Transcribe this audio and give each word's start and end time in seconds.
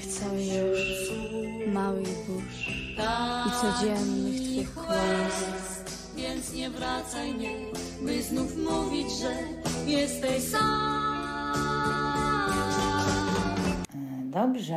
Nie 0.00 0.06
chcę 0.06 0.26
już 0.58 1.12
małych 1.72 2.26
burz 2.26 2.68
i 3.46 3.50
codziennych 3.60 4.40
twych 4.40 4.74
kłamstw. 4.74 6.14
Więc 6.16 6.54
nie 6.54 6.70
wracaj 6.70 7.34
nie, 7.34 7.50
by 8.02 8.22
znów 8.22 8.56
mówić, 8.56 9.06
że 9.12 9.30
jesteś 9.86 10.42
sam. 10.42 10.60
Dobrze, 14.24 14.76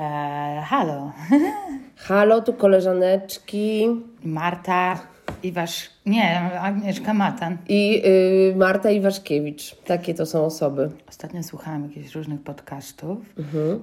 halo. 0.65 1.11
Halo, 2.07 2.41
tu 2.41 2.53
koleżaneczki 2.53 3.87
Marta 4.23 4.99
Iwasz, 5.43 5.89
nie, 6.05 6.41
Agnieszka 6.61 7.13
Matan. 7.13 7.57
i 7.69 8.01
y, 8.05 8.55
Marta 8.55 8.91
Iwaszkiewicz. 8.91 9.75
Takie 9.75 10.13
to 10.13 10.25
są 10.25 10.45
osoby. 10.45 10.89
Ostatnio 11.09 11.43
słuchałam 11.43 11.83
jakichś 11.83 12.15
różnych 12.15 12.41
podcastów 12.41 13.17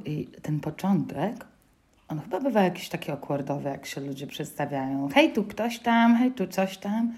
i 0.04 0.28
ten 0.42 0.60
początek, 0.60 1.32
on 2.08 2.20
chyba 2.20 2.40
bywa 2.40 2.62
jakiś 2.62 2.88
taki 2.88 3.10
akkordowy, 3.12 3.68
jak 3.68 3.86
się 3.86 4.00
ludzie 4.00 4.26
przedstawiają. 4.26 5.08
Hej, 5.14 5.32
tu 5.32 5.44
ktoś 5.44 5.78
tam, 5.78 6.16
hej, 6.16 6.30
tu 6.30 6.46
coś 6.46 6.78
tam. 6.78 7.12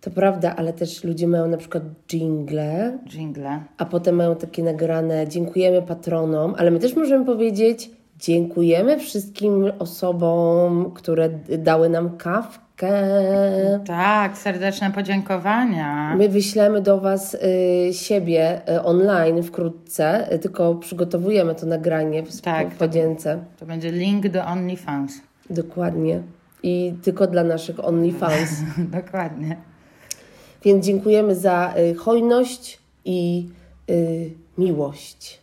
To 0.00 0.10
prawda, 0.10 0.56
ale 0.56 0.72
też 0.72 1.04
ludzie 1.04 1.28
mają 1.28 1.48
na 1.48 1.56
przykład 1.56 1.82
jingle, 2.12 2.98
Jingle. 3.08 3.60
a 3.78 3.84
potem 3.84 4.14
mają 4.16 4.36
takie 4.36 4.62
nagrane 4.62 5.28
dziękujemy 5.28 5.82
patronom, 5.82 6.54
ale 6.58 6.70
my 6.70 6.78
też 6.78 6.96
możemy 6.96 7.24
powiedzieć 7.24 7.90
dziękujemy 8.18 8.98
wszystkim 8.98 9.72
osobom, 9.78 10.90
które 10.94 11.28
dały 11.58 11.88
nam 11.88 12.16
kawkę. 12.16 12.69
Tak, 13.86 14.38
serdeczne 14.38 14.90
podziękowania. 14.90 16.16
My 16.16 16.28
wyślemy 16.28 16.80
do 16.80 17.00
Was 17.00 17.34
y, 17.34 17.38
siebie 17.92 18.60
y, 18.74 18.82
online 18.82 19.42
wkrótce, 19.42 20.34
y, 20.34 20.38
tylko 20.38 20.74
przygotowujemy 20.74 21.54
to 21.54 21.66
nagranie 21.66 22.22
w, 22.22 22.40
Tak, 22.40 22.68
podzięce. 22.68 23.44
To 23.58 23.66
będzie 23.66 23.92
link 23.92 24.28
do 24.28 24.44
OnlyFans. 24.44 25.20
Dokładnie. 25.50 26.22
I 26.62 26.94
tylko 27.02 27.26
dla 27.26 27.44
naszych 27.44 27.84
OnlyFans. 27.84 28.50
Dokładnie. 29.02 29.56
Więc 30.64 30.86
dziękujemy 30.86 31.34
za 31.34 31.74
hojność 31.98 32.80
i 33.04 33.48
miłość. 34.58 35.40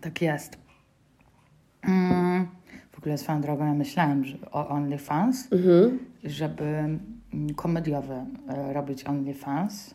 Tak 0.00 0.22
jest. 0.22 0.56
Mm, 1.88 2.46
w 2.92 2.98
ogóle 2.98 3.18
swoją 3.18 3.40
drogą 3.40 3.66
ja 3.66 3.74
myślałam 3.74 4.24
że 4.24 4.36
o 4.52 4.68
OnlyFans, 4.68 5.48
żeby 6.26 6.64
mm, 6.64 7.54
komediowe 7.56 8.26
e, 8.48 8.72
robić 8.72 9.04
OnlyFans. 9.04 9.94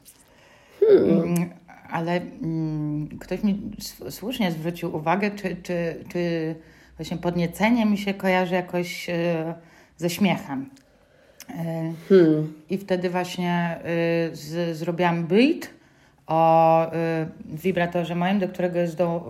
Mm, 0.90 1.50
ale 1.90 2.22
mm, 2.42 3.08
ktoś 3.20 3.44
mi 3.44 3.72
słusznie 4.10 4.52
zwrócił 4.52 4.96
uwagę, 4.96 5.32
czy, 5.32 5.56
czy, 5.64 6.04
czy 6.10 6.56
właśnie 6.98 7.18
podniecenie 7.18 7.86
mi 7.86 7.98
się 7.98 8.14
kojarzy 8.14 8.56
jakoś 8.56 9.10
e, 9.10 9.54
ze 9.98 10.10
śmiechem. 10.10 10.70
E, 11.50 11.94
I 12.70 12.78
wtedy 12.78 13.10
właśnie 13.10 13.80
z, 14.32 14.78
zrobiłam 14.78 15.28
beat 15.28 15.70
o 16.28 16.92
wibratorze 17.46 18.16
moim, 18.16 18.40
do 18.40 18.48
którego 18.48 18.80
jest 18.80 18.98
do, 18.98 19.24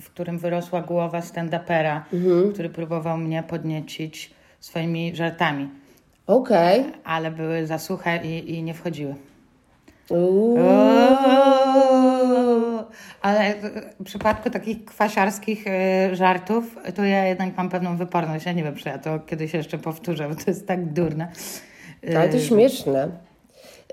w 0.00 0.10
którym 0.10 0.38
wyrosła 0.38 0.82
głowa 0.82 1.20
stand-upera, 1.20 2.00
który 2.52 2.68
próbował 2.68 3.18
mnie 3.18 3.42
podniecić 3.42 4.34
swoimi 4.60 5.16
żartami, 5.16 5.68
Okej. 6.26 6.84
ale 7.04 7.30
były 7.30 7.66
za 7.66 7.78
suche 7.78 8.20
i, 8.24 8.54
i 8.54 8.62
nie 8.62 8.74
wchodziły. 8.74 9.14
Uuu. 10.10 10.58
Ale 13.22 13.54
w 14.00 14.04
przypadku 14.04 14.50
takich 14.50 14.84
kwasiarskich 14.84 15.64
y, 15.66 16.16
żartów, 16.16 16.76
to 16.96 17.04
ja 17.04 17.24
jednak 17.26 17.56
mam 17.56 17.68
pewną 17.68 17.96
wyporność. 17.96 18.46
Ja 18.46 18.52
nie 18.52 18.64
wiem, 18.64 18.74
czy 18.74 18.88
ja 18.88 18.98
to 18.98 19.18
kiedyś 19.20 19.54
jeszcze 19.54 19.78
powtórzę, 19.78 20.28
bo 20.28 20.34
to 20.34 20.42
jest 20.46 20.66
tak 20.66 20.92
durne. 20.92 21.28
Ale 22.16 22.28
to 22.28 22.36
Y, 22.36 22.40
śmieszne. 22.40 23.08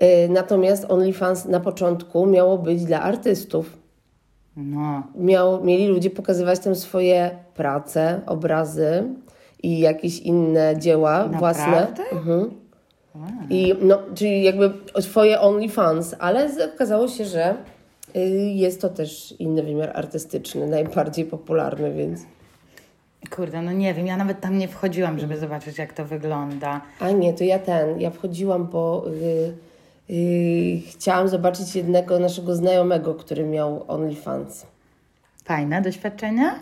Y, 0.02 0.28
natomiast 0.28 0.84
OnlyFans 0.90 1.44
na 1.44 1.60
początku 1.60 2.26
miało 2.26 2.58
być 2.58 2.84
dla 2.84 3.00
artystów. 3.02 3.78
No, 4.56 5.02
Miał, 5.14 5.64
mieli 5.64 5.86
ludzie 5.86 6.10
pokazywać 6.10 6.58
tam 6.58 6.74
swoje 6.74 7.30
prace, 7.54 8.20
obrazy 8.26 9.04
i 9.64 9.78
jakieś 9.78 10.18
inne 10.18 10.78
dzieła 10.78 11.28
własne. 11.28 11.66
Naprawdę? 11.66 12.02
Mhm. 12.12 12.50
I 13.50 13.74
no, 13.80 13.98
czyli 14.14 14.42
jakby 14.42 14.72
swoje 15.00 15.40
OnlyFans, 15.40 16.14
ale 16.18 16.50
okazało 16.74 17.08
się, 17.08 17.24
że 17.24 17.54
y, 18.16 18.20
jest 18.54 18.80
to 18.80 18.88
też 18.88 19.34
inny 19.38 19.62
wymiar 19.62 19.90
artystyczny, 19.94 20.66
najbardziej 20.66 21.24
popularny, 21.24 21.94
więc. 21.94 22.20
Kurde, 23.30 23.62
no 23.62 23.72
nie 23.72 23.94
wiem, 23.94 24.06
ja 24.06 24.16
nawet 24.16 24.40
tam 24.40 24.58
nie 24.58 24.68
wchodziłam, 24.68 25.18
żeby 25.18 25.36
zobaczyć, 25.38 25.78
jak 25.78 25.92
to 25.92 26.04
wygląda. 26.04 26.80
A 27.00 27.10
nie, 27.10 27.32
to 27.32 27.44
ja 27.44 27.58
ten, 27.58 28.00
ja 28.00 28.10
wchodziłam, 28.10 28.66
bo 28.66 29.04
y, 30.08 30.14
y, 30.14 30.80
chciałam 30.90 31.28
zobaczyć 31.28 31.76
jednego 31.76 32.18
naszego 32.18 32.56
znajomego, 32.56 33.14
który 33.14 33.44
miał 33.44 33.84
OnlyFans. 33.88 34.66
Fajne 35.44 35.82
doświadczenia? 35.82 36.54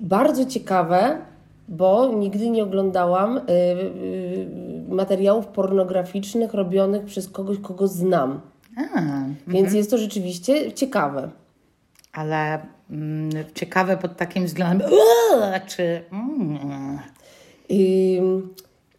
Bardzo 0.00 0.44
ciekawe, 0.44 1.18
bo 1.68 2.12
nigdy 2.14 2.50
nie 2.50 2.62
oglądałam 2.62 3.36
y, 3.38 3.42
y, 3.50 4.46
materiałów 4.88 5.46
pornograficznych 5.46 6.54
robionych 6.54 7.04
przez 7.04 7.28
kogoś, 7.28 7.58
kogo 7.58 7.88
znam. 7.88 8.40
A, 8.76 9.00
Więc 9.46 9.72
jest 9.72 9.90
to 9.90 9.98
rzeczywiście 9.98 10.72
ciekawe. 10.72 11.30
ale 12.12 12.58
mm, 12.90 13.30
ciekawe 13.54 13.96
pod 13.96 14.16
takim 14.16 14.46
względem, 14.46 14.90
uuu, 14.90 15.40
czy... 15.66 16.02
Mm, 16.12 16.98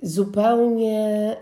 zupełnie, 0.04 1.36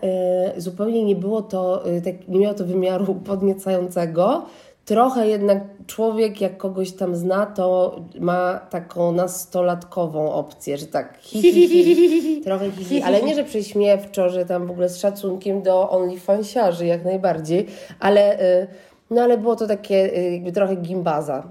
y, 0.56 0.60
zupełnie 0.60 1.04
nie 1.04 1.16
było 1.16 1.42
to, 1.42 1.90
y, 1.90 2.02
tak, 2.02 2.28
nie 2.28 2.38
miało 2.38 2.54
to 2.54 2.64
wymiaru 2.64 3.14
podniecającego. 3.30 4.46
Trochę 4.84 5.28
jednak 5.28 5.64
człowiek, 5.86 6.40
jak 6.40 6.56
kogoś 6.56 6.92
tam 6.92 7.16
zna, 7.16 7.46
to 7.46 7.96
ma 8.20 8.58
taką 8.70 9.12
nastolatkową 9.12 10.32
opcję, 10.32 10.78
że 10.78 10.86
tak 10.86 11.18
hi, 11.20 11.42
hi, 11.42 11.68
hi, 11.68 12.40
trochę 12.40 12.70
hi, 12.70 13.02
ale 13.02 13.22
nie, 13.22 13.34
że 13.34 13.44
prześmiewczo, 13.44 14.28
że 14.28 14.46
tam 14.46 14.66
w 14.66 14.70
ogóle 14.70 14.88
z 14.88 14.98
szacunkiem 14.98 15.62
do 15.62 15.90
OnlyFansiarzy 15.90 16.86
jak 16.86 17.04
najbardziej, 17.04 17.66
ale, 18.00 18.40
y, 18.62 18.66
no 19.10 19.22
ale 19.22 19.38
było 19.38 19.56
to 19.56 19.66
takie 19.66 20.18
y, 20.18 20.32
jakby 20.32 20.52
trochę 20.52 20.76
gimbaza 20.76 21.42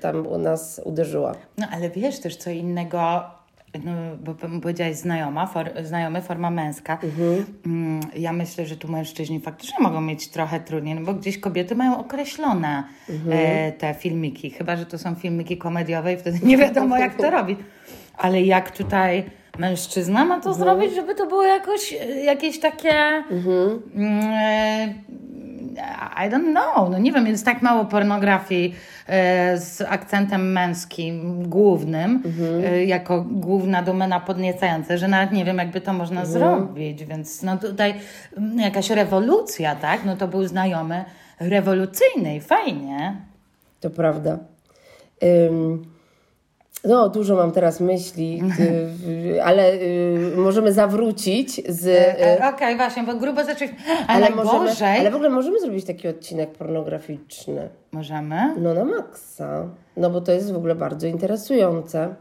tam 0.00 0.26
u 0.26 0.38
nas 0.38 0.80
uderzyła. 0.84 1.34
No 1.58 1.66
ale 1.72 1.90
wiesz 1.90 2.20
też 2.20 2.36
co 2.36 2.50
innego, 2.50 3.22
no, 3.84 3.92
bo 4.24 4.34
powiedziałaś 4.60 4.96
znajoma, 4.96 5.46
for, 5.46 5.70
znajomy, 5.82 6.22
forma 6.22 6.50
męska. 6.50 6.98
Mm, 7.66 8.00
Ja 8.16 8.32
myślę, 8.32 8.66
że 8.66 8.76
tu 8.76 8.88
mężczyźni 8.88 9.40
faktycznie 9.40 9.76
mogą 9.80 10.00
mieć 10.00 10.28
trochę 10.28 10.60
trudniej, 10.60 10.94
no 10.94 11.00
bo 11.00 11.14
gdzieś 11.14 11.38
kobiety 11.38 11.74
mają 11.74 11.98
określone 11.98 12.84
e, 13.30 13.72
te 13.72 13.94
filmiki, 13.94 14.50
chyba, 14.50 14.76
że 14.76 14.86
to 14.86 14.98
są 14.98 15.14
filmiki 15.14 15.56
komediowe 15.58 16.12
i 16.12 16.16
wtedy 16.16 16.38
nie 16.42 16.56
wiadomo 16.58 16.98
jak 16.98 17.14
to 17.14 17.30
robić. 17.30 17.58
Ale 18.18 18.42
jak 18.42 18.70
tutaj 18.70 19.24
mężczyzna 19.58 20.24
ma 20.24 20.40
to 20.40 20.54
zrobić, 20.54 20.94
żeby 20.94 21.14
to 21.14 21.26
było 21.26 21.42
jakoś, 21.42 21.92
e, 21.92 22.20
jakieś 22.24 22.60
takie... 22.60 22.92
Mm, 23.94 24.20
e, 24.32 24.94
I 26.26 26.30
don't 26.30 26.50
know. 26.50 26.90
No 26.90 26.98
nie 26.98 27.12
wiem, 27.12 27.26
jest 27.26 27.44
tak 27.44 27.62
mało 27.62 27.84
pornografii 27.84 28.74
z 29.56 29.80
akcentem 29.88 30.52
męskim 30.52 31.42
głównym, 31.48 32.22
e, 32.64 32.84
jako 32.84 33.24
główna 33.30 33.82
domena 33.82 34.20
podniecająca, 34.20 34.96
że 34.96 35.08
nawet 35.08 35.32
nie 35.32 35.44
wiem, 35.44 35.58
jakby 35.58 35.80
to 35.80 35.92
można 35.92 36.24
zrobić. 36.26 37.04
Więc 37.04 37.42
no 37.42 37.56
tutaj 37.56 37.94
mm, 38.36 38.58
jakaś 38.58 38.90
rewolucja, 38.90 39.76
tak? 39.76 40.04
No 40.04 40.16
to 40.16 40.28
był 40.28 40.46
znajomy 40.46 41.04
rewolucyjny 41.40 42.36
i 42.36 42.40
fajnie. 42.40 43.16
To 43.80 43.90
prawda. 43.90 44.38
Ym, 45.22 45.93
no, 46.84 47.08
dużo 47.08 47.36
mam 47.36 47.52
teraz 47.52 47.80
myśli, 47.80 48.42
ale 49.44 49.72
y, 49.72 50.32
możemy 50.36 50.72
zawrócić 50.72 51.62
z. 51.68 51.86
E, 51.86 52.38
y, 52.38 52.54
Okej, 52.54 52.76
właśnie, 52.76 53.02
bo 53.02 53.14
grubo 53.14 53.44
zaczęliśmy. 53.44 53.78
Ale, 54.06 54.30
możemy, 54.30 54.58
najgorzej... 54.58 55.00
ale 55.00 55.10
w 55.10 55.14
ogóle 55.14 55.30
możemy 55.30 55.60
zrobić 55.60 55.84
taki 55.84 56.08
odcinek 56.08 56.50
pornograficzny. 56.50 57.68
Możemy? 57.92 58.54
No 58.58 58.74
na 58.74 58.84
maksa. 58.84 59.68
No 59.96 60.10
bo 60.10 60.20
to 60.20 60.32
jest 60.32 60.52
w 60.52 60.56
ogóle 60.56 60.74
bardzo 60.74 61.06
interesujące. 61.06 62.14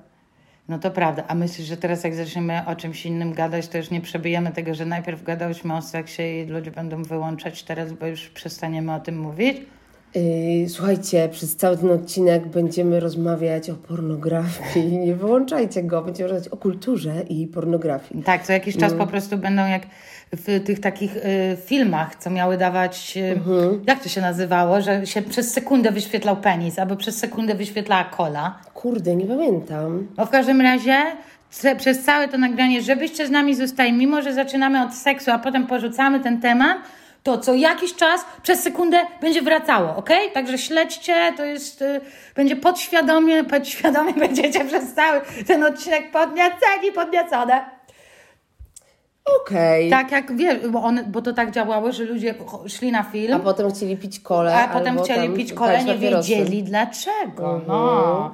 No 0.70 0.80
to 0.80 0.92
prawda. 0.92 1.24
A 1.28 1.36
myślisz, 1.36 1.68
że 1.68 1.78
teraz 1.78 2.04
jak 2.04 2.16
zaczniemy 2.16 2.62
o 2.68 2.76
czymś 2.76 3.06
innym 3.06 3.34
gadać, 3.34 3.68
to 3.68 3.78
już 3.78 3.92
nie 3.92 4.02
przebijemy 4.02 4.52
tego, 4.52 4.74
że 4.74 4.86
najpierw 4.86 5.24
gadałyśmy 5.24 5.76
o 5.76 5.82
seksie 5.82 6.24
i 6.24 6.46
ludzie 6.46 6.72
będą 6.72 7.04
wyłączać 7.04 7.64
teraz, 7.64 7.94
bo 7.94 8.08
już 8.08 8.30
przestaniemy 8.30 8.94
o 8.94 9.00
tym 9.00 9.20
mówić? 9.20 9.58
Yy, 10.16 10.70
słuchajcie, 10.70 11.30
przez 11.32 11.56
cały 11.56 11.78
ten 11.78 11.92
odcinek 11.92 12.48
będziemy 12.48 13.00
rozmawiać 13.00 13.70
o 13.70 13.76
pornografii. 13.76 14.98
Nie 15.06 15.16
wyłączajcie 15.16 15.84
go, 15.84 16.02
będziemy 16.02 16.30
rozmawiać 16.30 16.54
o 16.54 16.58
kulturze 16.58 17.14
i 17.30 17.48
pornografii. 17.48 18.24
Tak, 18.24 18.44
co 18.44 18.54
jakiś 18.54 18.78
czas 18.78 18.94
po 18.94 19.08
prostu 19.08 19.38
będą 19.38 19.68
jak 19.68 19.82
w 20.32 20.64
tych 20.64 20.80
takich 20.80 21.18
y, 21.18 21.22
filmach, 21.66 22.16
co 22.16 22.30
miały 22.30 22.58
dawać, 22.58 23.18
y, 23.18 23.40
jak 23.88 24.04
to 24.04 24.10
się 24.10 24.22
nazywało, 24.22 24.82
że 24.82 25.08
się 25.08 25.22
przez 25.22 25.54
sekundę 25.54 25.92
wyświetlał 25.92 26.38
penis, 26.38 26.80
albo 26.80 26.96
przez 26.96 27.18
sekundę 27.18 27.56
wyświetlała 27.56 28.04
kola. 28.04 28.60
Kurde, 28.74 29.16
nie 29.16 29.26
pamiętam. 29.26 30.08
No 30.18 30.26
w 30.26 30.30
każdym 30.30 30.62
razie 30.62 30.96
przez 31.78 32.04
całe 32.04 32.28
to 32.28 32.38
nagranie, 32.38 32.82
żebyście 32.82 33.28
z 33.28 33.32
nami 33.32 33.56
zostali, 33.56 33.94
mimo 33.94 34.22
że 34.22 34.34
zaczynamy 34.34 34.84
od 34.84 34.94
seksu, 34.94 35.32
a 35.32 35.40
potem 35.40 35.68
porzucamy 35.68 36.20
ten 36.20 36.42
temat, 36.42 36.78
to 37.24 37.38
co 37.38 37.54
jakiś 37.54 37.96
czas 37.96 38.26
przez 38.44 38.60
sekundę 38.64 39.06
będzie 39.22 39.42
wracało, 39.42 39.96
ok? 39.96 40.10
Także 40.34 40.58
śledźcie, 40.58 41.34
to 41.38 41.46
jest, 41.46 41.82
y, 41.82 42.02
będzie 42.36 42.56
podświadomie, 42.56 43.44
podświadomie 43.44 44.14
będziecie 44.28 44.66
przez 44.66 44.94
cały 44.94 45.22
ten 45.48 45.64
odcinek 45.64 46.12
podnieceni, 46.12 46.92
podniecone. 46.96 47.66
Okej. 49.42 49.90
Tak 49.90 50.12
jak 50.12 50.36
wiesz, 50.38 50.68
bo, 50.68 50.84
one, 50.84 51.04
bo 51.04 51.22
to 51.22 51.34
tak 51.34 51.52
działało, 51.52 51.92
że 51.92 52.04
ludzie 52.04 52.36
szli 52.68 52.92
na 52.92 53.04
film, 53.04 53.34
A 53.34 53.40
potem 53.40 53.72
chcieli 53.72 53.98
pić 53.98 54.20
kolę. 54.20 54.56
a 54.56 54.68
potem 54.68 55.04
chcieli 55.04 55.30
pić 55.34 55.54
kole, 55.54 55.84
nie 55.84 55.94
papierosy. 55.94 56.30
wiedzieli 56.30 56.64
dlaczego. 56.64 57.62
No, 57.68 58.34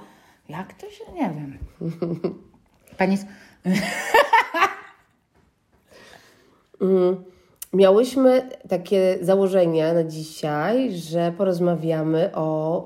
jak 0.49 0.73
to 0.73 0.89
się, 0.91 1.03
nie 1.13 1.21
wiem. 1.21 1.57
Pani, 2.97 3.13
s- 3.13 3.25
Miałyśmy 7.73 8.49
takie 8.69 9.17
założenia 9.21 9.93
na 9.93 10.03
dzisiaj, 10.03 10.91
że 10.91 11.31
porozmawiamy 11.37 12.31
o. 12.35 12.85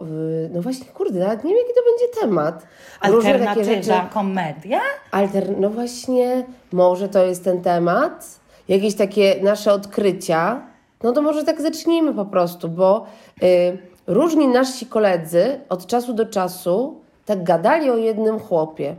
No 0.53 0.61
właśnie, 0.61 0.85
kurde, 0.85 1.19
nawet 1.19 1.43
nie 1.43 1.53
wiem, 1.53 1.63
jaki 1.63 1.73
to 1.75 1.81
będzie 1.91 2.21
temat. 2.21 2.67
Alternatywa, 2.99 4.09
komedia? 4.13 4.79
Alter... 5.11 5.59
No 5.59 5.69
właśnie, 5.69 6.45
może 6.71 7.09
to 7.09 7.25
jest 7.25 7.43
ten 7.43 7.61
temat. 7.61 8.39
Jakieś 8.67 8.95
takie 8.95 9.35
nasze 9.41 9.73
odkrycia. 9.73 10.61
No 11.03 11.11
to 11.11 11.21
może 11.21 11.43
tak 11.43 11.61
zacznijmy 11.61 12.13
po 12.13 12.25
prostu, 12.25 12.69
bo 12.69 13.05
y, 13.43 13.77
różni 14.07 14.47
nasi 14.47 14.85
koledzy 14.85 15.59
od 15.69 15.85
czasu 15.87 16.13
do 16.13 16.25
czasu 16.25 17.01
tak 17.25 17.43
gadali 17.43 17.89
o 17.89 17.97
jednym 17.97 18.39
chłopie. 18.39 18.95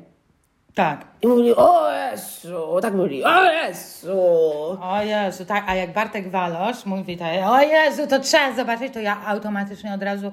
Tak. 0.75 1.05
I 1.23 1.27
mówili, 1.27 1.55
o 1.57 1.91
Jezu, 1.93 2.79
tak 2.83 2.95
mówili, 2.95 3.25
o 3.25 3.45
Jezu. 3.45 4.21
O 4.81 5.03
Jezu, 5.03 5.45
tak, 5.45 5.65
a 5.69 5.75
jak 5.75 5.93
Bartek 5.93 6.31
Walosz 6.31 6.87
mówi 6.87 7.17
tak, 7.17 7.29
o 7.47 7.61
Jezu, 7.61 8.07
to 8.07 8.21
trzeba 8.21 8.53
zobaczyć, 8.53 8.93
to 8.95 9.01
ja 9.01 9.17
automatycznie 9.27 9.95
od 9.95 10.03
razu, 10.03 10.33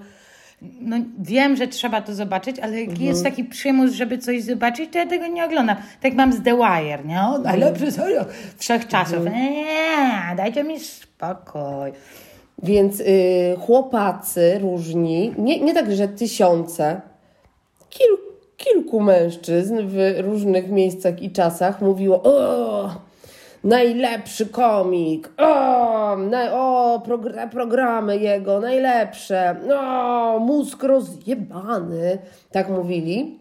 no 0.62 0.96
wiem, 1.20 1.56
że 1.56 1.68
trzeba 1.68 2.02
to 2.02 2.14
zobaczyć, 2.14 2.60
ale 2.60 2.80
jak 2.80 2.90
Mhm. 2.90 3.08
jest 3.08 3.24
taki 3.24 3.44
przymus, 3.44 3.92
żeby 3.92 4.18
coś 4.18 4.44
zobaczyć, 4.44 4.92
to 4.92 4.98
ja 4.98 5.06
tego 5.06 5.28
nie 5.28 5.46
oglądam. 5.46 5.76
Tak 6.02 6.14
mam 6.14 6.34
z 6.34 6.44
The 6.44 6.56
Wire, 6.58 7.06
nie? 7.06 7.22
O, 7.22 7.38
najlepszy 7.38 7.92
serial 7.92 8.26
wszechczasów. 8.58 9.18
Mhm. 9.28 9.36
Nie, 9.54 10.36
dajcie 10.38 10.64
mi 10.64 10.80
spokój. 10.80 11.92
Więc 12.64 13.00
y, 13.00 13.56
chłopacy 13.66 14.60
różni, 14.62 15.34
nie, 15.38 15.60
nie 15.60 15.74
tak, 15.74 15.92
że 15.92 16.08
tysiące, 16.08 17.02
kil, 17.90 18.08
kilku 18.64 19.00
mężczyzn 19.00 19.78
w 19.86 19.98
różnych 20.20 20.70
miejscach 20.70 21.22
i 21.22 21.32
czasach 21.32 21.82
mówiło: 21.82 22.24
O, 22.24 22.96
najlepszy 23.64 24.46
komik, 24.46 25.30
o, 25.38 26.18
na, 26.18 26.54
o 26.54 27.02
progr- 27.06 27.50
programy 27.50 28.18
jego, 28.18 28.60
najlepsze, 28.60 29.56
o, 29.80 30.40
mózg 30.40 30.84
rozjebany. 30.84 32.18
Tak 32.52 32.70
mówili. 32.70 33.40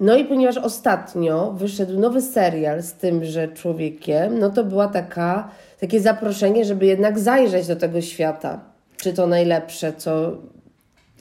No 0.00 0.16
i 0.16 0.24
ponieważ 0.24 0.56
ostatnio 0.56 1.52
wyszedł 1.52 2.00
nowy 2.00 2.22
serial 2.22 2.82
z 2.82 2.92
tymże 2.92 3.48
człowiekiem, 3.48 4.38
no 4.38 4.50
to 4.50 4.64
była 4.64 4.88
taka, 4.88 5.50
takie 5.80 6.00
zaproszenie, 6.00 6.64
żeby 6.64 6.86
jednak 6.86 7.18
zajrzeć 7.18 7.66
do 7.66 7.76
tego 7.76 8.00
świata. 8.00 8.60
Czy 8.96 9.12
to 9.12 9.26
najlepsze, 9.26 9.92
co 9.92 10.32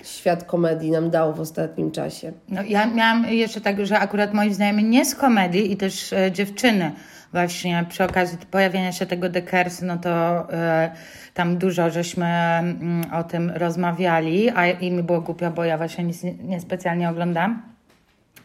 świat 0.08 0.44
komedii 0.44 0.92
nam 0.92 1.10
dał 1.10 1.34
w 1.34 1.40
ostatnim 1.40 1.92
czasie. 1.92 2.32
No, 2.50 2.62
ja 2.68 2.86
miałam 2.86 3.26
jeszcze 3.26 3.62
tak, 3.62 3.86
że 3.86 4.00
akurat 4.00 4.34
moi 4.34 4.54
znajomi 4.54 4.84
nie 4.84 5.06
z 5.06 5.16
komedii 5.16 5.72
i 5.72 5.78
też 5.78 6.14
e, 6.14 6.32
dziewczyny 6.32 6.92
właśnie 7.34 7.86
przy 7.90 8.04
okazji 8.04 8.38
pojawienia 8.52 8.92
się 8.92 9.06
tego 9.06 9.30
Dekers, 9.30 9.82
no 9.82 9.98
to 9.98 10.10
e, 10.54 10.92
tam 11.34 11.58
dużo 11.58 11.90
żeśmy 11.90 12.26
mm, 12.26 13.06
o 13.14 13.24
tym 13.24 13.50
rozmawiali, 13.56 14.50
a 14.50 14.68
i 14.68 14.92
mi 14.92 15.04
było 15.04 15.22
głupio, 15.22 15.52
bo 15.52 15.64
ja 15.64 15.78
właśnie 15.78 16.04
nic 16.04 16.24
nie, 16.24 16.34
nie 16.98 17.10
oglądam. 17.10 17.62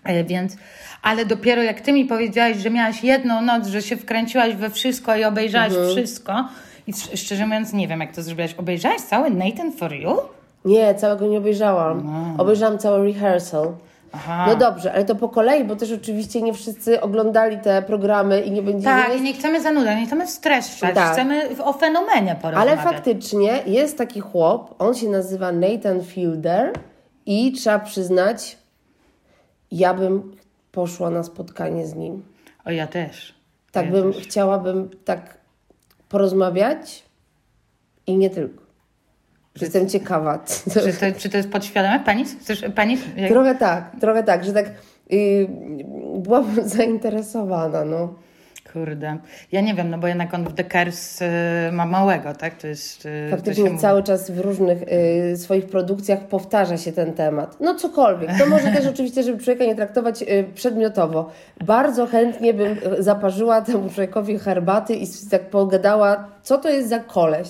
E, 0.04 0.24
Więc, 0.24 0.56
ale 1.02 1.26
dopiero 1.26 1.62
jak 1.62 1.80
ty 1.80 1.92
mi 1.92 2.04
powiedziałaś, 2.04 2.56
że 2.56 2.70
miałaś 2.70 3.04
jedną 3.04 3.42
noc, 3.42 3.66
że 3.66 3.82
się 3.82 3.96
wkręciłaś 3.96 4.54
we 4.54 4.70
wszystko 4.70 5.16
i 5.16 5.24
obejrzałaś 5.24 5.72
wszystko, 5.92 6.48
i 6.86 6.90
sz- 6.90 7.20
szczerze 7.20 7.46
mówiąc, 7.46 7.72
nie 7.72 7.88
wiem, 7.88 8.00
jak 8.00 8.12
to 8.14 8.22
zrobiłaś. 8.22 8.54
Obejrzałaś 8.54 9.00
cały 9.00 9.30
Nathan 9.30 9.72
for 9.72 9.92
You? 9.92 10.16
Nie, 10.64 10.94
całego 10.94 11.26
nie 11.26 11.38
obejrzałam. 11.38 12.08
Obejrzałam 12.38 12.78
cały 12.78 13.04
rehearsal. 13.12 13.72
Aha. 14.12 14.44
No 14.48 14.56
dobrze, 14.56 14.92
ale 14.92 15.04
to 15.04 15.14
po 15.14 15.28
kolei, 15.28 15.64
bo 15.64 15.76
też 15.76 15.92
oczywiście 15.92 16.42
nie 16.42 16.54
wszyscy 16.54 17.00
oglądali 17.00 17.58
te 17.58 17.82
programy 17.82 18.40
i 18.40 18.50
nie 18.50 18.62
będziemy... 18.62 19.02
Tak, 19.02 19.16
i 19.18 19.20
nie 19.20 19.32
chcemy 19.34 19.62
zanudzać, 19.62 19.96
nie 19.96 20.06
chcemy 20.06 20.26
streszczać, 20.26 20.94
Tak. 20.94 21.12
chcemy 21.12 21.48
o 21.64 21.72
fenomenie 21.72 22.36
porozmawiać. 22.42 22.78
Ale 22.78 22.92
faktycznie 22.92 23.62
jest 23.66 23.98
taki 23.98 24.20
chłop, 24.20 24.74
on 24.78 24.94
się 24.94 25.08
nazywa 25.08 25.52
Nathan 25.52 26.02
Fielder 26.04 26.72
i 27.26 27.52
trzeba 27.52 27.78
przyznać, 27.78 28.58
ja 29.70 29.94
bym 29.94 30.36
poszła 30.72 31.10
na 31.10 31.22
spotkanie 31.22 31.86
z 31.86 31.94
nim. 31.94 32.22
O, 32.64 32.70
ja 32.70 32.86
też. 32.86 33.34
Tak 33.72 33.86
ja 33.86 33.92
bym, 33.92 34.12
też. 34.12 34.22
chciałabym 34.22 34.90
tak 35.04 35.38
porozmawiać 36.08 37.02
i 38.06 38.16
nie 38.16 38.30
tylko. 38.30 38.69
Jestem 39.60 39.88
ciekawa. 39.88 40.38
Czy 40.74 40.92
to, 40.92 41.20
czy 41.20 41.28
to 41.28 41.36
jest 41.36 41.50
podświadome? 41.50 42.00
Pani? 42.00 42.24
Chcesz, 42.24 42.64
pani? 42.74 42.98
Jak... 43.16 43.30
Trochę 43.30 43.54
tak, 43.54 43.90
trochę 44.00 44.22
tak, 44.22 44.44
że 44.44 44.52
tak 44.52 44.70
yy, 45.10 45.48
byłabym 46.16 46.68
zainteresowana, 46.78 47.84
no. 47.84 48.14
Kurde. 48.72 49.18
Ja 49.52 49.60
nie 49.60 49.74
wiem, 49.74 49.90
no 49.90 49.98
bo 49.98 50.06
jednak 50.06 50.34
on 50.34 50.44
w 50.44 50.52
Dekers 50.52 51.22
y, 51.22 51.26
ma 51.72 51.86
małego, 51.86 52.34
tak? 52.34 52.54
To 52.54 52.66
jest... 52.66 53.06
Y, 53.06 53.26
to 53.30 53.36
Faktycznie 53.36 53.64
mówi. 53.64 53.78
cały 53.78 54.02
czas 54.02 54.30
w 54.30 54.38
różnych 54.38 54.82
y, 55.32 55.36
swoich 55.36 55.66
produkcjach 55.66 56.20
powtarza 56.20 56.78
się 56.78 56.92
ten 56.92 57.12
temat. 57.12 57.56
No 57.60 57.74
cokolwiek. 57.74 58.30
To 58.38 58.46
może 58.46 58.72
też 58.72 58.86
oczywiście, 58.94 59.22
żeby 59.22 59.42
człowieka 59.44 59.64
nie 59.64 59.74
traktować 59.74 60.22
y, 60.22 60.44
przedmiotowo. 60.54 61.30
Bardzo 61.64 62.06
chętnie 62.06 62.54
bym 62.54 62.76
zaparzyła 62.98 63.60
temu 63.60 63.88
człowiekowi 63.90 64.38
herbaty 64.38 64.94
i 64.94 65.06
tak 65.30 65.42
pogadała, 65.42 66.28
co 66.42 66.58
to 66.58 66.68
jest 66.68 66.88
za 66.88 66.98
koleś. 66.98 67.48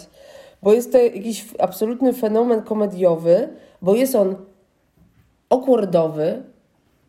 Bo 0.63 0.73
jest 0.73 0.93
to 0.93 0.99
jakiś 0.99 1.45
absolutny 1.59 2.13
fenomen 2.13 2.63
komediowy, 2.63 3.49
bo 3.83 3.95
jest 3.95 4.15
on 4.15 4.37
okwordowy, 5.51 6.43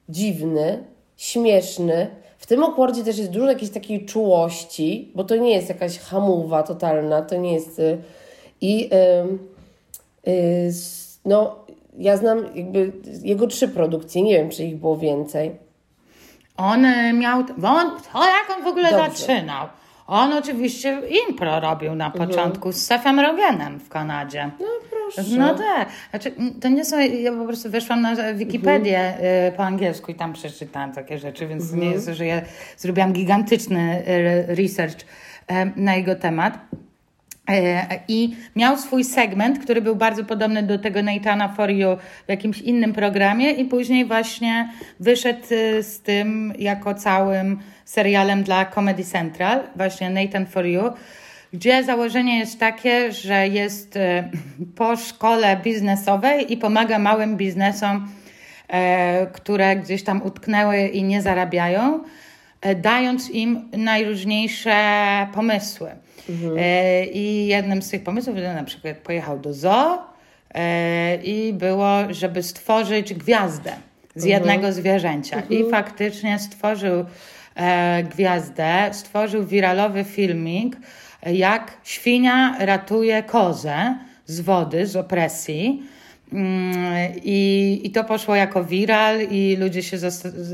dziwny, 0.10 0.84
śmieszny. 1.17 2.08
W 2.38 2.46
tym 2.48 2.63
okwordzie 2.63 3.03
też 3.03 3.17
jest 3.17 3.31
dużo 3.31 3.46
jakiejś 3.46 3.72
takiej 3.72 4.05
czułości, 4.05 5.12
bo 5.15 5.24
to 5.24 5.36
nie 5.36 5.55
jest 5.55 5.70
jakaś 5.70 6.00
hamuwa 6.00 6.63
totalna, 6.63 7.22
to 7.22 7.36
nie 7.38 7.53
jest... 7.53 7.79
y, 7.79 7.98
I 8.62 8.89
ym, 9.22 9.39
y, 10.27 10.65
s- 10.67 11.20
no, 11.25 11.55
ja 11.98 12.17
znam 12.17 12.46
jakby 12.55 12.91
jego 13.24 13.48
trzy 13.48 13.67
produkcje, 13.67 14.22
nie 14.22 14.34
wiem, 14.34 14.50
czy 14.50 14.63
ich 14.63 14.77
było 14.77 14.98
więcej. 14.98 15.51
On 16.58 16.86
y, 16.86 17.13
miał... 17.13 17.43
Bo 17.58 17.67
on, 17.67 17.88
o, 18.13 18.24
jak 18.25 18.58
on 18.58 18.63
w 18.63 18.67
ogóle 18.67 18.91
Dobrze. 18.91 19.10
zaczynał? 19.17 19.67
On 20.12 20.34
oczywiście 20.34 21.01
impro 21.30 21.60
robił 21.60 21.96
na 21.96 22.06
Mhm. 22.06 22.27
początku 22.30 22.72
z 22.72 22.75
Sefem 22.86 23.20
Rogenem 23.20 23.80
w 23.80 23.89
Kanadzie. 23.89 24.50
No 24.60 24.65
proszę. 24.89 25.24
No 25.38 25.56
tak. 25.56 25.89
Znaczy, 26.10 26.32
to 26.62 26.70
nie 26.70 26.86
są, 26.86 27.00
ja 27.00 27.32
po 27.32 27.46
prostu 27.46 27.70
weszłam 27.70 28.01
na 28.01 28.34
Wikipedię 28.34 29.13
y, 29.48 29.51
po 29.51 29.63
angielsku 29.63 30.12
i 30.12 30.15
tam 30.15 30.34
przeczytałam 30.34 30.91
takie 30.91 31.20
rzeczy, 31.20 31.48
więc 31.48 31.74
nie 31.74 31.91
jest, 31.91 32.08
że 32.10 32.25
ja 32.25 32.41
zrobiłam 32.77 33.13
gigantyczny 33.13 34.03
y, 34.50 34.56
research 34.56 34.98
e, 35.48 35.65
na 35.75 35.96
jego 35.96 36.15
temat. 36.15 36.60
E, 37.50 38.00
I 38.07 38.36
miał 38.55 38.77
swój 38.77 39.03
segment, 39.03 39.60
który 39.60 39.81
był 39.81 39.95
bardzo 39.95 40.25
podobny 40.25 40.63
do 40.63 40.79
tego 40.79 41.03
Nathana 41.03 41.48
For 41.48 41.71
You 41.71 41.98
w 42.25 42.29
jakimś 42.29 42.62
innym 42.62 42.93
programie 42.93 43.51
i 43.51 43.65
później 43.65 44.05
właśnie 44.05 44.69
wyszedł 45.00 45.45
y, 45.51 45.83
z 45.83 46.01
tym 46.01 46.53
jako 46.60 46.93
całym 46.93 47.60
serialem 47.86 48.43
dla 48.43 48.65
Comedy 48.65 49.03
Central, 49.03 49.63
właśnie 49.75 50.10
Nathan 50.10 50.45
For 50.45 50.65
You, 50.65 50.83
gdzie 51.53 51.83
założenie 51.83 52.39
jest 52.39 52.60
takie, 52.60 53.12
że 53.12 53.48
jest 53.48 53.95
y, 53.95 54.24
po 54.77 54.95
szkole 54.95 55.57
biznesowej 55.63 56.53
i 56.53 56.57
pomaga 56.57 57.00
małym 57.00 57.38
biznesom, 57.38 58.07
e, 58.67 59.27
które 59.33 59.75
gdzieś 59.75 60.03
tam 60.03 60.21
utknęły 60.21 60.88
i 60.88 61.03
nie 61.03 61.21
zarabiają, 61.21 62.03
e, 62.62 62.75
dając 62.75 63.29
im 63.29 63.69
najróżniejsze 63.71 64.77
pomysły. 65.33 65.91
E, 66.57 67.05
I 67.05 67.47
jednym 67.47 67.81
z 67.81 67.89
tych 67.89 68.03
pomysłów, 68.03 68.37
że 68.37 68.53
na 68.53 68.63
przykład 68.63 68.97
pojechał 68.97 69.39
do 69.39 69.53
zoo, 69.53 69.99
e, 70.53 71.15
i 71.15 71.53
było, 71.53 71.97
żeby 72.09 72.43
stworzyć 72.43 73.13
gwiazdę 73.13 73.71
z 74.15 74.23
jednego 74.23 74.73
zwierzęcia. 74.73 75.41
I 75.49 75.69
faktycznie 75.71 76.39
stworzył 76.39 77.05
e, 77.55 78.03
gwiazdę, 78.03 78.89
stworzył 78.91 79.45
wiralowy 79.45 80.03
filmik, 80.03 80.77
jak 81.25 81.77
świnia 81.83 82.55
ratuje 82.59 83.23
kozę 83.23 83.95
z 84.25 84.41
wody, 84.41 84.87
z 84.87 84.95
opresji. 84.95 85.83
Mm, 86.33 86.75
I, 87.23 87.81
I 87.83 87.91
to 87.91 88.03
poszło 88.03 88.35
jako 88.35 88.63
viral 88.63 89.21
i 89.29 89.57
ludzie 89.59 89.83
się 89.83 89.97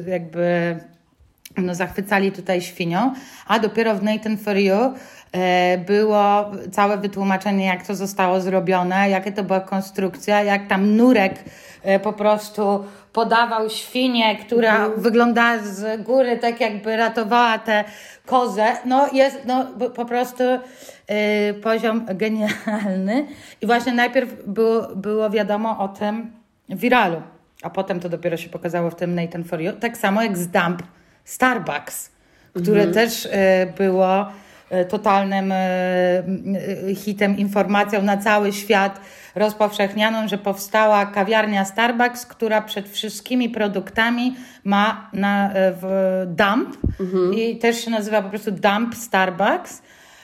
jakby 0.07 0.77
no, 1.57 1.75
zachwycali 1.75 2.31
tutaj 2.31 2.61
świnią, 2.61 3.13
a 3.47 3.59
dopiero 3.59 3.95
w 3.95 4.03
Nathan 4.03 4.37
For 4.37 4.57
You 4.57 4.93
było 5.85 6.51
całe 6.71 6.97
wytłumaczenie, 6.97 7.65
jak 7.65 7.87
to 7.87 7.95
zostało 7.95 8.41
zrobione, 8.41 9.09
jakie 9.09 9.31
to 9.31 9.43
była 9.43 9.59
konstrukcja, 9.59 10.43
jak 10.43 10.67
tam 10.67 10.95
nurek 10.95 11.33
e, 11.83 11.99
po 11.99 12.13
prostu 12.13 12.85
podawał 13.13 13.69
świnię, 13.69 14.35
która 14.35 14.89
wyglądała 14.89 15.57
z 15.59 16.03
góry 16.03 16.37
tak 16.37 16.61
jakby 16.61 16.97
ratowała 16.97 17.59
tę 17.59 17.83
kozę. 18.25 18.65
No 18.85 19.09
jest 19.13 19.41
no, 19.45 19.65
po- 19.95 20.05
prostu 20.05 20.43
e, 21.07 21.53
poziom 21.53 22.05
genialny. 22.05 23.27
I 23.61 23.65
właśnie 23.65 23.93
najpierw 23.93 24.29
było, 24.47 24.87
było 24.95 25.29
wiadomo 25.29 25.79
o 25.79 25.87
tym 25.87 26.31
w 26.69 26.79
viralu, 26.79 27.21
a 27.63 27.69
potem 27.69 27.99
to 27.99 28.09
dopiero 28.09 28.37
się 28.37 28.49
pokazało 28.49 28.89
w 28.89 28.95
tym 28.95 29.15
Nathan 29.15 29.43
For 29.43 29.61
You. 29.61 29.73
Tak 29.73 29.97
samo 29.97 30.23
jak 30.23 30.37
z 30.37 30.47
Dump 30.47 30.83
Starbucks, 31.25 32.11
które 32.53 32.87
też 32.87 33.27
e, 33.31 33.73
było 33.77 34.21
e, 34.21 34.25
totalnym 34.85 35.51
e, 35.51 35.55
e, 35.55 36.95
hitem, 36.95 37.37
informacją 37.37 38.01
na 38.01 38.17
cały 38.17 38.53
świat 38.53 39.01
rozpowszechnianą, 39.35 40.27
że 40.27 40.37
powstała 40.37 41.05
kawiarnia 41.05 41.65
Starbucks, 41.65 42.25
która 42.25 42.61
przed 42.61 42.89
wszystkimi 42.89 43.49
produktami 43.49 44.35
ma 44.63 45.09
na, 45.13 45.53
e, 45.53 45.73
w 45.81 45.87
dump 46.27 46.77
i 47.35 47.57
też 47.57 47.85
się 47.85 47.91
nazywa 47.91 48.21
po 48.21 48.29
prostu 48.29 48.51
Dump 48.51 48.95
Starbucks. 48.95 49.81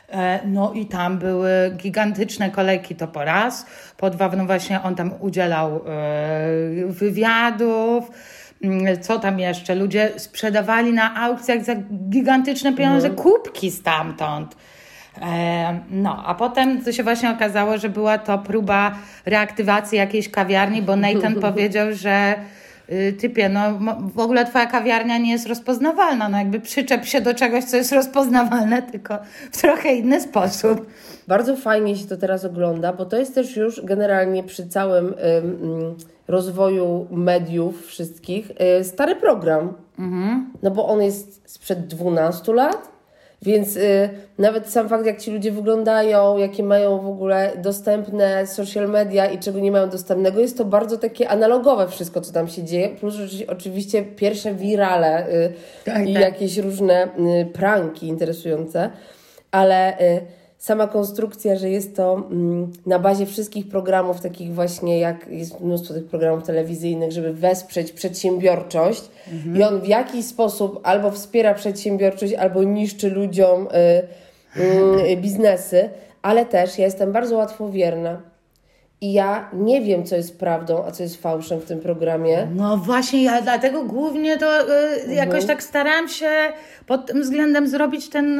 E, 0.10 0.40
No 0.46 0.74
i 0.74 0.86
tam 0.86 1.18
były 1.18 1.50
gigantyczne 1.78 2.52
kolejki, 2.52 2.96
to 2.96 3.08
po 3.08 3.24
raz. 3.24 3.66
Po 3.98 4.10
dwa, 4.10 4.30
no 4.38 4.46
właśnie 4.46 4.82
on 4.82 4.96
tam 4.96 5.14
udzielał 5.20 5.76
e, 5.76 5.82
wywiadów. 6.88 8.12
Mm, 8.64 9.02
Co 9.02 9.20
tam 9.20 9.40
jeszcze? 9.40 9.76
Ludzie 9.76 10.12
sprzedawali 10.18 10.94
na 10.94 11.16
aukcjach 11.16 11.64
za 11.64 11.76
gigantyczne 12.10 12.74
pieniądze 12.74 13.10
kubki 13.10 13.72
stamtąd. 13.72 14.56
E, 15.22 15.80
No, 15.90 16.24
a 16.26 16.36
potem 16.36 16.82
to 16.84 16.92
się 16.92 17.04
właśnie 17.04 17.30
okazało, 17.32 17.78
że 17.78 17.90
była 17.90 18.18
to 18.18 18.38
próba 18.40 18.96
reaktywacji 19.26 19.98
jakiejś 19.98 20.30
kawiarni, 20.30 20.82
bo 20.82 20.96
Nathan 20.96 21.36
powiedział, 21.52 21.88
że 21.94 22.36
y, 22.90 23.14
typie, 23.20 23.50
no 23.50 23.80
w 24.16 24.20
ogóle 24.20 24.46
twoja 24.46 24.66
kawiarnia 24.66 25.18
nie 25.18 25.32
jest 25.32 25.48
rozpoznawalna, 25.48 26.30
no 26.30 26.38
jakby 26.38 26.60
przyczep 26.60 27.06
się 27.06 27.22
do 27.22 27.34
czegoś, 27.34 27.64
co 27.64 27.78
jest 27.78 27.92
rozpoznawalne, 27.92 28.82
tylko 28.82 29.18
w 29.52 29.62
trochę 29.62 29.94
inny 29.94 30.22
sposób. 30.22 30.88
Bardzo 31.28 31.56
fajnie 31.56 31.96
się 31.96 32.08
to 32.08 32.18
teraz 32.18 32.46
ogląda, 32.46 32.94
bo 32.94 33.06
to 33.06 33.18
jest 33.18 33.36
też 33.36 33.56
już 33.58 33.82
generalnie 33.86 34.44
przy 34.44 34.68
całym 34.68 35.06
ym, 35.06 35.14
ym, 35.64 35.96
rozwoju 36.28 37.08
mediów 37.12 37.88
wszystkich 37.88 38.52
y, 38.80 38.84
stary 38.84 39.16
program. 39.16 39.74
No 40.64 40.72
bo 40.72 40.88
on 40.88 41.02
jest 41.02 41.42
sprzed 41.46 41.88
12 41.88 42.54
lat, 42.54 42.94
więc 43.42 43.76
y, 43.78 44.10
nawet 44.38 44.70
sam 44.70 44.90
fakt, 44.90 45.06
jak 45.06 45.20
ci 45.22 45.32
ludzie 45.32 45.52
wyglądają, 45.52 46.38
jakie 46.38 46.64
mają 46.64 47.00
w 47.00 47.08
ogóle 47.08 47.52
dostępne 47.58 48.48
social 48.48 48.90
media 48.90 49.26
i 49.32 49.40
czego 49.40 49.60
nie 49.60 49.72
mają 49.72 49.90
dostępnego, 49.90 50.40
jest 50.40 50.58
to 50.58 50.66
bardzo 50.66 50.98
takie 50.98 51.30
analogowe 51.30 51.88
wszystko, 51.88 52.22
co 52.22 52.34
tam 52.34 52.48
się 52.48 52.64
dzieje. 52.64 52.90
Plus 52.90 53.16
oczy- 53.16 53.48
oczywiście 53.48 54.04
pierwsze 54.04 54.54
wirale 54.54 55.30
y, 55.30 55.54
Tak, 55.86 56.08
i 56.10 56.14
tak. 56.14 56.22
jakieś 56.24 56.58
różne 56.58 57.08
y, 57.42 57.46
pranki 57.54 58.08
interesujące, 58.08 58.90
ale 59.52 60.00
y, 60.02 60.22
sama 60.64 60.88
konstrukcja, 60.88 61.56
że 61.56 61.70
jest 61.70 61.96
to 61.96 62.28
mm, 62.32 62.72
na 62.86 63.00
bazie 63.00 63.26
wszystkich 63.26 63.70
programów, 63.70 64.22
takich 64.22 64.54
właśnie 64.54 65.00
jak 65.00 65.28
jest 65.28 65.60
mnóstwo 65.60 65.94
tych 65.94 66.06
programów 66.06 66.44
telewizyjnych, 66.44 67.12
żeby 67.12 67.34
wesprzeć 67.34 67.92
przedsiębiorczość 67.92 69.02
i 69.56 69.64
on 69.64 69.82
w 69.82 69.88
jakiś 69.88 70.26
sposób 70.26 70.80
albo 70.84 71.12
wspiera 71.12 71.54
przedsiębiorczość, 71.54 72.34
albo 72.34 72.64
niszczy 72.64 73.10
ludziom 73.10 73.68
y, 74.58 74.62
y, 75.12 75.18
biznesy, 75.18 75.90
ale 76.22 76.46
też 76.46 76.78
ja 76.78 76.86
jestem 76.86 77.12
bardzo 77.12 77.38
łatwowierna. 77.38 78.22
I 79.04 79.14
ja 79.14 79.50
nie 79.54 79.82
wiem, 79.82 80.06
co 80.06 80.16
jest 80.16 80.40
prawdą, 80.40 80.86
a 80.86 80.92
co 80.92 81.04
jest 81.04 81.22
fałszem 81.22 81.60
w 81.60 81.66
tym 81.66 81.80
programie. 81.80 82.48
No 82.56 82.78
właśnie, 82.78 83.24
ja 83.24 83.42
dlatego 83.42 83.84
głównie 83.84 84.38
to 84.38 84.62
y, 85.08 85.14
jakoś 85.14 85.46
tak 85.46 85.64
starałam 85.64 86.08
się 86.08 86.30
pod 86.88 87.06
tym 87.06 87.22
względem 87.22 87.68
zrobić 87.68 88.10
ten, 88.10 88.40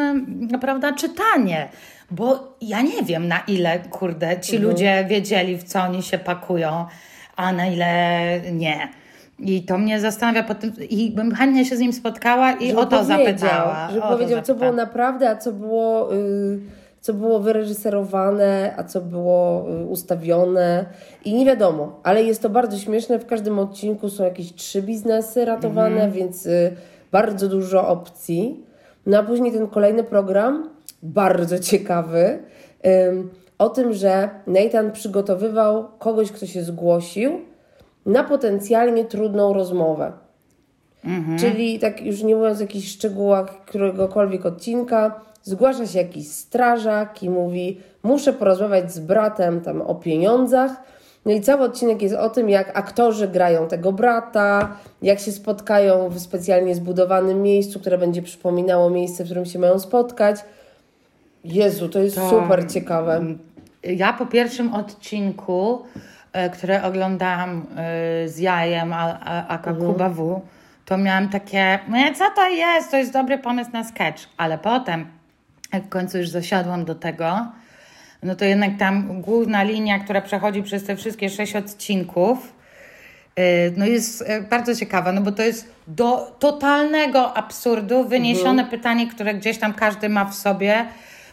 y, 0.54 0.60
prawda, 0.60 0.94
czytanie. 0.94 1.70
Bo 2.12 2.56
ja 2.62 2.82
nie 2.82 3.04
wiem, 3.04 3.28
na 3.28 3.40
ile, 3.48 3.80
kurde, 3.80 4.40
ci 4.40 4.58
ludzie 4.58 5.06
wiedzieli, 5.10 5.58
w 5.58 5.64
co 5.64 5.82
oni 5.82 6.04
się 6.04 6.18
pakują, 6.18 6.86
a 7.36 7.52
na 7.52 7.68
ile 7.68 8.20
nie. 8.52 8.90
I 9.40 9.64
to 9.64 9.78
mnie 9.78 10.00
zastanawia 10.00 10.44
po 10.44 10.56
tym, 10.56 10.74
i 10.90 11.12
bym 11.12 11.36
chętnie 11.36 11.66
się 11.66 11.78
z 11.78 11.80
nim 11.80 11.94
spotkała 11.94 12.52
i 12.52 12.68
Żeby 12.68 12.80
o 12.80 12.86
to 12.86 13.04
zapytała. 13.04 13.90
Żeby 13.92 14.04
o 14.04 14.10
powiedział, 14.10 14.42
co 14.42 14.56
było 14.56 14.66
zapytała. 14.66 14.86
naprawdę, 14.86 15.30
a 15.30 15.36
co 15.36 15.52
było, 15.52 16.16
y, 16.16 16.60
co 17.04 17.14
było 17.14 17.40
wyreżyserowane, 17.40 18.74
a 18.78 18.84
co 18.84 19.02
było 19.02 19.66
y, 19.82 19.86
ustawione. 19.86 20.86
I 21.26 21.34
nie 21.34 21.46
wiadomo, 21.46 22.00
ale 22.04 22.24
jest 22.24 22.42
to 22.42 22.50
bardzo 22.50 22.78
śmieszne. 22.78 23.20
W 23.20 23.26
każdym 23.26 23.60
odcinku 23.60 24.10
są 24.10 24.24
jakieś 24.24 24.54
trzy 24.54 24.82
biznesy 24.82 25.46
ratowane, 25.46 25.96
Mhm. 25.96 26.12
więc 26.12 26.46
y, 26.46 26.76
bardzo 27.12 27.48
dużo 27.50 27.88
opcji. 27.88 28.64
No 29.06 29.18
a 29.18 29.24
później 29.24 29.52
ten 29.52 29.68
kolejny 29.68 30.04
program, 30.04 30.70
bardzo 31.04 31.60
ciekawy, 31.60 32.40
o 33.58 33.70
tym, 33.70 33.94
że 33.94 34.30
Nathan 34.48 34.92
przygotowywał 34.92 35.86
kogoś, 36.00 36.32
kto 36.32 36.46
się 36.46 36.64
zgłosił 36.64 37.32
na 38.06 38.24
potencjalnie 38.24 39.06
trudną 39.06 39.54
rozmowę. 39.54 40.12
Czyli 41.40 41.80
tak 41.80 42.02
już 42.06 42.24
nie 42.24 42.36
mówiąc 42.36 42.58
o 42.60 42.62
jakichś 42.62 42.88
szczegółach 42.88 43.66
któregokolwiek 43.66 44.46
odcinka, 44.46 45.22
zgłasza 45.44 45.88
się 45.88 45.98
jakiś 46.00 46.28
strażak 46.32 47.24
i 47.24 47.30
mówi 47.30 47.82
muszę 48.04 48.34
porozmawiać 48.34 48.92
z 48.94 49.00
bratem 49.00 49.62
tam 49.62 49.82
o 49.82 49.96
pieniądzach. 49.96 50.72
No 51.26 51.32
i 51.32 51.42
cały 51.42 51.62
odcinek 51.64 52.02
jest 52.02 52.16
o 52.16 52.30
tym, 52.30 52.50
jak 52.50 52.78
aktorzy 52.78 53.28
grają 53.28 53.68
tego 53.68 53.92
brata, 53.92 54.76
jak 55.02 55.20
się 55.20 55.32
spotkają 55.32 56.10
w 56.10 56.20
specjalnie 56.20 56.76
zbudowanym 56.76 57.42
miejscu, 57.42 57.80
które 57.80 57.98
będzie 57.98 58.22
przypominało 58.22 58.90
miejsce, 58.90 59.24
w 59.24 59.28
którym 59.28 59.46
się 59.46 59.60
mają 59.60 59.80
spotkać. 59.80 60.36
Jezu, 61.44 61.90
to 61.90 62.00
jest 62.00 62.16
To- 62.16 62.30
super 62.30 62.72
ciekawe. 62.72 63.22
Ja 63.84 64.14
po 64.14 64.26
pierwszym 64.26 64.74
odcinku, 64.74 65.82
e, 66.34 66.50
które 66.50 66.84
oglądałam 66.84 67.66
e, 67.78 68.30
z 68.30 68.40
jajem 68.40 68.94
a, 68.94 69.20
a, 69.20 69.48
Aka 69.48 69.74
Kuba 69.74 70.10
W, 70.10 70.42
to 70.86 70.98
miałam 70.98 71.30
takie, 71.30 71.80
"Nie, 71.90 72.14
co 72.16 72.24
to 72.36 72.48
jest? 72.50 72.92
To 72.92 72.98
jest 72.98 73.14
dobry 73.14 73.38
pomysł 73.38 73.70
na 73.74 73.84
sketch. 73.84 74.24
Ale 74.38 74.58
potem, 74.58 75.06
jak 75.74 75.84
w 75.84 75.90
końcu 75.90 76.18
już 76.18 76.30
zasiadłam 76.30 76.86
do 76.86 76.96
tego, 76.96 77.48
no 78.24 78.36
to 78.36 78.46
jednak 78.46 78.78
tam 78.80 79.22
główna 79.22 79.64
linia, 79.64 80.00
która 80.00 80.22
przechodzi 80.22 80.64
przez 80.64 80.84
te 80.84 80.96
wszystkie 80.96 81.30
sześć 81.30 81.56
odcinków, 81.56 82.54
y, 83.40 83.74
no 83.78 83.86
jest 83.86 84.22
y, 84.22 84.42
bardzo 84.50 84.76
ciekawa, 84.76 85.12
no 85.12 85.22
bo 85.22 85.32
to 85.32 85.44
jest 85.44 85.74
do 85.88 86.36
totalnego 86.40 87.38
absurdu 87.38 88.08
wyniesione 88.08 88.66
pytanie, 88.66 89.08
które 89.08 89.34
gdzieś 89.34 89.58
tam 89.58 89.74
każdy 89.74 90.10
ma 90.10 90.26
w 90.26 90.36
sobie, 90.36 90.86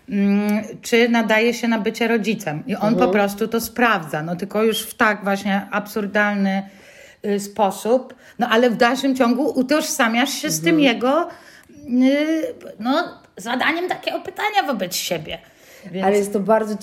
mm, 0.08 0.62
czy 0.82 1.08
nadaje 1.08 1.54
się 1.54 1.68
na 1.68 1.78
bycie 1.78 2.08
rodzicem. 2.08 2.62
I 2.66 2.76
on 2.76 2.96
po 2.96 3.08
prostu 3.08 3.48
to 3.48 3.60
sprawdza, 3.60 4.22
no 4.22 4.36
tylko 4.36 4.62
już 4.62 4.82
w 4.82 4.94
tak 4.94 5.24
właśnie 5.24 5.66
absurdalny 5.70 6.62
y, 7.24 7.40
sposób, 7.40 8.14
no 8.38 8.48
ale 8.48 8.70
w 8.70 8.76
dalszym 8.76 9.16
ciągu 9.16 9.58
utożsamiasz 9.58 10.32
się 10.32 10.50
z 10.50 10.60
tym 10.60 10.80
jego 10.80 11.28
y, 12.02 12.54
no, 12.80 13.20
zadaniem 13.40 13.88
takiego 13.88 14.20
pytania 14.20 14.62
wobec 14.66 14.94
siebie. 14.94 15.38
Więc... 15.92 16.06
Ale 16.06 16.16
jest 16.16 16.32
to 16.32 16.40
bardzo. 16.40 16.74
To, 16.74 16.82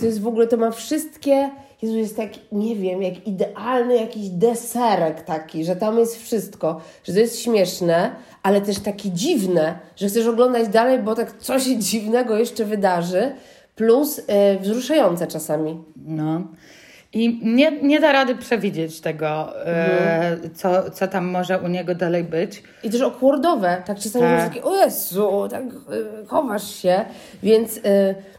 to 0.00 0.06
jest 0.06 0.20
w 0.20 0.26
ogóle, 0.26 0.46
to 0.46 0.56
ma 0.56 0.70
wszystkie. 0.70 1.50
Jezu, 1.82 1.98
jest 1.98 2.16
tak, 2.16 2.30
nie 2.52 2.76
wiem, 2.76 3.02
jak 3.02 3.26
idealny 3.26 3.96
jakiś 3.96 4.28
deserek 4.28 5.22
taki, 5.22 5.64
że 5.64 5.76
tam 5.76 5.98
jest 5.98 6.22
wszystko, 6.22 6.80
że 7.04 7.12
to 7.12 7.18
jest 7.18 7.40
śmieszne, 7.40 8.10
ale 8.42 8.60
też 8.60 8.78
takie 8.78 9.10
dziwne, 9.10 9.78
że 9.96 10.08
chcesz 10.08 10.26
oglądać 10.26 10.68
dalej, 10.68 10.98
bo 10.98 11.14
tak 11.14 11.38
coś 11.38 11.62
dziwnego 11.62 12.38
jeszcze 12.38 12.64
wydarzy, 12.64 13.32
plus 13.74 14.18
y, 14.18 14.22
wzruszające 14.60 15.26
czasami. 15.26 15.82
No. 16.06 16.42
I 17.12 17.40
nie, 17.42 17.70
nie 17.82 18.00
da 18.00 18.12
rady 18.12 18.34
przewidzieć 18.34 19.00
tego, 19.00 19.52
e, 19.66 20.36
co, 20.54 20.90
co 20.90 21.08
tam 21.08 21.26
może 21.26 21.58
u 21.58 21.68
niego 21.68 21.94
dalej 21.94 22.24
być. 22.24 22.62
I 22.82 22.90
też 22.90 23.00
okurdowe, 23.00 23.82
tak 23.86 23.98
czasami 23.98 24.24
Tak. 24.24 24.38
tak. 24.40 24.48
takie, 24.48 24.64
o 24.64 24.76
Jezu, 24.76 25.48
tak 25.50 25.62
y, 25.64 26.26
chowasz 26.26 26.74
się, 26.74 27.04
więc 27.42 27.76
y, 27.76 27.80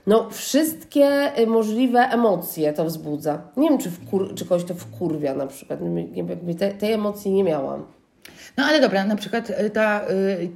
no 0.07 0.29
wszystkie 0.29 1.39
y, 1.39 1.47
możliwe 1.47 1.99
emocje 1.99 2.73
to 2.73 2.85
wzbudza. 2.85 3.41
Nie 3.57 3.69
wiem, 3.69 3.77
czy, 3.77 3.91
wkur, 3.91 4.35
czy 4.35 4.45
kogoś 4.45 4.63
to 4.63 4.73
wkurwia 4.73 5.33
na 5.33 5.47
przykład, 5.47 5.79
nie, 5.81 6.55
te, 6.55 6.71
tej 6.71 6.93
emocji 6.93 7.31
nie 7.31 7.43
miałam. 7.43 7.85
No 8.57 8.63
ale 8.65 8.81
dobra, 8.81 9.05
na 9.05 9.15
przykład 9.15 9.49
y, 9.49 9.69
ta 9.69 10.01
y, 10.09 10.49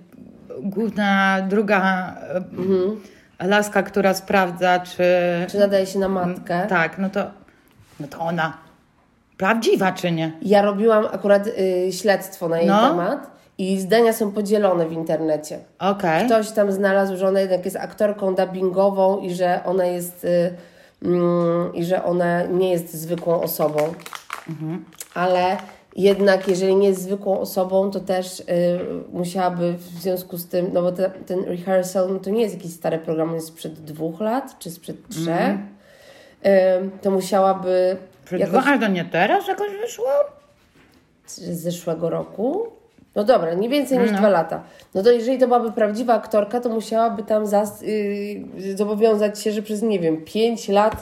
główna, 0.62 1.38
druga 1.50 2.16
y, 3.44 3.48
laska, 3.48 3.84
która 3.84 4.14
sprawdza, 4.14 4.80
czy... 4.80 5.04
Czy 5.48 5.60
nadaje 5.60 5.86
się 5.86 6.00
na 6.00 6.10
matkę? 6.10 6.66
Tak, 6.70 6.98
no 6.98 7.10
to, 7.10 7.43
no 8.00 8.08
to 8.08 8.20
ona 8.20 8.58
prawdziwa, 9.38 9.92
czy 9.92 10.12
nie? 10.12 10.32
Ja 10.42 10.62
robiłam 10.62 11.06
akurat 11.12 11.48
y, 11.48 11.90
śledztwo 11.92 12.50
na 12.50 12.58
jej 12.58 12.68
No. 12.68 12.90
temat 12.90 13.32
i 13.58 13.80
zdania 13.80 14.14
są 14.14 14.32
podzielone 14.32 14.86
w 14.88 14.92
internecie. 14.92 15.60
Okej. 15.80 16.26
Ktoś 16.26 16.52
tam 16.52 16.72
znalazł, 16.72 17.18
że 17.18 17.28
ona 17.28 17.40
jednak 17.40 17.66
jest 17.66 17.78
aktorką 17.78 18.36
dubbingową 18.36 19.20
i 19.20 19.34
że 19.34 19.60
ona 19.66 19.86
jest 19.86 20.26
y, 20.26 20.54
mm, 21.04 21.74
i 21.76 21.84
że 21.86 22.04
ona 22.04 22.44
nie 22.44 22.72
jest 22.72 22.94
zwykłą 22.94 23.42
osobą. 23.42 23.80
Ale 25.14 25.58
jednak 25.96 26.48
jeżeli 26.48 26.76
nie 26.76 26.88
jest 26.88 27.02
zwykłą 27.02 27.40
osobą, 27.40 27.92
to 27.92 28.00
też 28.00 28.40
y, 28.40 28.44
musiałaby 29.12 29.74
w 29.74 29.82
związku 30.02 30.38
z 30.38 30.48
tym, 30.48 30.70
no 30.74 30.82
bo 30.82 30.92
te, 30.92 31.10
ten 31.10 31.44
rehearsal 31.44 32.14
no 32.14 32.20
to 32.20 32.30
nie 32.30 32.42
jest 32.42 32.56
jakiś 32.56 32.74
stary 32.74 32.98
program, 33.00 33.30
on 33.30 33.36
jest 33.36 33.48
sprzed 33.48 33.74
dwóch 33.74 34.20
lat 34.22 34.60
czy 34.60 34.72
sprzed 34.72 35.10
trzech. 35.10 35.50
Y, 35.50 35.73
to 37.02 37.12
musiałaby 37.12 37.98
Przed 38.26 38.40
jakoś 38.40 38.68
ale 38.68 38.80
to 38.80 38.88
nie 38.88 39.06
teraz 39.06 39.48
jakoś 39.48 39.72
wyszło? 39.82 40.08
z 41.28 41.42
zeszłego 41.62 42.10
roku. 42.10 42.68
No 43.16 43.24
dobra, 43.24 43.54
nie 43.54 43.70
więcej 43.70 44.00
niż 44.00 44.12
dwa 44.12 44.30
lata. 44.30 44.62
No 44.94 45.04
to 45.04 45.12
jeżeli 45.12 45.38
to 45.38 45.48
byłaby 45.48 45.72
prawdziwa 45.72 46.14
aktorka, 46.14 46.60
to 46.60 46.70
musiałaby 46.70 47.24
tam 47.24 47.46
zas- 47.46 47.82
yy, 48.58 48.78
zobowiązać 48.78 49.42
się, 49.42 49.52
że 49.52 49.62
przez, 49.62 49.82
nie 49.82 50.00
wiem, 50.00 50.18
pięć 50.26 50.68
lat 50.70 51.02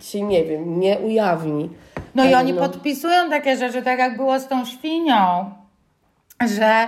się, 0.00 0.22
nie 0.22 0.44
wiem, 0.44 0.80
nie 0.80 0.98
ujawni. 0.98 1.70
No 2.14 2.24
i 2.24 2.34
oni 2.34 2.54
podpisują 2.54 3.30
takie 3.30 3.56
rzeczy, 3.56 3.82
tak 3.82 3.98
jak 3.98 4.16
było 4.16 4.40
z 4.40 4.48
tą 4.48 4.64
świnią, 4.64 5.50
że, 6.56 6.86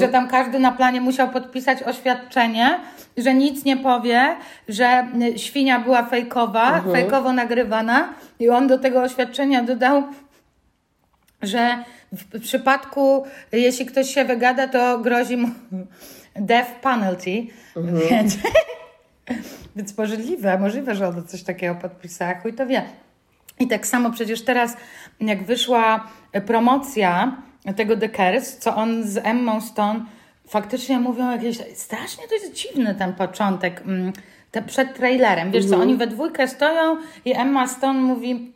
że 0.00 0.08
tam 0.08 0.28
każdy 0.28 0.58
na 0.58 0.72
planie 0.72 1.00
musiał 1.00 1.28
podpisać 1.30 1.82
oświadczenie, 1.82 2.80
że 3.16 3.34
nic 3.34 3.64
nie 3.64 3.76
powie, 3.76 4.36
że 4.68 5.08
y, 5.34 5.38
świnia 5.38 5.80
była 5.80 6.04
fejkowa, 6.04 6.82
fejkowo 6.92 7.32
nagrywana 7.32 8.14
i 8.38 8.48
on 8.48 8.66
do 8.66 8.78
tego 8.78 9.02
oświadczenia 9.02 9.62
dodał, 9.62 10.02
że 11.42 11.84
w 12.12 12.40
przypadku, 12.40 13.24
jeśli 13.52 13.86
ktoś 13.86 14.14
się 14.14 14.24
wygada, 14.24 14.68
to 14.68 14.98
grozi 14.98 15.36
mu 15.36 15.48
death 16.36 16.70
penalty, 16.80 17.46
więc, 18.10 18.36
więc 19.76 19.98
możliwe, 19.98 20.58
możliwe, 20.58 20.94
że 20.94 21.08
ona 21.08 21.22
coś 21.22 21.42
takiego 21.42 21.74
podpisała, 21.74 22.34
chuj 22.34 22.52
to 22.52 22.66
wie. 22.66 22.82
I 23.60 23.68
tak 23.68 23.86
samo 23.86 24.10
przecież 24.10 24.42
teraz, 24.42 24.76
jak 25.20 25.44
wyszła 25.44 26.08
promocja 26.46 27.36
tego 27.76 27.96
The 27.96 28.08
Curse, 28.08 28.60
co 28.60 28.76
on 28.76 29.04
z 29.04 29.16
Emmą 29.16 29.60
Stone 29.60 30.00
faktycznie 30.48 31.00
mówią 31.00 31.30
jakieś... 31.30 31.58
Strasznie 31.74 32.28
to 32.28 32.34
jest 32.34 32.52
dziwny 32.54 32.94
ten 32.94 33.14
początek, 33.14 33.82
mm, 33.86 34.12
te, 34.50 34.62
przed 34.62 34.94
trailerem. 34.94 35.50
Wiesz 35.50 35.66
co, 35.66 35.76
oni 35.76 35.96
we 35.96 36.06
dwójkę 36.06 36.48
stoją 36.48 36.96
i 37.24 37.34
Emma 37.36 37.68
Stone 37.68 38.00
mówi, 38.00 38.52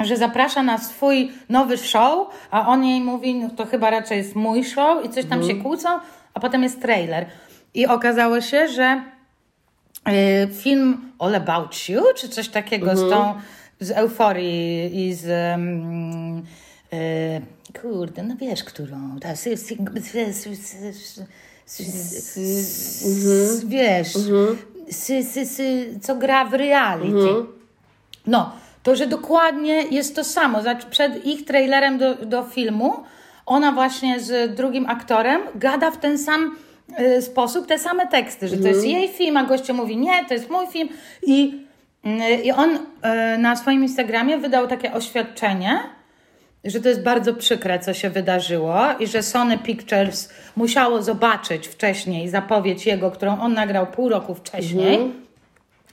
że 0.00 0.16
zaprasza 0.16 0.62
na 0.62 0.78
swój 0.78 1.32
nowy 1.48 1.78
show, 1.78 2.28
a 2.50 2.68
on 2.68 2.84
jej 2.84 3.00
mówi, 3.00 3.34
no 3.34 3.50
to 3.50 3.66
chyba 3.66 3.90
raczej 3.90 4.18
jest 4.18 4.34
mój 4.34 4.64
show 4.64 5.04
i 5.04 5.08
coś 5.08 5.24
tam 5.24 5.42
się 5.42 5.54
kłócą, 5.54 5.88
a 6.34 6.40
potem 6.40 6.62
jest 6.62 6.82
trailer. 6.82 7.26
I 7.74 7.86
okazało 7.86 8.40
się, 8.40 8.68
że 8.68 9.02
y, 10.08 10.54
film 10.54 11.12
All 11.18 11.34
About 11.34 11.88
You, 11.88 12.02
czy 12.16 12.28
coś 12.28 12.48
takiego 12.48 12.96
z 12.96 13.10
tą, 13.10 13.34
z 13.80 13.90
Euforii 13.90 15.06
i 15.08 15.14
z... 15.14 15.52
Um, 15.52 16.38
y, 16.38 16.65
Kurde, 17.82 18.22
no 18.22 18.36
wiesz, 18.36 18.64
którą. 18.64 19.18
Ta, 19.20 19.36
sy, 19.36 19.56
sy, 19.56 19.76
wiesz, 23.66 24.12
co 26.02 26.16
gra 26.16 26.44
w 26.44 26.54
reality. 26.54 27.12
No, 28.26 28.52
to, 28.82 28.96
że 28.96 29.06
dokładnie 29.06 29.82
jest 29.82 30.16
to 30.16 30.24
samo. 30.24 30.62
Znaczy, 30.62 30.86
przed 30.90 31.26
ich 31.26 31.44
trailerem 31.44 31.98
do, 31.98 32.14
do 32.14 32.42
filmu 32.44 32.94
ona 33.46 33.72
właśnie 33.72 34.20
z 34.20 34.54
drugim 34.54 34.86
aktorem 34.86 35.40
gada 35.54 35.90
w 35.90 36.00
ten 36.00 36.18
sam 36.18 36.56
sposób 37.20 37.66
te 37.66 37.78
same 37.78 38.06
teksty, 38.06 38.48
że 38.48 38.56
to 38.56 38.68
jest 38.68 38.86
jej 38.86 39.08
film, 39.08 39.36
a 39.36 39.44
gościu 39.44 39.74
mówi 39.74 39.96
nie, 39.96 40.24
to 40.24 40.34
jest 40.34 40.50
mój 40.50 40.66
film. 40.66 40.88
I, 41.22 41.66
i 42.44 42.52
on 42.52 42.78
na 43.38 43.56
swoim 43.56 43.82
Instagramie 43.82 44.38
wydał 44.38 44.66
takie 44.66 44.92
oświadczenie, 44.92 45.78
że 46.66 46.80
to 46.80 46.88
jest 46.88 47.02
bardzo 47.02 47.34
przykre, 47.34 47.78
co 47.78 47.94
się 47.94 48.10
wydarzyło 48.10 48.76
i 49.00 49.06
że 49.06 49.22
Sony 49.22 49.58
Pictures 49.58 50.28
musiało 50.56 51.02
zobaczyć 51.02 51.68
wcześniej 51.68 52.28
zapowiedź 52.28 52.86
jego, 52.86 53.10
którą 53.10 53.40
on 53.40 53.54
nagrał 53.54 53.86
pół 53.86 54.08
roku 54.08 54.34
wcześniej 54.34 54.98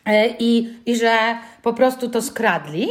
E, 0.05 0.27
I, 0.39 0.73
I 0.86 0.95
że 0.95 1.17
po 1.62 1.73
prostu 1.73 2.09
to 2.09 2.21
skradli. 2.21 2.88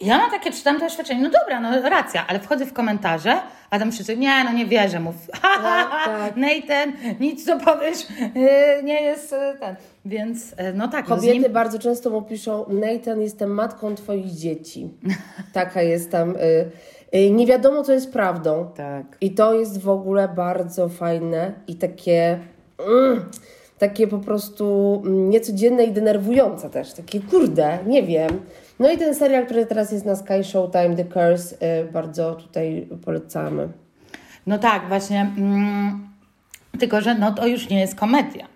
I 0.00 0.06
ja 0.06 0.18
na 0.18 0.30
takie 0.30 0.52
czytam 0.52 0.80
to 0.80 0.86
oświadczenie, 0.86 1.22
no 1.22 1.30
dobra, 1.40 1.60
no 1.60 1.88
racja, 1.88 2.26
ale 2.26 2.40
wchodzę 2.40 2.66
w 2.66 2.72
komentarze, 2.72 3.38
a 3.70 3.78
tam 3.78 3.92
wszyscy, 3.92 4.16
nie, 4.16 4.44
no 4.44 4.52
nie 4.52 4.66
wierzę, 4.66 5.00
mów, 5.00 5.14
ha, 5.42 5.58
ha, 5.62 5.88
ha. 5.90 6.28
Nathan, 6.36 6.92
nic 7.20 7.44
co 7.44 7.58
powiesz, 7.58 7.98
e, 8.36 8.82
nie 8.82 9.02
jest 9.02 9.32
e, 9.32 9.54
ten. 9.60 9.76
Więc 10.04 10.54
no 10.74 10.88
tak, 10.88 11.08
no 11.08 11.16
Kobiety 11.16 11.38
nim, 11.38 11.52
bardzo 11.52 11.78
często 11.78 12.10
mu 12.10 12.22
piszą, 12.22 12.66
Nathan, 12.68 13.20
jestem 13.20 13.50
matką 13.50 13.94
twoich 13.94 14.30
dzieci. 14.30 14.88
Taka 15.52 15.82
jest 15.82 16.10
tam... 16.10 16.36
Y, 16.36 16.70
nie 17.12 17.46
wiadomo, 17.46 17.82
co 17.82 17.92
jest 17.92 18.12
prawdą. 18.12 18.70
Tak. 18.76 19.16
I 19.20 19.30
to 19.30 19.54
jest 19.54 19.80
w 19.80 19.88
ogóle 19.88 20.28
bardzo 20.28 20.88
fajne 20.88 21.52
i 21.66 21.74
takie... 21.74 22.38
Mm, 22.88 23.20
takie 23.78 24.06
po 24.06 24.18
prostu 24.18 25.02
mm, 25.04 25.30
niecodzienne 25.30 25.84
i 25.84 25.92
denerwujące 25.92 26.70
też. 26.70 26.92
Takie 26.92 27.20
kurde, 27.20 27.78
nie 27.86 28.02
wiem. 28.02 28.40
No 28.78 28.92
i 28.92 28.98
ten 28.98 29.14
serial, 29.14 29.44
który 29.44 29.66
teraz 29.66 29.92
jest 29.92 30.04
na 30.04 30.16
Sky 30.16 30.44
Showtime, 30.44 30.96
The 30.96 31.04
Curse, 31.04 31.56
y, 31.80 31.92
bardzo 31.92 32.34
tutaj 32.34 32.88
polecamy. 33.04 33.68
No 34.46 34.58
tak, 34.58 34.88
właśnie, 34.88 35.20
mm, 35.38 36.08
tylko 36.78 37.00
że 37.00 37.14
no 37.14 37.32
to 37.32 37.46
już 37.46 37.68
nie 37.68 37.80
jest 37.80 37.94
komedia. 37.94 38.49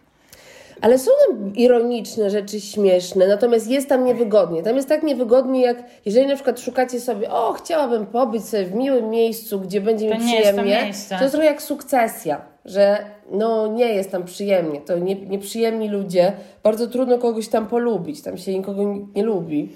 Ale 0.85 0.99
są 0.99 1.11
tam 1.29 1.55
ironiczne 1.57 2.31
rzeczy, 2.31 2.61
śmieszne, 2.61 3.29
natomiast 3.29 3.71
jest 3.71 3.89
tam 3.89 4.05
niewygodnie. 4.05 4.63
Tam 4.63 4.77
jest 4.77 4.89
tak 4.89 5.03
niewygodnie, 5.03 5.63
jak 5.63 5.85
jeżeli 6.05 6.27
na 6.27 6.35
przykład 6.35 6.61
szukacie 6.61 7.01
sobie, 7.01 7.31
o, 7.31 7.53
chciałabym 7.53 8.07
pobyć 8.07 8.45
sobie 8.45 8.65
w 8.65 8.75
miłym 8.75 9.11
miejscu, 9.11 9.61
gdzie 9.61 9.81
będzie 9.81 10.09
To 10.11 10.19
mi 10.19 10.25
nie 10.25 10.37
jest 10.41 10.51
to 10.51 10.57
przyjemnie. 10.57 10.85
miejsce. 10.85 11.17
To 11.17 11.23
jest 11.23 11.35
trochę 11.35 11.47
jak 11.49 11.63
sukcesja, 11.63 12.41
że 12.65 12.99
no 13.31 13.67
nie 13.67 13.95
jest 13.95 14.11
tam 14.11 14.25
przyjemnie. 14.25 14.81
To 14.81 14.99
nie, 14.99 15.15
nieprzyjemni 15.15 15.89
ludzie, 15.89 16.33
bardzo 16.63 16.87
trudno 16.87 17.19
kogoś 17.19 17.49
tam 17.49 17.67
polubić, 17.67 18.23
tam 18.23 18.39
się 18.39 18.53
nikogo 18.59 18.83
nie, 18.83 19.01
nie 19.15 19.23
lubi. 19.23 19.73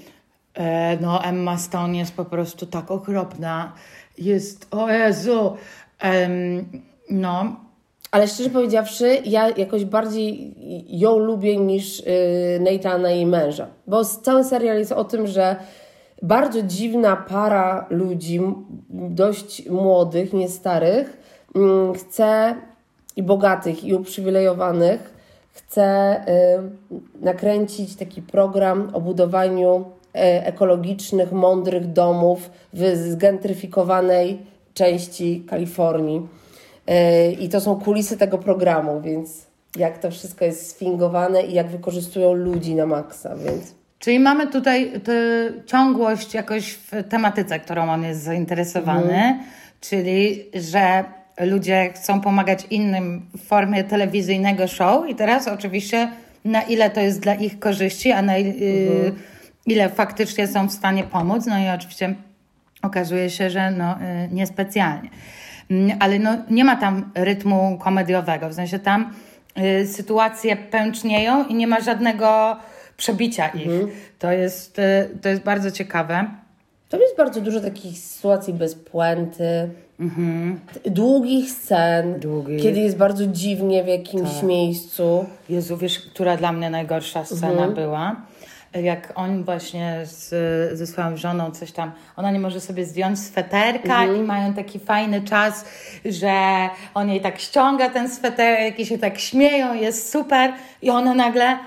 E, 0.55 0.97
no, 1.01 1.25
Emma 1.25 1.59
Stone 1.59 1.97
jest 1.99 2.15
po 2.15 2.25
prostu 2.25 2.67
tak 2.67 2.91
okropna. 2.91 3.73
Jest, 4.19 4.67
o 4.71 4.91
Jezu. 4.91 5.57
Em, 6.01 6.65
no, 7.11 7.57
Ale 8.11 8.29
szczerze 8.29 8.51
powiedziawszy, 8.51 9.23
ja 9.25 9.51
jakoś 9.51 9.85
bardziej 9.85 10.55
ją 10.89 11.19
lubię 11.19 11.57
niż 11.57 12.07
yy, 12.07 12.07
Nathana 12.61 13.11
i 13.11 13.27
męża. 13.27 13.67
Bo 13.87 14.05
cały 14.05 14.45
serial 14.45 14.79
jest 14.79 14.93
o 14.93 15.05
tym, 15.05 15.27
że 15.27 15.57
bardzo 16.23 16.63
dziwna 16.63 17.17
para 17.17 17.87
ludzi, 17.91 18.41
dość 18.91 19.69
młodych, 19.69 20.33
nie 20.33 20.49
starych, 20.49 21.17
mm, 21.55 21.95
chce 21.95 22.55
i 23.17 23.23
bogatych, 23.23 23.85
i 23.85 23.95
uprzywilejowanych, 23.95 25.15
chce 25.53 26.17
y, 27.21 27.25
nakręcić 27.25 27.97
taki 27.97 28.23
program 28.23 28.91
o 28.93 29.01
budowaniu 29.01 29.85
e, 30.15 30.47
ekologicznych, 30.47 31.33
mądrych 31.33 31.93
domów 31.93 32.51
w 32.73 32.97
zgentryfikowanej 32.97 34.39
części 34.75 35.45
Kalifornii. 35.49 36.27
I 37.41 37.49
to 37.49 37.61
są 37.61 37.81
kulisy 37.81 38.17
tego 38.17 38.39
programu, 38.39 39.01
więc 39.01 39.47
jak 39.77 39.99
to 39.99 40.11
wszystko 40.11 40.45
jest 40.45 40.71
sfingowane 40.71 41.43
i 41.43 41.55
jak 41.55 41.69
wykorzystują 41.69 42.33
ludzi 42.33 42.75
na 42.75 42.87
maksa, 42.87 43.37
więc 43.37 43.75
Czyli 43.99 44.19
mamy 44.21 44.47
tutaj 44.47 44.93
tę 45.05 45.13
ciągłość 45.67 46.35
jakoś 46.35 46.73
w 46.73 46.91
tematyce, 47.09 47.61
którą 47.61 47.91
on 47.91 48.05
jest 48.05 48.23
zainteresowany, 48.23 49.39
czyli 49.81 50.45
że 50.55 51.05
ludzie 51.41 51.93
chcą 51.95 52.21
pomagać 52.21 52.67
innym 52.71 53.27
w 53.37 53.47
formie 53.47 53.85
telewizyjnego 53.85 54.69
show 54.69 55.09
i 55.09 55.15
teraz 55.15 55.49
oczywiście 55.49 56.09
na 56.45 56.63
ile 56.63 56.91
to 56.91 57.01
jest 57.01 57.21
dla 57.21 57.35
ich 57.35 57.59
korzyści, 57.59 58.13
a 58.13 58.23
na, 58.23 58.39
y, 58.39 59.13
ile 59.67 59.89
faktycznie 59.89 60.47
są 60.47 60.69
w 60.69 60.73
stanie 60.73 61.05
pomóc. 61.05 61.47
No 61.47 61.59
i 61.59 61.69
oczywiście 61.69 62.15
okazuje 62.83 63.31
się, 63.31 63.51
że 63.51 63.71
no, 63.71 63.93
y, 63.95 64.29
niespecjalnie. 64.33 65.11
Mm, 65.71 65.97
Ale 66.01 66.19
no, 66.19 66.31
nie 66.51 66.65
ma 66.65 66.77
tam 66.77 67.11
rytmu 67.15 67.79
komediowego, 67.83 68.49
w 68.49 68.55
sensie 68.55 68.79
tam 68.79 69.13
y, 69.83 69.87
sytuacje 69.87 70.57
pęcznieją 70.57 71.45
i 71.47 71.55
nie 71.55 71.67
ma 71.67 71.81
żadnego 71.81 72.57
przebicia 72.97 73.49
ich. 73.49 73.69
To, 74.19 74.33
jest, 74.33 74.79
y, 74.79 75.09
to 75.23 75.29
jest 75.29 75.43
bardzo 75.43 75.71
ciekawe. 75.71 76.25
Tam 76.89 77.01
jest 77.01 77.17
bardzo 77.17 77.41
dużo 77.41 77.61
takich 77.61 77.99
sytuacji 77.99 78.55
bez 78.55 78.75
puenty, 78.75 79.69
t- 80.83 80.91
długich 80.91 81.51
scen, 81.51 82.21
Długich. 82.21 82.63
kiedy 82.63 82.81
jest 82.81 82.97
bardzo 82.97 83.27
dziwnie 83.27 83.85
w 83.85 83.87
jakimś 83.87 84.43
miejscu. 84.43 85.27
Jezu, 85.49 85.77
wiesz, 85.77 85.99
która 86.01 86.37
dla 86.37 86.53
mnie 86.53 86.71
najgorsza 86.71 87.25
scena 87.25 87.69
była? 87.69 88.17
Jak 88.75 89.13
on 89.15 89.45
właśnie 89.45 90.01
z, 90.05 90.29
ze 90.79 90.87
swoją 90.87 91.17
żoną 91.17 91.51
coś 91.51 91.73
tam, 91.73 91.93
ona 92.17 92.31
nie 92.31 92.41
może 92.41 92.61
sobie 92.61 92.85
zdjąć 92.85 93.19
sweterka 93.19 94.05
i 94.05 94.21
mają 94.21 94.55
taki 94.55 94.79
fajny 94.79 95.23
czas, 95.23 95.65
że 96.05 96.33
on 96.95 97.09
jej 97.09 97.21
tak 97.21 97.39
ściąga 97.39 97.91
ten 97.91 98.11
sweterek 98.11 98.81
i 98.81 98.87
się 98.87 98.99
tak 98.99 99.19
śmieją, 99.19 99.75
jest 99.75 100.13
super 100.13 100.53
i 100.83 100.91
ona 100.91 101.15
nagle, 101.15 101.59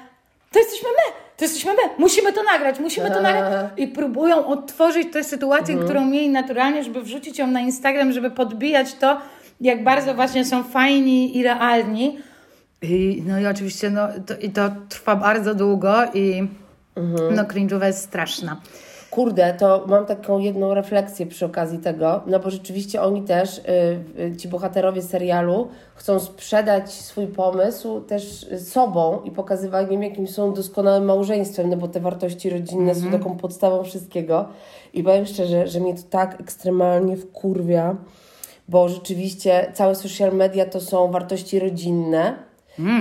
to 0.52 0.60
jesteśmy 0.60 0.90
my, 0.90 1.14
to 1.38 1.46
jesteśmy 1.46 1.72
my, 1.72 1.90
musimy 1.98 2.34
to 2.34 2.44
nagrać, 2.44 2.80
musimy 2.80 3.12
to 3.12 3.22
nagrać. 3.22 3.72
I 3.78 3.88
próbują 3.88 4.48
odtworzyć 4.48 5.08
tę 5.14 5.24
sytuację, 5.24 5.76
którą 5.78 6.06
mieli 6.06 6.30
naturalnie, 6.30 6.84
żeby 6.84 7.02
wrzucić 7.02 7.40
ją 7.40 7.48
na 7.48 7.60
Instagram, 7.60 8.12
żeby 8.12 8.32
podbijać 8.32 8.94
to, 8.94 9.18
jak 9.62 9.84
bardzo 9.84 10.14
właśnie 10.14 10.46
są 10.46 10.64
fajni 10.64 11.38
i 11.38 11.44
realni. 11.44 12.20
I, 12.82 13.24
no 13.28 13.40
i 13.40 13.46
oczywiście 13.46 13.90
no, 13.90 14.08
to, 14.26 14.38
i 14.38 14.50
to 14.50 14.72
trwa 14.90 15.16
bardzo 15.16 15.56
długo 15.56 15.94
i 16.14 16.48
no 17.36 17.44
cringe'owa 17.44 17.86
jest 17.86 18.04
straszna. 18.04 18.62
Kurde, 19.12 19.54
to 19.54 19.86
mam 19.88 20.06
taką 20.06 20.40
jedną 20.40 20.74
refleksję 20.74 21.26
przy 21.26 21.46
okazji 21.46 21.80
tego, 21.80 22.22
no 22.28 22.40
bo 22.40 22.50
rzeczywiście 22.50 23.02
oni 23.02 23.24
też, 23.24 23.58
y, 23.58 23.62
y, 24.20 24.36
ci 24.38 24.48
bohaterowie 24.48 25.02
serialu, 25.02 25.68
chcą 25.96 26.20
sprzedać 26.20 26.92
swój 26.92 27.28
pomysł 27.28 28.02
też 28.02 28.46
sobą 28.60 29.22
i 29.24 29.32
pokazywaniem, 29.32 30.04
jakim 30.04 30.28
są 30.28 30.54
doskonałym 30.54 31.06
małżeństwem, 31.06 31.70
no 31.70 31.78
bo 31.78 31.88
te 31.88 32.00
wartości 32.00 32.50
rodzinne 32.50 32.96
są 32.96 33.12
taką 33.12 33.38
podstawą 33.38 33.84
wszystkiego. 33.84 34.50
I 34.94 35.04
powiem 35.04 35.26
szczerze, 35.26 35.68
że 35.68 35.80
mnie 35.80 35.96
to 35.96 36.02
tak 36.10 36.42
ekstremalnie 36.42 37.18
wkurwia, 37.18 37.96
bo 38.70 38.90
rzeczywiście 38.90 39.72
całe 39.74 39.96
social 39.96 40.34
media 40.34 40.66
to 40.66 40.82
są 40.82 41.12
wartości 41.12 41.60
rodzinne. 41.60 42.51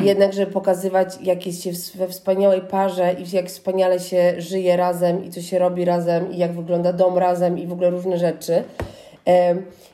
I 0.02 0.06
Jednak, 0.06 0.32
żeby 0.32 0.52
pokazywać, 0.52 1.18
jak 1.22 1.46
jest 1.46 1.62
się 1.62 1.70
we 1.94 2.08
wspaniałej 2.08 2.60
parze 2.60 3.14
i 3.18 3.36
jak 3.36 3.46
wspaniale 3.46 4.00
się 4.00 4.34
żyje 4.38 4.76
razem 4.76 5.24
i 5.24 5.30
co 5.30 5.42
się 5.42 5.58
robi 5.58 5.84
razem 5.84 6.32
i 6.32 6.38
jak 6.38 6.52
wygląda 6.52 6.92
dom 6.92 7.18
razem 7.18 7.58
i 7.58 7.66
w 7.66 7.72
ogóle 7.72 7.90
różne 7.90 8.18
rzeczy. 8.18 8.64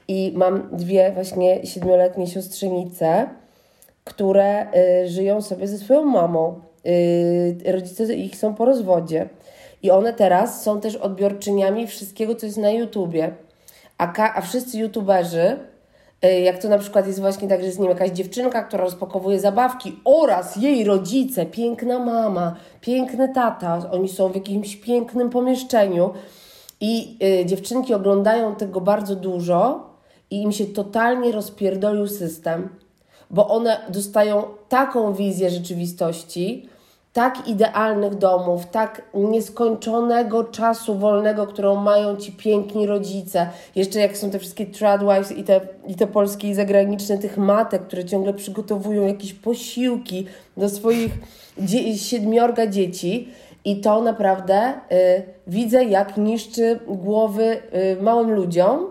I 0.09 0.33
mam 0.35 0.68
dwie 0.72 1.12
właśnie 1.12 1.66
siedmioletnie 1.66 2.27
siostrzenice, 2.27 3.29
które 4.05 4.66
y, 5.05 5.09
żyją 5.09 5.42
sobie 5.42 5.68
ze 5.68 5.79
swoją 5.79 6.05
mamą. 6.05 6.61
Y, 6.87 7.72
rodzice 7.72 8.14
ich 8.14 8.37
są 8.37 8.55
po 8.55 8.64
rozwodzie. 8.64 9.29
I 9.83 9.90
one 9.90 10.12
teraz 10.12 10.62
są 10.62 10.81
też 10.81 10.96
odbiorczyniami 10.96 11.87
wszystkiego, 11.87 12.35
co 12.35 12.46
jest 12.46 12.59
na 12.59 12.70
YouTubie. 12.70 13.31
A, 13.99 14.35
a 14.35 14.40
wszyscy 14.40 14.79
YouTuberzy, 14.79 15.57
jak 16.26 16.58
to 16.58 16.68
na 16.68 16.78
przykład 16.78 17.06
jest 17.06 17.20
właśnie 17.20 17.48
tak, 17.48 17.60
że 17.60 17.66
jest 17.66 17.78
wiem, 17.78 17.88
jakaś 17.88 18.10
dziewczynka, 18.10 18.62
która 18.62 18.84
rozpakowuje 18.84 19.40
zabawki 19.40 19.96
oraz 20.04 20.56
jej 20.56 20.84
rodzice, 20.84 21.46
piękna 21.46 21.98
mama, 21.98 22.56
piękny 22.80 23.28
tata, 23.28 23.90
oni 23.90 24.08
są 24.08 24.28
w 24.28 24.34
jakimś 24.34 24.76
pięknym 24.76 25.30
pomieszczeniu 25.30 26.10
i 26.80 27.18
y, 27.42 27.46
dziewczynki 27.46 27.94
oglądają 27.94 28.54
tego 28.54 28.80
bardzo 28.80 29.16
dużo 29.16 29.90
i 30.30 30.42
im 30.42 30.52
się 30.52 30.66
totalnie 30.66 31.32
rozpierdolił 31.32 32.06
system, 32.06 32.68
bo 33.30 33.48
one 33.48 33.80
dostają 33.88 34.44
taką 34.68 35.12
wizję 35.12 35.50
rzeczywistości, 35.50 36.68
tak 37.16 37.48
idealnych 37.48 38.14
domów, 38.14 38.66
tak 38.66 39.02
nieskończonego 39.14 40.44
czasu 40.44 40.98
wolnego, 40.98 41.46
którą 41.46 41.76
mają 41.76 42.16
ci 42.16 42.33
piękni 42.33 42.87
rodzice. 42.87 43.48
Jeszcze 43.74 44.00
jak 44.00 44.16
są 44.16 44.31
te 44.31 44.38
wszystkie 44.38 44.66
tradwives 44.66 45.33
i 45.33 45.44
te, 45.44 45.61
i 45.87 45.94
te 45.94 46.07
polskie 46.07 46.48
i 46.48 46.55
zagraniczne 46.55 47.18
tych 47.18 47.38
matek, 47.38 47.83
które 47.83 48.05
ciągle 48.05 48.35
przygotowują 48.35 49.07
jakieś 49.07 49.33
posiłki 49.33 50.26
do 50.57 50.68
swoich 50.68 51.12
dzie- 51.59 51.98
siedmiorga 51.98 52.66
dzieci. 52.66 53.29
I 53.64 53.81
to 53.81 54.02
naprawdę 54.02 54.72
y, 54.72 55.22
widzę, 55.46 55.85
jak 55.85 56.16
niszczy 56.16 56.81
głowy 56.88 57.62
y, 57.98 58.02
małym 58.02 58.31
ludziom, 58.33 58.87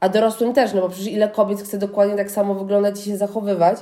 a 0.00 0.08
dorosłym 0.08 0.52
też, 0.52 0.74
no 0.74 0.80
bo 0.80 0.88
przecież 0.88 1.12
ile 1.12 1.28
kobiet 1.28 1.60
chce 1.60 1.78
dokładnie 1.78 2.16
tak 2.16 2.30
samo 2.30 2.54
wyglądać 2.54 3.00
i 3.00 3.10
się 3.10 3.16
zachowywać, 3.16 3.78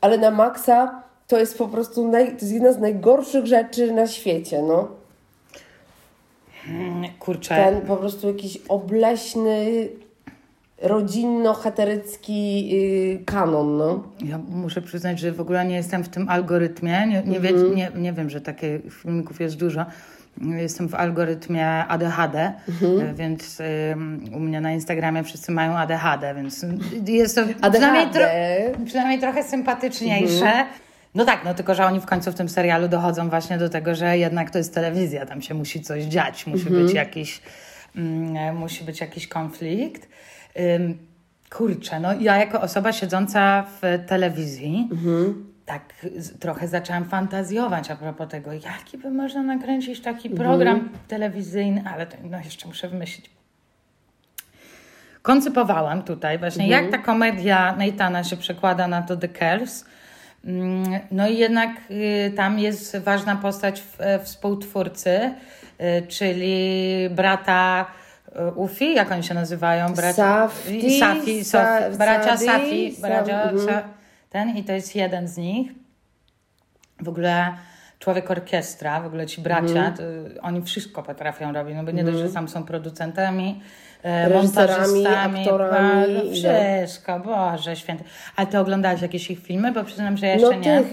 ale 0.00 0.18
na 0.18 0.30
maksa 0.30 1.09
to 1.30 1.38
jest 1.38 1.58
po 1.58 1.68
prostu 1.68 2.08
naj, 2.08 2.26
to 2.26 2.32
jest 2.32 2.52
jedna 2.52 2.72
z 2.72 2.78
najgorszych 2.78 3.46
rzeczy 3.46 3.92
na 3.92 4.06
świecie, 4.06 4.62
no. 4.62 4.88
Kurczę, 7.18 7.54
Ten 7.54 7.80
po 7.80 7.96
prostu 7.96 8.28
jakiś 8.28 8.58
obleśny, 8.68 9.88
rodzinno-heterycki 10.82 12.70
y, 12.72 13.24
kanon, 13.24 13.76
no. 13.76 14.02
ja 14.24 14.38
muszę 14.48 14.82
przyznać, 14.82 15.18
że 15.18 15.32
w 15.32 15.40
ogóle 15.40 15.64
nie 15.64 15.76
jestem 15.76 16.04
w 16.04 16.08
tym 16.08 16.28
algorytmie. 16.28 17.06
Nie, 17.06 17.22
nie, 17.22 17.40
wie, 17.40 17.52
nie, 17.52 17.90
nie 17.94 18.12
wiem, 18.12 18.30
że 18.30 18.40
takich 18.40 18.94
filmików 19.02 19.40
jest 19.40 19.56
dużo. 19.56 19.86
Jestem 20.40 20.88
w 20.88 20.94
algorytmie 20.94 21.66
ADHD, 21.68 22.52
więc 23.14 23.58
ym, 23.92 24.24
u 24.34 24.38
mnie 24.38 24.60
na 24.60 24.72
Instagramie 24.72 25.24
wszyscy 25.24 25.52
mają 25.52 25.76
ADHD, 25.76 26.34
więc 26.34 26.66
jest 27.06 27.34
to 27.34 27.42
przynajmniej, 27.70 28.06
tro, 28.06 28.24
ADHD. 28.24 28.84
przynajmniej 28.84 29.20
trochę 29.20 29.44
sympatyczniejsze. 29.44 30.66
No 31.14 31.24
tak, 31.24 31.44
no 31.44 31.54
tylko, 31.54 31.74
że 31.74 31.84
oni 31.84 32.00
w 32.00 32.06
końcu 32.06 32.32
w 32.32 32.34
tym 32.34 32.48
serialu 32.48 32.88
dochodzą 32.88 33.30
właśnie 33.30 33.58
do 33.58 33.68
tego, 33.68 33.94
że 33.94 34.18
jednak 34.18 34.50
to 34.50 34.58
jest 34.58 34.74
telewizja, 34.74 35.26
tam 35.26 35.42
się 35.42 35.54
musi 35.54 35.80
coś 35.80 36.04
dziać, 36.04 36.46
musi 36.46 36.70
być 36.70 36.92
jakiś, 36.94 37.42
mm, 37.96 38.56
musi 38.56 38.84
być 38.84 39.00
jakiś 39.00 39.28
konflikt. 39.28 40.08
Ym, 40.76 40.98
kurczę, 41.50 42.00
no 42.00 42.12
ja 42.20 42.36
jako 42.36 42.60
osoba 42.60 42.92
siedząca 42.92 43.62
w 43.62 43.98
telewizji, 44.06 44.88
tak 45.66 45.82
z, 46.16 46.38
trochę 46.38 46.68
zaczęłam 46.68 47.04
fantazjować 47.04 47.90
a 47.90 47.96
propos 47.96 48.28
tego, 48.28 48.52
jaki 48.52 48.98
by 48.98 49.10
można 49.10 49.42
nakręcić 49.42 50.00
taki 50.00 50.30
program 50.30 50.88
telewizyjny, 51.08 51.84
ale 51.94 52.06
to 52.06 52.16
no, 52.30 52.38
jeszcze 52.38 52.68
muszę 52.68 52.88
wymyślić. 52.88 53.30
Koncypowałam 55.22 56.02
tutaj 56.02 56.38
właśnie, 56.38 56.68
jak 56.68 56.90
ta 56.90 56.98
komedia 56.98 57.76
Neitana 57.76 58.24
się 58.24 58.36
przekłada 58.36 58.88
na 58.88 59.02
to 59.02 59.16
The 59.16 59.28
Curse. 59.28 59.84
Mm, 60.44 61.00
No 61.10 61.28
i 61.28 61.38
jednak 61.38 61.70
y, 61.90 62.32
tam 62.36 62.58
jest 62.58 62.96
ważna 62.98 63.36
postać 63.36 63.82
e, 63.98 64.18
współtwórcy, 64.18 65.34
y, 65.80 66.06
czyli 66.08 67.08
brata 67.10 67.86
y, 68.28 68.52
Ufi, 68.54 68.94
jak 68.94 69.12
oni 69.12 69.22
się 69.22 69.34
nazywają? 69.34 69.94
Bracia, 69.94 70.48
Safi, 71.00 71.44
Sa- 71.44 71.96
bracia 71.96 72.36
Safi, 72.36 72.96
bracia, 73.00 73.42
mhm. 73.42 73.66
Sa, 73.68 73.82
ten 74.30 74.56
i 74.56 74.64
to 74.64 74.72
jest 74.72 74.96
jeden 74.96 75.28
z 75.28 75.36
nich. 75.36 75.72
W 77.00 77.08
ogóle 77.08 77.52
człowiek 78.00 78.30
orkiestra, 78.30 79.00
w 79.00 79.06
ogóle 79.06 79.26
ci 79.26 79.40
bracia, 79.40 79.86
Mhm. 79.86 79.94
to 79.94 80.02
oni 80.42 80.62
wszystko 80.62 81.02
potrafią 81.02 81.52
robić, 81.52 81.74
no 81.76 81.84
bo 81.84 81.90
nie 81.90 82.04
dość, 82.04 82.18
że 82.18 82.28
sam 82.28 82.48
są 82.48 82.64
producentami, 82.64 83.60
e, 84.02 84.28
Reżyserami, 84.28 84.78
montażystami, 84.78 85.40
aktorami, 85.40 86.14
no, 86.14 86.22
i- 86.22 86.32
wszystko, 86.32 87.20
Boże 87.20 87.76
święty. 87.76 88.04
Ale 88.36 88.46
ty 88.46 88.58
oglądałaś 88.58 89.02
jakieś 89.02 89.30
ich 89.30 89.40
filmy? 89.40 89.72
Bo 89.72 89.84
przyznam, 89.84 90.16
że 90.16 90.26
ja 90.26 90.32
jeszcze 90.34 90.50
No 90.50 90.56
nie. 90.56 90.80
tych, 90.80 90.92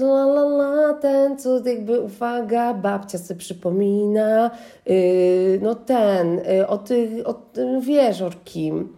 la, 0.00 0.42
la, 0.42 0.94
ten, 0.94 1.38
co 1.38 1.68
jakby, 1.68 2.00
uwaga, 2.00 2.74
babcia 2.74 3.18
sobie 3.18 3.40
przypomina, 3.40 4.50
y, 4.90 5.58
no 5.62 5.74
ten, 5.74 6.38
y, 6.38 6.66
o 6.66 6.78
tych, 6.78 7.26
o, 7.26 7.34
tym, 7.34 7.80
wiesz 7.80 8.22
o 8.22 8.30
kim, 8.44 8.96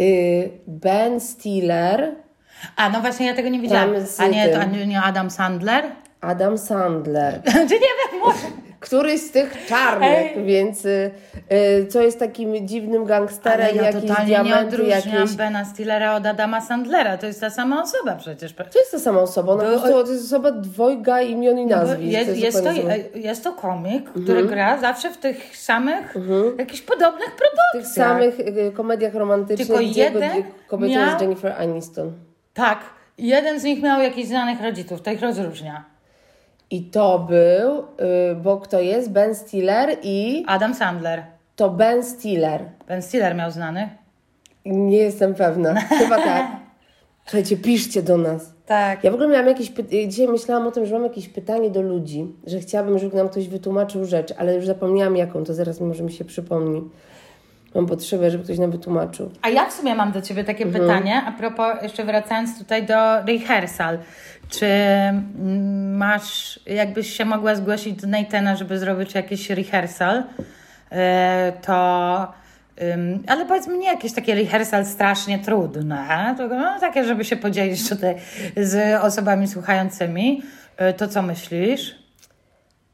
y, 0.00 0.50
Ben 0.66 1.20
Stiller, 1.20 2.14
A, 2.76 2.90
no 2.90 3.00
właśnie, 3.00 3.26
ja 3.26 3.34
tego 3.34 3.48
nie 3.48 3.60
widziałam. 3.60 3.90
A 4.18 4.26
nie, 4.26 4.48
to 4.48 4.58
a 4.58 4.64
nie 4.64 4.86
nie 4.86 5.02
Adam 5.02 5.30
Sandler? 5.30 5.84
Adam 6.20 6.58
Sandler. 6.58 7.42
Czy 7.68 7.74
nie 7.74 7.80
wiem, 7.80 8.20
może. 8.24 8.38
Któryś 8.80 9.20
z 9.20 9.30
tych 9.30 9.66
czarnych, 9.66 10.36
Ej. 10.36 10.44
więc 10.44 10.84
y, 10.84 11.10
y, 11.52 11.86
co 11.86 12.02
jest 12.02 12.18
takim 12.18 12.68
dziwnym 12.68 13.04
gangsterem, 13.04 13.66
Ale 13.70 13.76
ja 13.76 13.82
jakieś 13.82 14.02
totalnie 14.10 14.32
nie 14.32 14.44
diamenty, 14.44 14.74
odróżniam 14.74 15.14
jakieś... 15.14 15.36
Bena 15.36 15.64
Stillera 15.64 16.16
od 16.16 16.26
Adama 16.26 16.60
Sandlera. 16.60 17.18
To 17.18 17.26
jest 17.26 17.40
ta 17.40 17.50
sama 17.50 17.82
osoba 17.82 18.14
przecież. 18.14 18.54
To 18.54 18.78
jest 18.78 18.90
ta 18.92 18.98
sama 18.98 19.20
osoba, 19.20 19.52
Bo- 19.56 19.62
prostu 19.62 20.04
to 20.04 20.12
jest 20.12 20.24
osoba 20.24 20.50
dwojga 20.52 21.20
imion 21.20 21.58
i 21.58 21.66
No 21.66 21.76
nazwisk. 21.76 22.12
jest, 22.12 22.36
jest, 22.36 22.56
to, 22.64 22.72
zupełnie 22.72 22.82
złe. 22.82 23.20
jest 23.20 23.44
to 23.44 23.52
komik, 23.52 24.10
który 24.10 24.44
gra 24.44 24.78
zawsze 24.80 25.10
w 25.10 25.16
tych 25.16 25.56
samych, 25.56 26.14
jakichś 26.58 26.82
podobnych 26.82 27.30
produkcjach. 27.36 27.74
W 27.74 27.86
tych 27.86 27.86
samych 27.86 28.40
y, 28.40 28.72
komediach 28.72 29.14
romantycznych, 29.14 29.68
Tylko 29.68 29.82
gdzie 29.84 30.02
jeden 30.02 30.30
kobiety 30.68 30.94
miał- 30.94 31.06
jest 31.08 31.20
Jennifer 31.20 31.52
Aniston. 31.58 32.12
Tak. 32.54 32.78
Jeden 33.18 33.60
z 33.60 33.64
nich 33.64 33.82
miał 33.82 34.00
jakichś 34.02 34.28
znanych 34.28 34.62
rodziców, 34.62 35.02
to 35.02 35.10
ich 35.10 35.20
rozróżnia. 35.20 35.84
I 36.70 36.82
to 36.82 37.18
był, 37.18 37.78
y, 37.80 38.34
bo 38.34 38.56
kto 38.56 38.80
jest? 38.80 39.10
Ben 39.12 39.34
Stiller 39.34 39.96
i 40.02 40.44
Adam 40.46 40.74
Sandler. 40.74 41.22
to 41.56 41.70
Ben 41.70 42.02
Stiller. 42.04 42.64
Ben 42.88 43.02
Stiller 43.02 43.34
miał 43.34 43.50
znany. 43.50 43.88
Nie 44.66 44.96
jestem 44.96 45.34
pewna. 45.34 45.74
Chyba 45.80 46.16
tak. 46.16 46.46
Słuchajcie, 47.24 47.56
piszcie 47.56 48.02
do 48.02 48.16
nas. 48.18 48.52
Tak. 48.66 49.04
Ja 49.04 49.10
w 49.10 49.14
ogóle 49.14 49.28
miałam 49.28 49.46
jakieś 49.46 49.70
py- 49.70 50.08
dzisiaj 50.08 50.28
myślałam 50.28 50.66
o 50.66 50.70
tym, 50.70 50.86
że 50.86 50.94
mam 50.94 51.02
jakieś 51.04 51.28
pytanie 51.28 51.70
do 51.70 51.82
ludzi, 51.82 52.26
że 52.46 52.58
chciałabym, 52.58 52.98
żeby 52.98 53.16
nam 53.16 53.28
ktoś 53.28 53.48
wytłumaczył 53.48 54.04
rzecz, 54.04 54.34
ale 54.38 54.54
już 54.54 54.66
zapomniałam 54.66 55.16
jaką, 55.16 55.44
to 55.44 55.54
zaraz 55.54 55.80
może 55.80 56.02
mi 56.02 56.12
się 56.12 56.24
przypomni. 56.24 56.90
Mam 57.74 57.86
potrzebę, 57.86 58.30
żeby 58.30 58.44
ktoś 58.44 58.58
nam 58.58 58.70
wytłumaczył. 58.70 59.30
A 59.42 59.48
ja 59.48 59.66
w 59.66 59.72
sumie 59.72 59.94
mam 59.94 60.12
do 60.12 60.22
Ciebie 60.22 60.44
takie 60.44 60.66
pytanie, 60.66 61.22
a 61.26 61.32
propos, 61.32 61.82
jeszcze 61.82 62.04
wracając 62.04 62.58
tutaj 62.58 62.86
do 62.86 63.22
rehearsal. 63.22 63.98
Czy 64.48 64.66
mm, 64.66 65.96
masz, 65.96 66.60
jakbyś 66.66 67.10
się 67.16 67.24
mogła 67.24 67.54
zgłosić 67.54 68.00
do 68.00 68.08
Nathana, 68.08 68.56
żeby 68.56 68.78
zrobić 68.78 69.14
jakiś 69.14 69.50
rehearsal, 69.50 70.22
e, 70.92 71.52
to... 71.66 71.72
ale 73.26 73.46
powiedz 73.48 73.68
mi 73.68 73.78
nie 73.78 73.86
jakieś 73.86 74.12
takie 74.12 74.34
rehearsal 74.34 74.86
strasznie 74.86 75.38
trudne, 75.38 76.34
tylko 76.36 76.54
no, 76.54 76.80
takie, 76.80 77.04
żeby 77.04 77.24
się 77.24 77.36
podzielić 77.36 77.88
tutaj 77.88 78.14
z 78.56 79.02
osobami 79.02 79.48
słuchającymi. 79.48 80.42
E, 80.76 80.92
To 80.92 81.08
co 81.08 81.22
myślisz? 81.22 81.94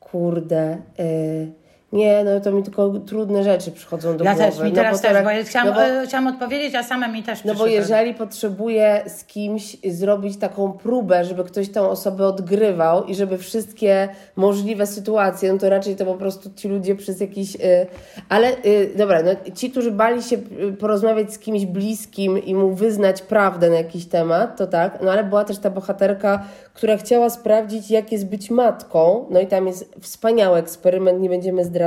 Kurde. 0.00 0.78
y, 1.00 1.59
nie, 1.92 2.24
no 2.24 2.40
to 2.40 2.52
mi 2.52 2.62
tylko 2.62 2.88
trudne 3.06 3.44
rzeczy 3.44 3.72
przychodzą 3.72 4.16
do 4.16 4.24
Ja 4.24 4.34
głowy. 4.34 4.50
też, 4.50 4.60
mi 4.60 4.68
no 4.68 4.74
teraz 4.74 4.96
to 4.96 5.02
też, 5.08 5.12
tak- 5.16 5.24
bo 5.24 5.30
ja 5.30 5.44
chciałam, 5.44 5.68
no 5.68 5.74
bo- 5.74 5.84
e, 5.84 6.06
chciałam 6.06 6.26
odpowiedzieć, 6.26 6.74
a 6.74 6.82
same 6.82 7.08
mi 7.08 7.22
też 7.22 7.44
No 7.44 7.54
bo 7.54 7.66
jeżeli 7.66 8.14
potrzebuję 8.14 9.02
z 9.06 9.24
kimś 9.24 9.76
zrobić 9.84 10.36
taką 10.36 10.72
próbę, 10.72 11.24
żeby 11.24 11.44
ktoś 11.44 11.68
tą 11.68 11.90
osobę 11.90 12.26
odgrywał 12.26 13.04
i 13.04 13.14
żeby 13.14 13.38
wszystkie 13.38 14.08
możliwe 14.36 14.86
sytuacje, 14.86 15.52
no 15.52 15.58
to 15.58 15.70
raczej 15.70 15.96
to 15.96 16.04
po 16.04 16.14
prostu 16.14 16.50
ci 16.56 16.68
ludzie 16.68 16.94
przez 16.94 17.20
jakiś... 17.20 17.54
Y, 17.56 17.86
ale 18.28 18.48
y, 18.64 18.90
dobra, 18.96 19.22
no 19.22 19.30
ci, 19.54 19.70
którzy 19.70 19.90
bali 19.90 20.22
się 20.22 20.38
porozmawiać 20.78 21.32
z 21.32 21.38
kimś 21.38 21.66
bliskim 21.66 22.44
i 22.44 22.54
mu 22.54 22.74
wyznać 22.74 23.22
prawdę 23.22 23.70
na 23.70 23.76
jakiś 23.76 24.06
temat, 24.06 24.56
to 24.56 24.66
tak, 24.66 24.98
no 25.02 25.12
ale 25.12 25.24
była 25.24 25.44
też 25.44 25.58
ta 25.58 25.70
bohaterka, 25.70 26.44
która 26.74 26.96
chciała 26.96 27.30
sprawdzić, 27.30 27.90
jak 27.90 28.12
jest 28.12 28.26
być 28.26 28.50
matką, 28.50 29.26
no 29.30 29.40
i 29.40 29.46
tam 29.46 29.66
jest 29.66 29.94
wspaniały 30.00 30.58
eksperyment, 30.58 31.20
nie 31.20 31.28
będziemy 31.28 31.64
zdradzać, 31.64 31.79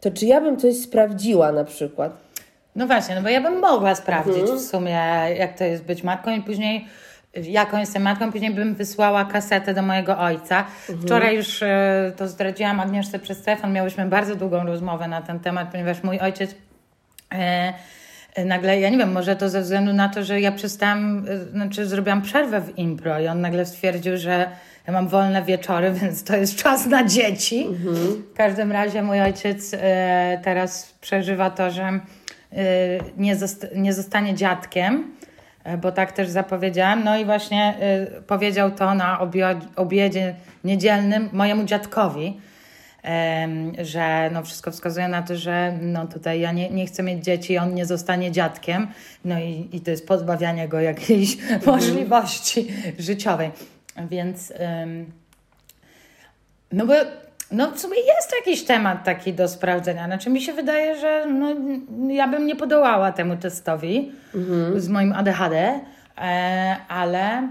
to 0.00 0.10
czy 0.10 0.26
ja 0.26 0.40
bym 0.40 0.56
coś 0.56 0.76
sprawdziła 0.76 1.52
na 1.52 1.64
przykład? 1.64 2.12
No 2.76 2.86
właśnie, 2.86 3.14
no 3.14 3.22
bo 3.22 3.28
ja 3.28 3.40
bym 3.40 3.58
mogła 3.58 3.94
sprawdzić 3.94 4.42
w 4.42 4.60
sumie, 4.60 5.00
jak 5.38 5.58
to 5.58 5.64
jest 5.64 5.84
być 5.84 6.02
matką 6.02 6.30
i 6.30 6.42
później 6.42 6.86
jaką 7.42 7.78
jestem 7.78 8.02
matką, 8.02 8.32
później 8.32 8.50
bym 8.50 8.74
wysłała 8.74 9.24
kasetę 9.24 9.74
do 9.74 9.82
mojego 9.82 10.18
ojca. 10.18 10.64
Wczoraj 11.02 11.36
już 11.36 11.62
e, 11.62 12.12
to 12.16 12.28
zdradziłam 12.28 12.80
Agnieszce 12.80 13.18
przez 13.18 13.42
telefon, 13.42 13.72
miałyśmy 13.72 14.06
bardzo 14.06 14.36
długą 14.36 14.64
rozmowę 14.64 15.08
na 15.08 15.22
ten 15.22 15.40
temat, 15.40 15.68
ponieważ 15.70 16.02
mój 16.02 16.18
ojciec 16.20 16.54
e, 17.32 17.74
nagle, 18.44 18.80
ja 18.80 18.90
nie 18.90 18.98
wiem, 18.98 19.12
może 19.12 19.36
to 19.36 19.48
ze 19.48 19.60
względu 19.60 19.92
na 19.92 20.08
to, 20.08 20.24
że 20.24 20.40
ja 20.40 20.52
przestałam, 20.52 21.26
znaczy 21.50 21.86
zrobiłam 21.86 22.22
przerwę 22.22 22.60
w 22.60 22.78
impro 22.78 23.20
i 23.20 23.28
on 23.28 23.40
nagle 23.40 23.66
stwierdził, 23.66 24.16
że 24.16 24.50
ja 24.86 24.92
mam 24.92 25.08
wolne 25.08 25.42
wieczory, 25.42 25.92
więc 26.00 26.24
to 26.24 26.36
jest 26.36 26.56
czas 26.56 26.86
na 26.86 27.04
dzieci. 27.04 27.66
W 28.34 28.36
każdym 28.36 28.72
razie 28.72 29.02
mój 29.02 29.20
ojciec 29.20 29.74
e, 29.74 30.40
teraz 30.44 30.94
przeżywa 31.00 31.50
to, 31.50 31.70
że 31.70 31.82
e, 31.82 32.00
nie, 33.16 33.36
nie 33.74 33.92
zostanie 33.92 34.34
dziadkiem, 34.34 35.14
e, 35.64 35.76
bo 35.78 35.92
tak 35.92 36.12
też 36.12 36.28
zapowiedziałam. 36.28 37.04
No 37.04 37.18
i 37.18 37.24
właśnie 37.24 37.74
powiedział 38.26 38.70
to 38.70 38.94
na 38.94 39.20
obiedzie 39.76 40.34
niedzielnym 40.64 41.28
mojemu 41.32 41.64
dziadkowi, 41.64 42.40
że 43.78 44.30
no 44.32 44.42
wszystko 44.42 44.70
wskazuje 44.70 45.08
na 45.08 45.22
to, 45.22 45.36
że 45.36 45.78
no 45.80 46.06
tutaj 46.06 46.40
ja 46.40 46.52
nie, 46.52 46.70
nie 46.70 46.86
chcę 46.86 47.02
mieć 47.02 47.24
dzieci, 47.24 47.58
on 47.58 47.74
nie 47.74 47.86
zostanie 47.86 48.32
dziadkiem, 48.32 48.86
no 49.24 49.40
i, 49.40 49.68
i 49.72 49.80
to 49.80 49.90
jest 49.90 50.08
pozbawianie 50.08 50.68
go 50.68 50.80
jakiejś 50.80 51.36
możliwości 51.66 52.68
życiowej. 52.98 53.50
Więc 53.96 54.52
no 56.72 56.86
bo 56.86 56.94
no 57.50 57.70
w 57.70 57.80
sumie 57.80 57.96
jest 57.96 58.32
jakiś 58.38 58.64
temat 58.64 59.04
taki 59.04 59.32
do 59.32 59.48
sprawdzenia. 59.48 60.06
Znaczy 60.06 60.30
mi 60.30 60.40
się 60.40 60.52
wydaje, 60.52 61.00
że 61.00 61.26
no, 61.26 61.54
ja 62.08 62.28
bym 62.28 62.46
nie 62.46 62.56
podołała 62.56 63.12
temu 63.12 63.36
testowi 63.36 64.12
z 64.76 64.88
moim 64.88 65.12
ADHD, 65.12 65.80
e, 66.18 66.76
ale 66.88 67.48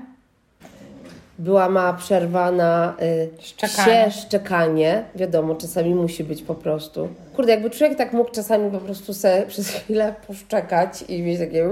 Była 1.40 1.70
mała 1.70 1.94
przerwa 1.94 2.52
na 2.52 2.94
y, 3.02 3.30
Szczekanie. 3.42 4.12
się 4.12 4.12
szczekanie. 4.12 5.04
Wiadomo, 5.16 5.56
czasami 5.56 5.96
musi 5.96 6.24
być 6.24 6.42
po 6.42 6.56
prostu. 6.56 7.10
Kurde, 7.36 7.52
jakby 7.52 7.70
człowiek 7.70 7.98
tak 7.98 8.14
mógł 8.14 8.32
czasami 8.32 8.72
po 8.72 8.78
prostu 8.78 9.14
se 9.14 9.44
przez 9.48 9.70
chwilę 9.70 10.16
poszczekać 10.28 11.02
i 11.08 11.22
mieć 11.22 11.40
takie 11.40 11.70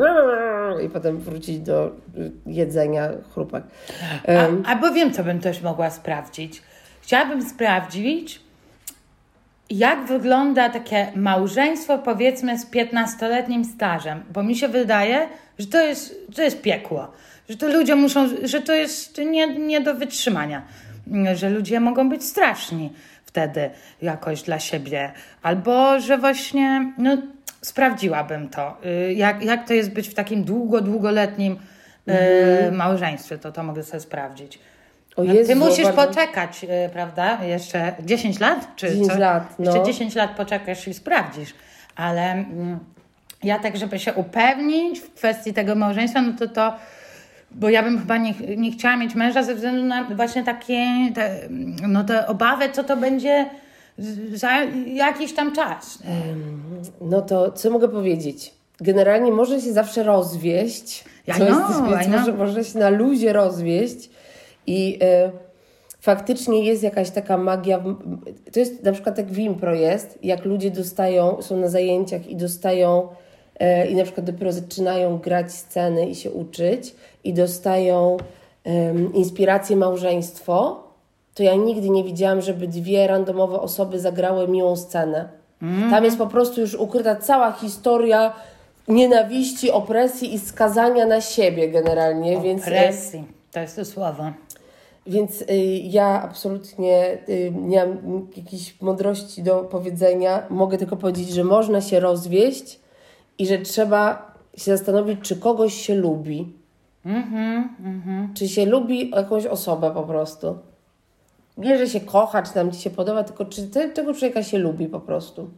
i 0.86 0.89
potem 0.89 1.17
wrócić 1.19 1.60
do 1.60 1.88
y, 2.17 2.32
jedzenia 2.45 3.10
chrupek. 3.34 3.63
Em, 4.26 4.63
A, 4.65 4.69
albo 4.69 4.91
wiem, 4.91 5.13
co 5.13 5.24
bym 5.24 5.39
też 5.39 5.62
mogła 5.62 5.89
sprawdzić. 5.89 6.62
Chciałabym 7.02 7.50
sprawdzić, 7.50 8.41
jak 9.69 10.06
wygląda 10.06 10.69
takie 10.69 11.08
małżeństwo, 11.15 11.97
powiedzmy, 11.97 12.60
z 12.60 12.71
15-letnim 12.71 13.65
stażem, 13.76 14.24
bo 14.34 14.43
mi 14.43 14.56
się 14.56 14.67
wydaje, 14.67 15.28
że 15.60 15.67
to 15.67 15.82
jest, 15.82 16.15
to 16.36 16.41
jest 16.41 16.62
piekło, 16.62 17.12
że 17.49 17.58
to 17.58 17.67
ludzie 17.67 17.95
muszą, 17.95 18.30
że 18.43 18.62
to 18.62 18.73
jest 18.73 19.17
nie, 19.17 19.47
nie 19.47 19.82
do 19.82 19.93
wytrzymania, 19.93 20.62
że 21.34 21.49
ludzie 21.49 21.80
mogą 21.80 22.10
być 22.10 22.23
straszni 22.23 22.93
wtedy 23.25 23.69
jakoś 24.01 24.41
dla 24.41 24.60
siebie, 24.60 25.12
albo 25.41 25.99
że 25.99 26.17
właśnie, 26.17 26.93
no, 26.97 27.17
sprawdziłabym 27.62 28.49
to, 28.49 28.77
y, 28.86 29.13
jak, 29.13 29.43
jak 29.43 29.67
to 29.67 29.73
jest 29.73 29.91
być 29.91 30.08
w 30.08 30.13
takim 30.13 30.43
długo, 30.43 30.82
długoletnim 30.82 31.60
y, 32.10 32.71
małżeństwie, 32.71 33.38
to 33.38 33.51
to 33.51 33.63
mogę 33.63 33.84
sobie 33.84 33.99
sprawdzić. 33.99 34.60
No, 35.17 35.23
Jezu, 35.23 35.47
ty 35.47 35.56
musisz 35.56 35.84
bardzo- 35.84 36.08
poczekać, 36.08 36.63
y, 36.63 36.89
prawda? 36.93 37.43
Jeszcze 37.43 37.95
10 37.99 38.39
lat? 38.39 38.67
Czy 38.75 38.88
10 38.88 39.08
co? 39.08 39.19
lat, 39.19 39.60
no. 39.60 39.65
Jeszcze 39.65 39.84
10 39.93 40.15
lat 40.15 40.36
poczekasz 40.36 40.88
i 40.88 40.93
sprawdzisz. 40.93 41.54
Ale 41.95 42.32
mm, 42.32 42.80
ja 43.43 43.60
tak, 43.60 43.77
żeby 43.77 43.99
się 43.99 44.13
upewnić 44.13 44.99
w 44.99 45.13
kwestii 45.13 45.54
tego 45.54 45.75
małżeństwa, 45.75 46.21
no 46.21 46.34
to 46.39 46.47
to, 46.47 46.75
bo 47.51 47.69
ja 47.69 47.83
bym 47.83 47.99
chyba 47.99 48.17
nie, 48.17 48.33
nie 48.57 48.71
chciała 48.71 48.97
mieć 48.97 49.15
męża 49.15 49.43
ze 49.43 49.55
względu 49.55 49.83
na 49.83 50.03
właśnie 50.03 50.43
takie, 50.43 50.85
te, 51.15 51.29
no 51.87 52.03
te 52.03 52.27
obawy, 52.27 52.69
co 52.69 52.83
to 52.83 52.97
będzie 52.97 53.45
za 54.33 54.63
jakiś 54.87 55.33
tam 55.33 55.55
czas. 55.55 55.99
No 57.01 57.21
to 57.21 57.51
co 57.51 57.69
mogę 57.69 57.87
powiedzieć? 57.87 58.53
Generalnie 58.81 59.31
można 59.31 59.61
się 59.61 59.73
zawsze 59.73 60.03
rozwieść. 60.03 61.03
Ja 61.27 61.35
co 61.35 61.45
know, 61.45 61.69
jest, 61.69 61.89
więc 61.89 62.07
może, 62.07 62.33
można 62.33 62.63
się 62.63 62.79
na 62.79 62.89
luzie 62.89 63.33
rozwieść 63.33 64.09
i 64.67 64.99
e, 65.01 65.31
faktycznie 66.01 66.65
jest 66.65 66.83
jakaś 66.83 67.09
taka 67.09 67.37
magia. 67.37 67.83
To 68.53 68.59
jest 68.59 68.83
na 68.83 68.91
przykład 68.91 69.17
jak 69.17 69.27
w 69.27 69.37
impro 69.37 69.75
jest, 69.75 70.19
jak 70.23 70.45
ludzie 70.45 70.71
dostają, 70.71 71.41
są 71.41 71.57
na 71.57 71.67
zajęciach 71.67 72.27
i 72.27 72.35
dostają 72.35 73.07
e, 73.59 73.87
i 73.87 73.95
na 73.95 74.03
przykład 74.03 74.25
dopiero 74.25 74.51
zaczynają 74.51 75.17
grać 75.17 75.51
sceny 75.51 76.09
i 76.09 76.15
się 76.15 76.31
uczyć 76.31 76.95
i 77.23 77.34
dostają 77.34 78.17
em, 78.63 79.13
inspirację 79.13 79.75
małżeństwo, 79.75 80.84
to 81.34 81.43
ja 81.43 81.55
nigdy 81.55 81.89
nie 81.89 82.03
widziałam, 82.03 82.41
żeby 82.41 82.67
dwie 82.67 83.07
randomowe 83.07 83.60
osoby 83.60 83.99
zagrały 83.99 84.47
miłą 84.47 84.75
scenę. 84.75 85.29
Tam 85.89 86.03
jest 86.03 86.17
po 86.17 86.27
prostu 86.27 86.62
już 86.62 86.75
ukryta 86.75 87.15
cała 87.15 87.51
historia 87.51 88.34
nienawiści, 88.88 89.71
opresji 89.71 90.34
i 90.34 90.39
skazania 90.39 91.05
na 91.05 91.21
siebie 91.21 91.69
generalnie, 91.69 92.41
więc, 92.41 92.67
e, 92.67 92.71
Presji, 92.71 93.23
to 93.51 93.60
jest 93.60 93.75
to 93.75 93.86
słowo. 93.86 94.23
więc 95.07 95.41
y, 95.41 95.45
ja 95.84 96.21
absolutnie 96.23 97.17
y, 97.29 97.53
nie 97.55 97.86
mam 97.86 98.27
jakiejś 98.38 98.81
mądrości 98.81 99.43
do 99.43 99.55
powiedzenia. 99.63 100.43
Mogę 100.49 100.77
tylko 100.77 100.97
powiedzieć, 100.97 101.29
że 101.29 101.43
można 101.43 101.81
się 101.81 101.99
rozwieść 101.99 102.79
i 103.38 103.47
że 103.47 103.57
trzeba 103.57 104.31
się 104.57 104.77
zastanowić, 104.77 105.19
czy 105.21 105.36
kogoś 105.36 105.73
się 105.73 105.95
lubi. 105.95 106.61
Czy 108.33 108.47
się 108.47 108.65
lubi 108.65 109.09
jakąś 109.09 109.45
osobę 109.45 109.91
po 109.93 110.03
prostu. 110.03 110.57
Nie, 111.57 111.77
że 111.77 111.87
się 111.87 111.99
kocha, 111.99 112.43
czy 112.43 112.53
tam 112.53 112.71
ci 112.71 112.81
się 112.81 112.89
podoba, 112.89 113.23
tylko 113.23 113.45
czy 113.45 113.67
te, 113.67 113.89
tego 113.89 114.13
człowieka 114.13 114.43
się 114.43 114.57
lubi 114.57 114.87
po 114.87 114.99
prostu. 114.99 115.49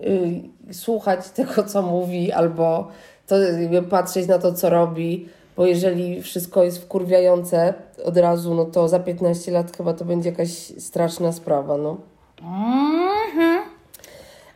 Y, 0.00 0.42
słuchać 0.72 1.30
tego, 1.36 1.62
co 1.62 1.82
mówi, 1.82 2.32
albo 2.32 2.88
to, 3.26 3.36
patrzeć 3.90 4.28
na 4.28 4.38
to, 4.38 4.52
co 4.52 4.70
robi, 4.70 5.28
bo 5.56 5.66
jeżeli 5.66 6.22
wszystko 6.22 6.62
jest 6.62 6.78
wkurwiające 6.78 7.74
od 8.04 8.16
razu, 8.16 8.54
no 8.54 8.64
to 8.64 8.88
za 8.88 9.00
15 9.00 9.52
lat 9.52 9.76
chyba 9.76 9.94
to 9.94 10.04
będzie 10.04 10.30
jakaś 10.30 10.50
straszna 10.78 11.32
sprawa, 11.32 11.76
no. 11.76 11.96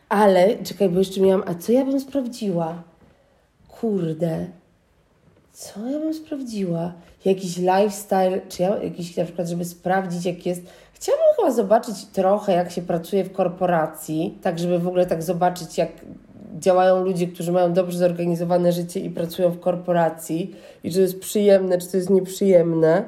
Ale, 0.09 0.57
czekaj, 0.63 0.89
bo 0.89 0.99
jeszcze 0.99 1.21
miałam, 1.21 1.43
a 1.47 1.55
co 1.55 1.71
ja 1.71 1.85
bym 1.85 1.99
sprawdziła? 1.99 2.83
Kurde. 3.67 4.47
Co 5.55 5.89
ja 5.89 5.99
bym 5.99 6.13
sprawdziła? 6.13 6.93
Jakiś 7.25 7.57
lifestyle, 7.57 8.41
czy 8.49 8.63
ja 8.63 8.77
jakiś 8.83 9.17
na 9.17 9.23
przykład, 9.23 9.47
żeby 9.47 9.65
sprawdzić, 9.65 10.25
jak 10.25 10.45
jest. 10.45 10.61
Chciałabym 10.93 11.27
chyba 11.35 11.51
zobaczyć 11.51 12.05
trochę, 12.05 12.53
jak 12.53 12.71
się 12.71 12.81
pracuje 12.81 13.23
w 13.23 13.31
korporacji, 13.31 14.37
tak 14.41 14.59
żeby 14.59 14.79
w 14.79 14.87
ogóle 14.87 15.05
tak 15.05 15.23
zobaczyć, 15.23 15.77
jak 15.77 15.89
działają 16.59 17.03
ludzie, 17.03 17.27
którzy 17.27 17.51
mają 17.51 17.73
dobrze 17.73 17.97
zorganizowane 17.97 18.71
życie 18.71 18.99
i 18.99 19.09
pracują 19.09 19.49
w 19.51 19.59
korporacji 19.59 20.55
i 20.83 20.89
czy 20.89 20.95
to 20.95 21.01
jest 21.01 21.19
przyjemne, 21.19 21.77
czy 21.77 21.91
to 21.91 21.97
jest 21.97 22.09
nieprzyjemne, 22.09 23.03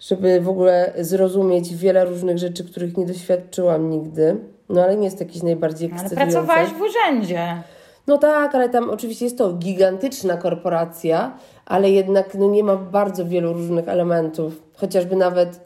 żeby 0.00 0.40
w 0.40 0.48
ogóle 0.48 0.92
zrozumieć 0.98 1.74
wiele 1.74 2.04
różnych 2.04 2.38
rzeczy, 2.38 2.64
których 2.64 2.96
nie 2.96 3.06
doświadczyłam 3.06 3.90
nigdy. 3.90 4.36
No 4.68 4.82
ale 4.82 4.96
nie 4.96 5.04
jest 5.04 5.20
jakiś 5.20 5.42
najbardziej 5.42 5.90
Ale 5.92 6.00
ekscytujące. 6.00 6.32
pracowałaś 6.32 6.68
w 6.68 6.80
urzędzie. 6.80 7.62
No 8.06 8.18
tak, 8.18 8.54
ale 8.54 8.68
tam 8.68 8.90
oczywiście 8.90 9.24
jest 9.24 9.38
to 9.38 9.52
gigantyczna 9.52 10.36
korporacja, 10.36 11.38
ale 11.66 11.90
jednak 11.90 12.34
no, 12.34 12.50
nie 12.50 12.64
ma 12.64 12.76
bardzo 12.76 13.26
wielu 13.26 13.52
różnych 13.52 13.88
elementów, 13.88 14.62
chociażby 14.76 15.16
nawet 15.16 15.60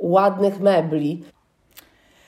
ładnych 0.00 0.60
mebli. 0.60 1.22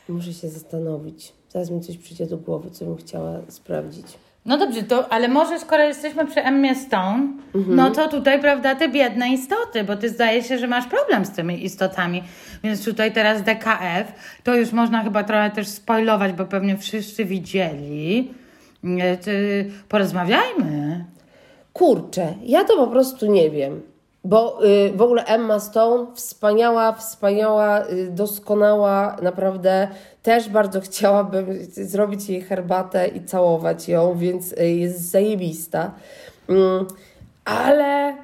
Muszę 0.09 0.33
się 0.33 0.49
zastanowić. 0.49 1.33
Zaraz 1.49 1.71
mi 1.71 1.81
coś 1.81 1.99
przyjdzie 1.99 2.27
do 2.27 2.37
głowy, 2.37 2.71
co 2.71 2.85
bym 2.85 2.97
chciała 2.97 3.33
sprawdzić. 3.49 4.07
No 4.47 4.59
dobrze, 4.59 4.83
to, 4.83 5.13
ale 5.13 5.29
może 5.29 5.61
skoro 5.61 5.83
jesteśmy 5.83 6.27
przy 6.27 6.43
Emmie 6.43 6.75
Stone, 6.75 7.29
no 7.55 7.91
to 7.91 8.09
tutaj, 8.09 8.41
prawda, 8.41 8.75
te 8.75 8.89
biedne 8.89 9.29
istoty, 9.29 9.85
bo 9.85 9.97
ty 9.97 10.09
zdaje 10.09 10.43
się, 10.43 10.59
że 10.59 10.67
masz 10.67 10.87
problem 10.87 11.25
z 11.25 11.31
tymi 11.31 11.65
istotami. 11.65 12.23
Więc 12.65 12.85
tutaj 12.85 13.13
teraz 13.13 13.43
DKF, 13.43 14.13
to 14.45 14.55
już 14.55 14.73
można 14.73 15.03
chyba 15.05 15.25
trochę 15.25 15.51
też 15.51 15.69
spoilować, 15.69 16.33
bo 16.33 16.45
pewnie 16.47 16.77
wszyscy 16.77 17.25
widzieli. 17.25 18.35
Ty- 19.23 19.71
Porozmawiajmy. 19.89 21.05
Kurczę, 21.75 22.35
ja 22.43 22.65
to 22.65 22.77
po 22.77 22.87
prostu 22.87 23.27
nie 23.27 23.51
wiem. 23.51 23.83
Bo 24.25 24.65
y, 24.65 24.93
w 24.97 25.03
ogóle 25.03 25.25
Emma 25.25 25.61
Stone, 25.61 26.07
wspaniała, 26.15 26.93
wspaniała, 26.93 27.89
y, 27.89 28.11
doskonała, 28.11 29.17
naprawdę 29.23 29.89
też 30.23 30.49
bardzo 30.49 30.81
chciałabym 30.81 31.47
zrobić 31.65 32.29
jej 32.29 32.43
herbatę 32.43 33.09
i 33.09 33.25
całować 33.25 33.89
ją, 33.89 34.19
więc 34.19 34.53
y, 34.53 34.71
jest 34.71 35.11
zajebista. 35.11 35.95
Mm, 36.49 36.87
ale 37.45 38.17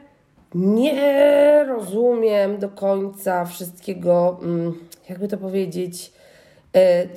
nie 0.54 1.64
rozumiem 1.68 2.58
do 2.58 2.68
końca 2.68 3.44
wszystkiego, 3.44 4.38
mm, 4.42 4.74
jakby 5.08 5.28
to 5.28 5.38
powiedzieć. 5.38 6.12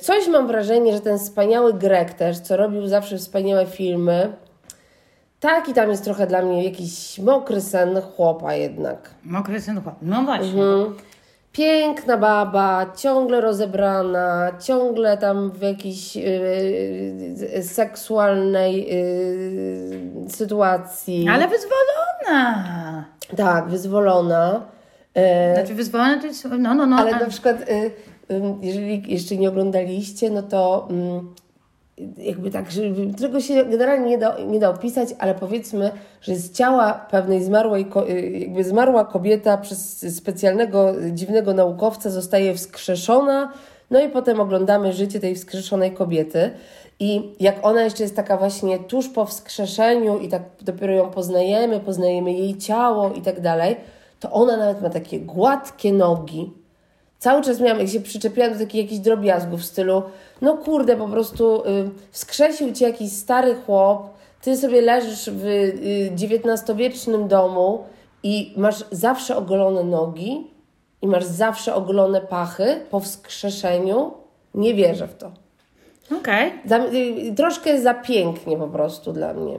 Coś 0.00 0.28
mam 0.28 0.46
wrażenie, 0.46 0.92
że 0.92 1.00
ten 1.00 1.18
wspaniały 1.18 1.74
Grek 1.74 2.14
też, 2.14 2.38
co 2.38 2.56
robił 2.56 2.86
zawsze 2.86 3.18
wspaniałe 3.18 3.66
filmy, 3.66 4.32
tak, 5.44 5.68
i 5.68 5.74
tam 5.74 5.90
jest 5.90 6.04
trochę 6.04 6.26
dla 6.26 6.42
mnie 6.42 6.64
jakiś 6.64 7.18
mokry 7.18 7.60
sen 7.60 8.00
chłopa 8.00 8.54
jednak. 8.54 9.10
Mokry 9.24 9.60
syn 9.60 9.80
chłop. 9.82 9.94
No 10.02 10.22
właśnie. 10.22 10.62
Mhm. 10.62 10.94
Piękna 11.52 12.16
baba, 12.16 12.86
ciągle 12.96 13.40
rozebrana, 13.40 14.52
ciągle 14.60 15.18
tam 15.18 15.50
w 15.50 15.62
jakiejś 15.62 16.16
yy, 16.16 17.62
seksualnej 17.62 18.88
yy, 18.88 20.30
sytuacji. 20.30 21.28
Ale 21.28 21.48
wyzwolona. 21.48 23.04
Tak, 23.36 23.68
wyzwolona. 23.68 24.62
Yy, 25.14 25.22
Znaczy 25.54 25.74
wyzwolona 25.74 26.20
to 26.20 26.26
jest, 26.26 26.44
no, 26.58 26.74
no, 26.74 26.86
no. 26.86 26.96
ale 26.96 27.10
na 27.10 27.26
przykład, 27.26 27.56
y, 27.60 27.90
jeżeli 28.62 29.12
jeszcze 29.12 29.36
nie 29.36 29.48
oglądaliście, 29.48 30.30
no 30.30 30.42
to 30.42 30.88
mm, 30.90 31.34
jakby 32.16 32.50
tak, 32.50 32.64
tego 33.20 33.40
się 33.40 33.64
generalnie 33.64 34.10
nie 34.10 34.18
da, 34.18 34.36
nie 34.46 34.60
da 34.60 34.70
opisać, 34.70 35.08
ale 35.18 35.34
powiedzmy, 35.34 35.90
że 36.20 36.34
z 36.36 36.52
ciała 36.52 36.92
pewnej 37.10 37.44
zmarłej, 37.44 37.86
y, 38.08 38.30
jakby 38.30 38.64
zmarła 38.64 39.04
kobieta 39.04 39.58
przez 39.58 40.14
specjalnego, 40.16 40.92
dziwnego 41.12 41.54
naukowca 41.54 42.10
zostaje 42.10 42.54
wskrzeszona, 42.54 43.52
no 43.90 44.00
i 44.00 44.08
potem 44.08 44.40
oglądamy 44.40 44.92
życie 44.92 45.20
tej 45.20 45.34
wskrzeszonej 45.34 45.92
kobiety. 45.92 46.50
I 47.00 47.34
jak 47.40 47.56
ona 47.62 47.82
jeszcze 47.82 48.02
jest 48.02 48.16
taka 48.16 48.36
właśnie 48.36 48.78
tuż 48.78 49.08
po 49.08 49.24
wskrzeszeniu 49.24 50.18
i 50.18 50.28
tak 50.28 50.42
dopiero 50.60 50.92
ją 50.92 51.10
poznajemy, 51.10 51.80
poznajemy 51.80 52.32
jej 52.32 52.58
ciało 52.58 53.10
i 53.12 53.22
tak 53.22 53.40
dalej, 53.40 53.76
to 54.20 54.30
ona 54.30 54.56
nawet 54.56 54.82
ma 54.82 54.90
takie 54.90 55.20
gładkie 55.20 55.92
nogi, 55.92 56.52
Cały 57.24 57.42
czas 57.42 57.60
miałam, 57.60 57.78
jak 57.80 57.88
się 57.88 58.00
przyczepiłam 58.00 58.52
do 58.52 58.58
takich 58.58 58.82
jakichś 58.82 59.00
drobiazgów 59.00 59.60
w 59.60 59.64
stylu, 59.64 60.02
no 60.42 60.56
kurde, 60.56 60.96
po 60.96 61.08
prostu 61.08 61.60
y, 61.60 61.90
wskrzesił 62.10 62.72
cię 62.72 62.86
jakiś 62.86 63.12
stary 63.12 63.54
chłop, 63.66 64.08
ty 64.42 64.56
sobie 64.56 64.80
leżysz 64.80 65.30
w 65.30 65.44
y, 65.44 66.10
XIX-wiecznym 66.14 67.28
domu 67.28 67.84
i 68.22 68.54
masz 68.56 68.84
zawsze 68.90 69.36
ogolone 69.36 69.84
nogi 69.84 70.50
i 71.02 71.06
masz 71.06 71.24
zawsze 71.24 71.74
ogolone 71.74 72.20
pachy 72.20 72.80
po 72.90 73.00
wskrzeszeniu. 73.00 74.12
Nie 74.54 74.74
wierzę 74.74 75.08
w 75.08 75.14
to. 75.14 75.32
Okej. 76.20 76.52
Za, 76.64 76.78
y, 76.78 77.34
troszkę 77.36 77.80
za 77.80 77.94
pięknie 77.94 78.56
po 78.56 78.68
prostu 78.68 79.12
dla 79.12 79.34
mnie. 79.34 79.58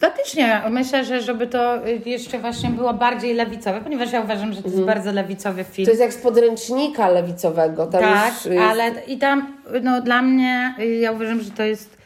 Faktycznie, 0.00 0.62
myślę, 0.70 1.04
że 1.04 1.22
żeby 1.22 1.46
to 1.46 1.88
y, 1.88 2.00
jeszcze 2.06 2.38
właśnie 2.38 2.70
było 2.70 2.94
bardziej 2.94 3.34
lewicowe, 3.34 3.80
ponieważ 3.80 4.12
ja 4.12 4.20
uważam, 4.20 4.52
że 4.52 4.62
to 4.62 4.68
jest 4.68 4.80
bardzo 4.82 5.12
lewicowy 5.12 5.64
film. 5.64 5.70
Mhm. 5.72 5.84
To 5.84 5.90
jest 5.90 6.00
jak 6.00 6.12
z 6.12 6.22
podręcznika 6.22 7.08
lewicowego. 7.08 7.86
Tam 7.86 8.00
tak, 8.02 8.34
y, 8.46 8.60
ale 8.60 8.92
i 9.06 9.18
tam, 9.18 9.56
no 9.82 10.00
dla 10.00 10.22
mnie, 10.22 10.74
y, 10.78 10.86
ja 10.86 11.12
uważam, 11.12 11.40
że 11.40 11.50
to 11.50 11.62
jest 11.62 11.96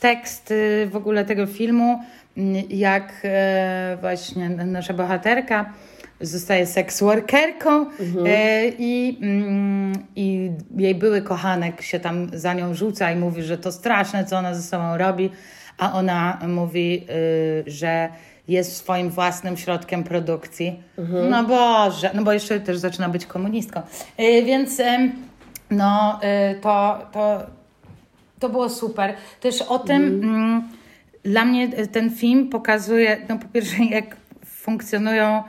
tekst 0.00 0.50
y, 0.50 0.88
w 0.90 0.96
ogóle 0.96 1.24
tego 1.24 1.46
filmu, 1.46 1.98
jak 2.68 3.12
e, 3.24 3.96
właśnie 4.00 4.48
nasza 4.48 4.94
bohaterka 4.94 5.72
zostaje 6.20 6.66
seksworkerką 6.66 7.86
Mhm. 8.00 8.26
e, 8.26 8.68
i, 8.68 9.18
mm, 9.22 9.92
i 10.16 10.50
jej 10.76 10.94
były 10.94 11.22
kochanek 11.22 11.82
się 11.82 12.00
tam 12.00 12.30
za 12.32 12.54
nią 12.54 12.74
rzuca 12.74 13.12
i 13.12 13.16
mówi, 13.16 13.42
że 13.42 13.58
to 13.58 13.72
straszne, 13.72 14.24
co 14.24 14.36
ona 14.36 14.54
ze 14.54 14.62
sobą 14.62 14.96
robi, 14.96 15.30
a 15.78 15.92
ona 15.92 16.38
mówi, 16.48 17.06
y, 17.10 17.70
że 17.70 18.08
jest 18.48 18.76
swoim 18.76 19.10
własnym 19.10 19.56
środkiem 19.56 20.04
produkcji. 20.04 20.82
No 21.30 21.44
Boże, 21.44 22.10
no 22.14 22.22
bo 22.22 22.32
jeszcze 22.32 22.60
też 22.60 22.78
zaczyna 22.78 23.08
być 23.08 23.26
komunistką. 23.26 23.80
Y, 24.20 24.42
Więc 24.42 24.80
em, 24.80 25.12
no 25.70 26.20
y, 26.50 26.60
to, 26.60 27.06
to, 27.12 27.46
to 28.38 28.48
było 28.48 28.68
super. 28.68 29.14
Też 29.40 29.62
o 29.62 29.78
tym 29.78 30.02
mm, 30.02 30.68
dla 31.22 31.44
mnie 31.44 31.68
ten 31.68 32.10
film 32.10 32.48
pokazuje, 32.48 33.16
no 33.28 33.38
po 33.38 33.48
pierwsze 33.48 33.84
jak 33.84 34.16
funkcjonują 34.46 35.42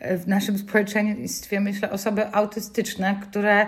w 0.00 0.26
naszym 0.26 0.58
społeczeństwie, 0.58 1.60
myślę, 1.60 1.90
osoby 1.90 2.26
autystyczne, 2.32 3.20
które 3.22 3.66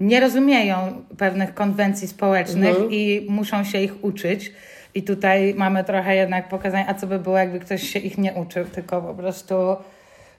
nie 0.00 0.20
rozumieją 0.20 1.04
pewnych 1.18 1.54
konwencji 1.54 2.08
społecznych 2.08 2.76
i 2.90 3.26
muszą 3.28 3.64
się 3.64 3.80
ich 3.80 4.04
uczyć. 4.04 4.52
I 4.96 5.02
tutaj 5.02 5.54
mamy 5.54 5.84
trochę 5.84 6.16
jednak 6.16 6.48
pokazanie, 6.48 6.84
a 6.88 6.94
co 6.94 7.06
by 7.06 7.18
było, 7.18 7.38
jakby 7.38 7.60
ktoś 7.60 7.82
się 7.82 7.98
ich 7.98 8.18
nie 8.18 8.32
uczył, 8.32 8.64
tylko 8.64 9.02
po 9.02 9.14
prostu 9.14 9.54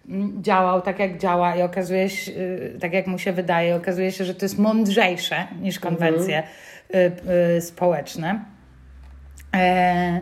mm, 0.09 0.43
działał 0.43 0.81
tak, 0.81 0.99
jak 0.99 1.17
działa 1.17 1.55
i 1.55 1.61
okazuje 1.61 2.09
się, 2.09 2.31
y, 2.31 2.77
tak 2.81 2.93
jak 2.93 3.07
mu 3.07 3.19
się 3.19 3.33
wydaje, 3.33 3.75
okazuje 3.75 4.11
się, 4.11 4.25
że 4.25 4.35
to 4.35 4.45
jest 4.45 4.59
mądrzejsze 4.59 5.47
niż 5.61 5.79
konwencje 5.79 6.43
y, 6.95 7.11
y, 7.57 7.61
społeczne. 7.61 8.45
E, 9.55 10.21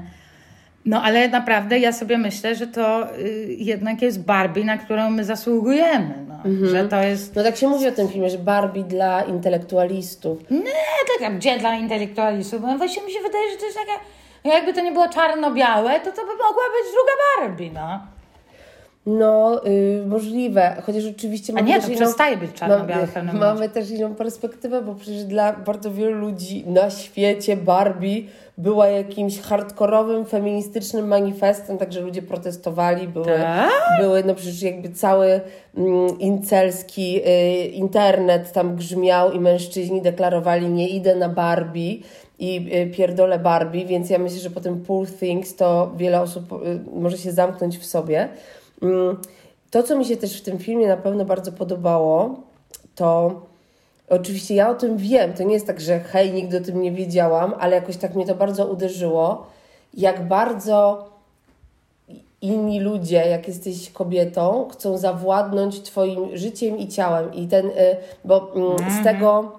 no 0.85 1.01
ale 1.03 1.29
naprawdę 1.29 1.79
ja 1.79 1.91
sobie 1.91 2.17
myślę, 2.17 2.55
że 2.55 2.67
to 2.67 3.07
jednak 3.47 4.01
jest 4.01 4.23
Barbie, 4.23 4.63
na 4.63 4.77
którą 4.77 5.09
my 5.09 5.23
zasługujemy. 5.23 6.25
No. 6.27 6.67
Że 6.67 6.87
to 6.87 7.03
jest 7.03 7.35
No 7.35 7.43
tak 7.43 7.55
się 7.55 7.67
mówi 7.67 7.87
o 7.87 7.91
tym 7.91 8.07
filmie, 8.07 8.29
że 8.29 8.37
Barbie 8.37 8.83
dla 8.83 9.23
intelektualistów. 9.23 10.51
nie 10.51 11.19
taka 11.19 11.33
gdzie 11.33 11.59
dla 11.59 11.75
intelektualistów, 11.75 12.61
bo 12.61 12.77
właśnie 12.77 13.03
mi 13.03 13.11
się 13.11 13.19
wydaje, 13.19 13.51
że 13.51 13.57
to 13.57 13.65
jest 13.65 13.77
taka, 13.77 13.99
jakby 14.49 14.73
to 14.73 14.81
nie 14.81 14.91
było 14.91 15.09
czarno-białe, 15.09 15.99
to 15.99 16.11
to 16.11 16.21
by 16.21 16.31
mogła 16.31 16.63
być 16.63 16.93
druga 16.93 17.47
Barbie, 17.47 17.71
no. 17.73 18.15
No, 19.05 19.61
y, 19.67 20.03
możliwe, 20.05 20.75
chociaż 20.85 21.03
oczywiście 21.17 21.53
A 21.53 21.55
mamy 21.55 21.67
nie, 21.67 21.81
to 21.81 21.87
inną, 21.87 21.95
przestaje 21.95 22.37
być 22.37 22.53
czarno-białe 22.53 23.07
mamy, 23.15 23.39
mamy 23.39 23.69
też 23.69 23.89
inną 23.89 24.15
perspektywę, 24.15 24.81
bo 24.81 24.95
przecież 24.95 25.23
dla 25.23 25.53
bardzo 25.53 25.91
wielu 25.91 26.15
ludzi 26.19 26.63
na 26.67 26.89
świecie 26.89 27.57
Barbie 27.57 28.21
była 28.57 28.87
jakimś 28.87 29.41
hardkorowym, 29.41 30.25
feministycznym 30.25 31.07
manifestem, 31.07 31.77
także 31.77 32.01
ludzie 32.01 32.21
protestowali, 32.21 33.07
były, 33.07 33.25
Tak? 33.25 33.71
były 34.01 34.23
no 34.23 34.35
przecież 34.35 34.61
jakby 34.61 34.89
cały 34.89 35.41
mm, 35.77 36.19
incelski 36.19 37.21
y, 37.27 37.65
internet 37.65 38.51
tam 38.51 38.75
grzmiał 38.75 39.31
i 39.31 39.39
mężczyźni 39.39 40.01
deklarowali 40.01 40.69
nie 40.69 40.89
idę 40.89 41.15
na 41.15 41.29
Barbie 41.29 41.95
i 42.39 42.71
y, 42.75 42.91
pierdolę 42.95 43.39
Barbie, 43.39 43.85
więc 43.85 44.09
ja 44.09 44.19
myślę, 44.19 44.39
że 44.39 44.49
po 44.49 44.61
tym 44.61 44.83
Poor 44.83 45.07
Things 45.07 45.55
to 45.55 45.91
wiele 45.97 46.21
osób 46.21 46.51
y, 46.51 46.79
może 46.99 47.17
się 47.17 47.31
zamknąć 47.31 47.77
w 47.77 47.85
sobie. 47.85 48.29
Mm, 48.81 49.17
To, 49.71 49.83
co 49.83 49.97
mi 49.97 50.05
się 50.05 50.17
też 50.17 50.41
w 50.41 50.43
tym 50.43 50.59
filmie 50.59 50.87
na 50.87 50.97
pewno 50.97 51.25
bardzo 51.25 51.51
podobało, 51.51 52.35
to 52.95 53.41
oczywiście 54.09 54.55
ja 54.55 54.69
o 54.69 54.75
tym 54.75 54.97
wiem. 54.97 55.33
To 55.33 55.43
nie 55.43 55.53
jest 55.53 55.67
tak, 55.67 55.79
że 55.81 55.99
hej, 55.99 56.33
nigdy 56.33 56.57
o 56.57 56.61
tym 56.61 56.81
nie 56.81 56.91
wiedziałam, 56.91 57.53
ale 57.59 57.75
jakoś 57.75 57.97
tak 57.97 58.15
mnie 58.15 58.25
to 58.25 58.35
bardzo 58.35 58.65
uderzyło, 58.65 59.45
jak 59.93 60.27
bardzo 60.27 61.09
inni 62.41 62.79
ludzie, 62.79 63.15
jak 63.29 63.47
jesteś 63.47 63.89
kobietą, 63.91 64.67
chcą 64.71 64.97
zawładnąć 64.97 65.81
Twoim 65.81 66.37
życiem 66.37 66.77
i 66.77 66.87
ciałem. 66.87 67.33
I 67.33 67.47
ten, 67.47 67.65
y, 67.65 67.71
bo 68.25 68.51
mm, 68.55 68.91
z 69.01 69.03
tego 69.03 69.51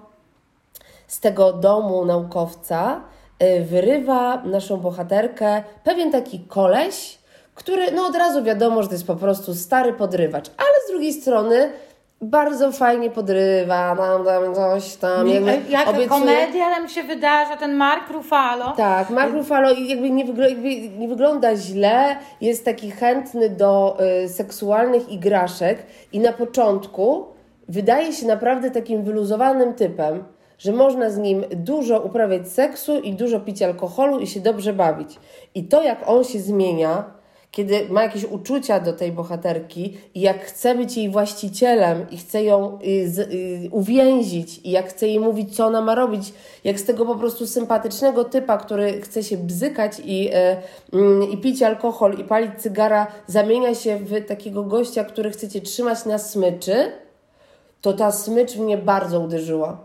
z 1.07 1.19
tego 1.19 1.53
domu 1.53 2.05
naukowca 2.05 3.01
y, 3.43 3.61
wyrywa 3.65 4.41
naszą 4.45 4.77
bohaterkę 4.77 5.63
pewien 5.83 6.11
taki 6.11 6.39
koleś, 6.39 7.17
który 7.55 7.91
no 7.91 8.05
od 8.07 8.15
razu 8.15 8.43
wiadomo, 8.43 8.81
że 8.83 8.87
to 8.87 8.93
jest 8.93 9.07
po 9.07 9.15
prostu 9.15 9.55
stary 9.55 9.93
podrywacz, 9.93 10.47
ale 10.57 10.69
z 10.87 10.91
drugiej 10.91 11.13
strony 11.13 11.71
bardzo 12.21 12.71
fajnie 12.71 13.09
podrywa, 13.11 13.95
nam 13.95 14.25
tam 14.25 14.55
coś 14.55 14.95
tam. 14.95 15.27
Jakby 15.27 15.57
Jaka 15.69 15.91
obiecuje- 15.91 16.07
komedia 16.09 16.69
tam 16.75 16.89
się 16.89 17.03
wydarza, 17.03 17.57
ten 17.57 17.73
Mark 17.75 18.09
Ruffalo. 18.11 18.73
tak, 18.77 19.09
Mark 19.09 19.33
Ruffalo 19.33 19.69
jakby 19.71 20.09
nie, 20.09 20.25
wygl- 20.25 20.49
jakby 20.49 20.89
nie 20.89 21.07
wygląda 21.07 21.55
źle, 21.55 22.15
jest 22.41 22.65
taki 22.65 22.91
chętny 22.91 23.49
do 23.49 23.97
y, 24.25 24.29
seksualnych 24.29 25.09
igraszek 25.09 25.77
i 26.13 26.19
na 26.19 26.33
początku 26.33 27.25
wydaje 27.69 28.13
się 28.13 28.27
naprawdę 28.27 28.71
takim 28.71 29.03
wyluzowanym 29.03 29.73
typem, 29.73 30.23
że 30.57 30.71
można 30.71 31.09
z 31.09 31.17
nim 31.17 31.45
dużo 31.55 31.99
uprawiać 31.99 32.47
seksu 32.47 32.99
i 32.99 33.13
dużo 33.13 33.39
pić 33.39 33.61
alkoholu 33.61 34.19
i 34.19 34.27
się 34.27 34.39
dobrze 34.39 34.73
bawić. 34.73 35.19
I 35.55 35.63
to 35.63 35.83
jak 35.83 36.09
on 36.09 36.23
się 36.23 36.39
zmienia, 36.39 37.17
kiedy 37.51 37.89
ma 37.89 38.03
jakieś 38.03 38.23
uczucia 38.23 38.79
do 38.79 38.93
tej 38.93 39.11
bohaterki 39.11 39.97
i 40.15 40.21
jak 40.21 40.45
chce 40.45 40.75
być 40.75 40.97
jej 40.97 41.09
właścicielem 41.09 42.09
i 42.11 42.17
chce 42.17 42.43
ją 42.43 42.79
y, 42.87 43.09
z, 43.09 43.19
y, 43.19 43.69
uwięzić 43.71 44.59
i 44.63 44.71
jak 44.71 44.89
chce 44.89 45.07
jej 45.07 45.19
mówić, 45.19 45.55
co 45.55 45.65
ona 45.65 45.81
ma 45.81 45.95
robić, 45.95 46.33
jak 46.63 46.79
z 46.79 46.85
tego 46.85 47.05
po 47.05 47.15
prostu 47.15 47.47
sympatycznego 47.47 48.23
typa, 48.23 48.57
który 48.57 49.01
chce 49.01 49.23
się 49.23 49.37
bzykać 49.37 49.91
i, 50.05 50.29
y, 50.93 51.33
y, 51.33 51.37
pić 51.37 51.63
alkohol 51.63 52.13
i 52.19 52.23
palić 52.23 52.51
cygara, 52.57 53.07
zamienia 53.27 53.75
się 53.75 53.97
w 53.97 54.25
takiego 54.25 54.63
gościa, 54.63 55.03
który 55.03 55.31
chce 55.31 55.49
cię 55.49 55.61
trzymać 55.61 56.05
na 56.05 56.17
smyczy, 56.17 56.91
to 57.81 57.93
ta 57.93 58.11
smycz 58.11 58.55
mnie 58.55 58.77
bardzo 58.77 59.19
uderzyła. 59.19 59.83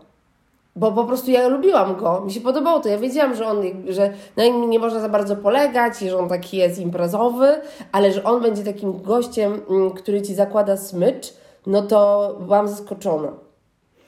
Bo 0.75 0.91
po 0.91 1.05
prostu 1.05 1.31
ja 1.31 1.47
lubiłam 1.47 1.95
go, 1.95 2.21
mi 2.21 2.31
się 2.31 2.41
podobało 2.41 2.79
to. 2.79 2.89
Ja 2.89 2.97
wiedziałam, 2.97 3.35
że 3.35 3.47
on, 3.47 3.57
że 3.89 4.13
na 4.37 4.43
nim 4.43 4.69
nie 4.69 4.79
można 4.79 4.99
za 4.99 5.09
bardzo 5.09 5.35
polegać 5.35 6.01
i 6.01 6.09
że 6.09 6.17
on 6.19 6.29
taki 6.29 6.57
jest 6.57 6.79
imprezowy, 6.79 7.47
ale 7.91 8.11
że 8.11 8.23
on 8.23 8.41
będzie 8.41 8.63
takim 8.63 9.01
gościem, 9.01 9.61
mm, 9.69 9.91
który 9.91 10.21
ci 10.21 10.33
zakłada 10.35 10.77
smycz, 10.77 11.33
no 11.67 11.81
to 11.81 12.29
byłam 12.41 12.67
zaskoczona. 12.67 13.29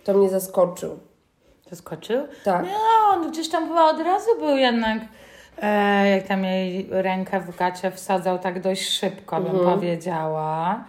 To 0.03 0.13
mnie 0.13 0.29
zaskoczył. 0.29 0.99
Zaskoczył? 1.69 2.23
Tak. 2.43 2.65
No, 2.65 3.09
on 3.13 3.31
gdzieś 3.31 3.49
tam 3.49 3.67
chyba 3.67 3.89
od 3.89 3.99
razu 3.99 4.29
był 4.39 4.57
jednak, 4.57 4.99
e, 5.61 6.09
jak 6.09 6.27
tam 6.27 6.43
jej 6.43 6.87
rękę 6.91 7.39
w 7.39 7.57
gacie 7.57 7.91
wsadzał 7.91 8.39
tak 8.39 8.61
dość 8.61 8.89
szybko, 8.89 9.41
bym 9.41 9.55
Mhm. 9.55 9.79
powiedziała. 9.79 10.83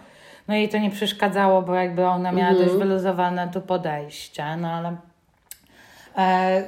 No 0.47 0.55
jej 0.55 0.69
to 0.69 0.77
nie 0.77 0.91
przeszkadzało, 0.91 1.61
bo 1.61 1.75
jakby 1.75 2.05
ona 2.05 2.31
miała 2.31 2.49
Mhm. 2.49 2.67
dość 2.67 2.79
wyluzowane 2.79 3.49
tu 3.53 3.61
podejście, 3.61 4.57
no 4.57 4.67
ale 4.67 4.95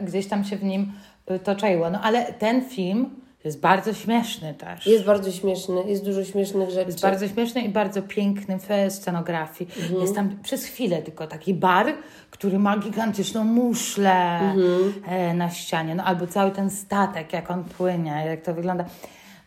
gdzieś 0.02 0.28
tam 0.28 0.44
się 0.44 0.58
w 0.58 0.64
nim 0.64 0.94
y, 1.32 1.40
to 1.40 1.56
czaiło. 1.56 1.90
No 1.90 2.02
ale 2.02 2.34
ten 2.34 2.70
film 2.70 3.10
jest 3.44 3.60
bardzo 3.60 3.94
śmieszny 3.94 4.54
też. 4.54 4.88
Jest 4.88 5.06
bardzo 5.06 5.32
śmieszny, 5.32 5.84
jest 5.88 6.06
dużo 6.06 6.24
śmiesznych 6.24 6.70
rzeczy. 6.70 6.86
Jest 6.88 7.02
bardzo 7.02 7.28
śmieszny 7.28 7.62
i 7.62 7.70
bardzo 7.70 8.02
piękny 8.02 8.60
w 8.60 8.94
scenografii. 8.94 9.72
Mhm. 9.82 10.02
Jest 10.02 10.16
tam 10.16 10.40
przez 10.44 10.66
chwilę 10.66 11.02
tylko 11.02 11.28
taki 11.28 11.54
bar, 11.54 11.86
który 12.30 12.60
ma 12.60 12.78
gigantyczną 12.78 13.44
muszlę 13.44 14.40
Mhm. 14.40 14.94
e, 15.08 15.34
na 15.34 15.50
ścianie. 15.50 15.96
No, 15.96 16.04
albo 16.04 16.28
cały 16.28 16.52
ten 16.52 16.70
statek, 16.70 17.34
jak 17.34 17.52
on 17.52 17.64
płynie, 17.64 18.24
jak 18.28 18.42
to 18.42 18.54
wygląda. 18.54 18.86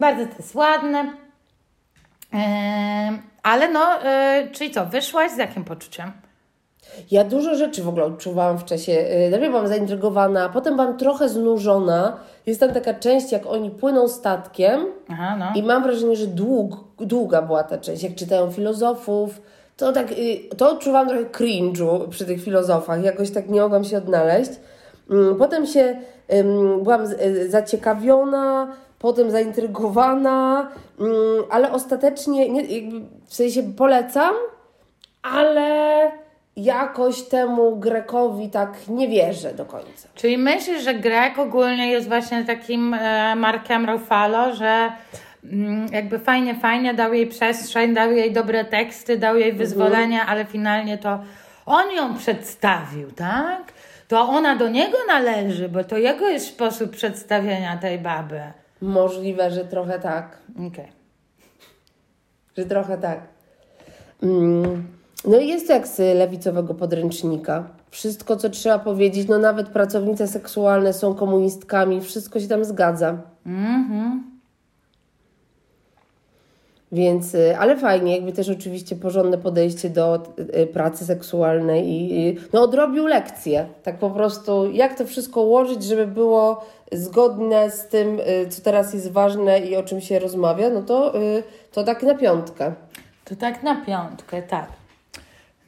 Bardzo 0.00 0.26
to 0.26 0.36
jest 0.38 0.54
ładne. 0.54 1.12
E, 2.34 3.18
ale 3.42 3.68
no, 3.68 4.04
e, 4.04 4.48
czyli 4.52 4.70
co, 4.70 4.86
wyszłaś 4.86 5.30
z 5.32 5.36
jakim 5.36 5.64
poczuciem? 5.64 6.12
Ja 7.10 7.24
dużo 7.24 7.54
rzeczy 7.54 7.82
w 7.82 7.88
ogóle 7.88 8.04
odczuwałam 8.04 8.58
w 8.58 8.64
czasie. 8.64 8.92
y, 8.92 9.30
Najpierw 9.30 9.52
byłam 9.52 9.68
zaintrygowana, 9.68 10.48
potem 10.48 10.76
byłam 10.76 10.96
trochę 10.96 11.28
znużona. 11.28 12.16
Jest 12.46 12.60
tam 12.60 12.70
taka 12.72 12.94
część, 12.94 13.32
jak 13.32 13.46
oni 13.46 13.70
płyną 13.70 14.08
statkiem 14.08 14.86
Aha, 15.08 15.36
no. 15.38 15.46
i 15.54 15.62
mam 15.62 15.82
wrażenie, 15.82 16.16
że 16.16 16.26
dług, 16.26 16.76
długa 16.98 17.42
była 17.42 17.62
ta 17.64 17.78
część. 17.78 18.02
Jak 18.02 18.14
czytają 18.14 18.50
filozofów, 18.50 19.42
to 19.76 19.92
tak, 19.92 20.12
y, 20.12 20.56
to 20.56 20.70
odczuwałam 20.70 21.08
trochę 21.08 21.24
cringe'u 21.24 22.08
przy 22.08 22.26
tych 22.26 22.42
filozofach. 22.44 23.04
Jakoś 23.04 23.30
tak 23.30 23.48
nie 23.48 23.60
mogłam 23.60 23.84
się 23.84 23.98
odnaleźć. 23.98 24.50
Mm, 25.10 25.36
Potem 25.36 25.66
się 25.66 25.96
byłam 26.82 27.04
y, 27.20 27.50
zaciekawiona, 27.50 28.72
potem 28.98 29.30
zaintrygowana, 29.30 30.68
mm, 31.00 31.14
ale 31.50 31.72
ostatecznie, 31.72 32.48
nie, 32.48 32.62
w 33.26 33.34
sensie 33.34 33.62
polecam, 33.76 34.34
ale 35.22 36.10
jakoś 36.56 37.22
temu 37.22 37.76
Grekowi 37.76 38.50
tak 38.50 38.88
nie 38.88 39.08
wierzę 39.08 39.54
do 39.54 39.64
końca. 39.64 40.08
Czyli 40.14 40.38
myślisz, 40.38 40.82
że 40.82 40.94
Grek 40.94 41.38
ogólnie 41.38 41.90
jest 41.90 42.08
właśnie 42.08 42.44
takim 42.44 42.94
e, 42.94 43.36
Markiem 43.36 43.90
Ruffalo, 43.90 44.54
że 44.54 44.92
mm, 45.44 45.86
jakby 45.92 46.18
fajnie, 46.18 46.54
fajnie 46.54 46.94
dał 46.94 47.14
jej 47.14 47.26
przestrzeń, 47.26 47.94
dał 47.94 48.12
jej 48.12 48.32
dobre 48.32 48.64
teksty, 48.64 49.18
dał 49.18 49.36
jej 49.36 49.52
wyzwolenie, 49.52 50.22
ale 50.22 50.44
finalnie 50.44 50.98
to 50.98 51.20
on 51.66 51.90
ją 51.90 52.14
przedstawił, 52.14 53.10
tak? 53.12 53.72
To 54.08 54.20
ona 54.28 54.56
do 54.56 54.68
niego 54.68 54.98
należy, 55.06 55.68
bo 55.68 55.84
to 55.84 55.98
jego 55.98 56.28
jest 56.28 56.46
sposób 56.46 56.90
przedstawienia 56.90 57.76
tej 57.76 57.98
baby. 57.98 58.40
Możliwe, 58.80 59.50
że 59.50 59.64
trochę 59.64 59.98
tak. 59.98 60.38
Okej. 60.66 60.92
Że 62.56 62.64
trochę 62.64 62.98
tak. 62.98 63.20
Mm. 64.22 65.01
No 65.24 65.38
i 65.38 65.48
jest 65.48 65.68
jak 65.68 65.86
z 65.88 65.98
lewicowego 65.98 66.74
podręcznika. 66.74 67.64
Wszystko, 67.90 68.36
co 68.36 68.50
trzeba 68.50 68.78
powiedzieć, 68.78 69.28
no 69.28 69.38
nawet 69.38 69.68
pracownice 69.68 70.28
seksualne 70.28 70.92
są 70.92 71.14
komunistkami, 71.14 72.00
wszystko 72.00 72.40
się 72.40 72.48
tam 72.48 72.64
zgadza. 72.64 73.18
Więc, 76.92 77.34
y, 77.34 77.56
ale 77.58 77.76
fajnie, 77.76 78.14
jakby 78.16 78.32
też 78.32 78.48
oczywiście 78.48 78.96
porządne 78.96 79.38
podejście 79.38 79.90
do 79.90 80.22
y, 80.56 80.66
pracy 80.66 81.06
seksualnej 81.06 81.88
i 81.88 82.18
i- 82.28 82.38
no 82.52 82.62
odrobił 82.62 83.06
lekcję. 83.06 83.66
Tak 83.82 83.98
po 83.98 84.10
prostu, 84.10 84.70
jak 84.72 84.98
to 84.98 85.06
wszystko 85.06 85.42
ułożyć, 85.42 85.84
żeby 85.84 86.06
było 86.06 86.64
zgodne 86.92 87.70
z 87.70 87.86
tym, 87.88 88.20
y, 88.20 88.48
co 88.48 88.62
teraz 88.62 88.94
jest 88.94 89.10
ważne 89.10 89.60
i 89.60 89.76
o 89.76 89.82
czym 89.82 90.00
się 90.00 90.18
rozmawia, 90.18 90.70
no 90.70 90.82
to, 90.82 91.20
y, 91.22 91.42
to 91.72 91.84
tak 91.84 92.02
na 92.02 92.14
piątkę. 92.14 92.72
To 93.24 93.36
tak 93.36 93.62
na 93.62 93.84
piątkę, 93.84 94.42
tak. 94.42 94.66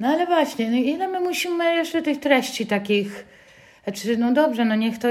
No 0.01 0.09
ale 0.09 0.26
właśnie, 0.26 0.70
no 0.70 0.76
ile 0.76 1.09
my 1.09 1.20
musimy 1.20 1.74
jeszcze 1.74 2.03
tych 2.03 2.20
treści 2.20 2.66
takich. 2.66 3.26
Znaczy, 3.84 4.16
no 4.16 4.32
dobrze, 4.32 4.64
no 4.64 4.74
niech 4.74 4.99
to. 4.99 5.09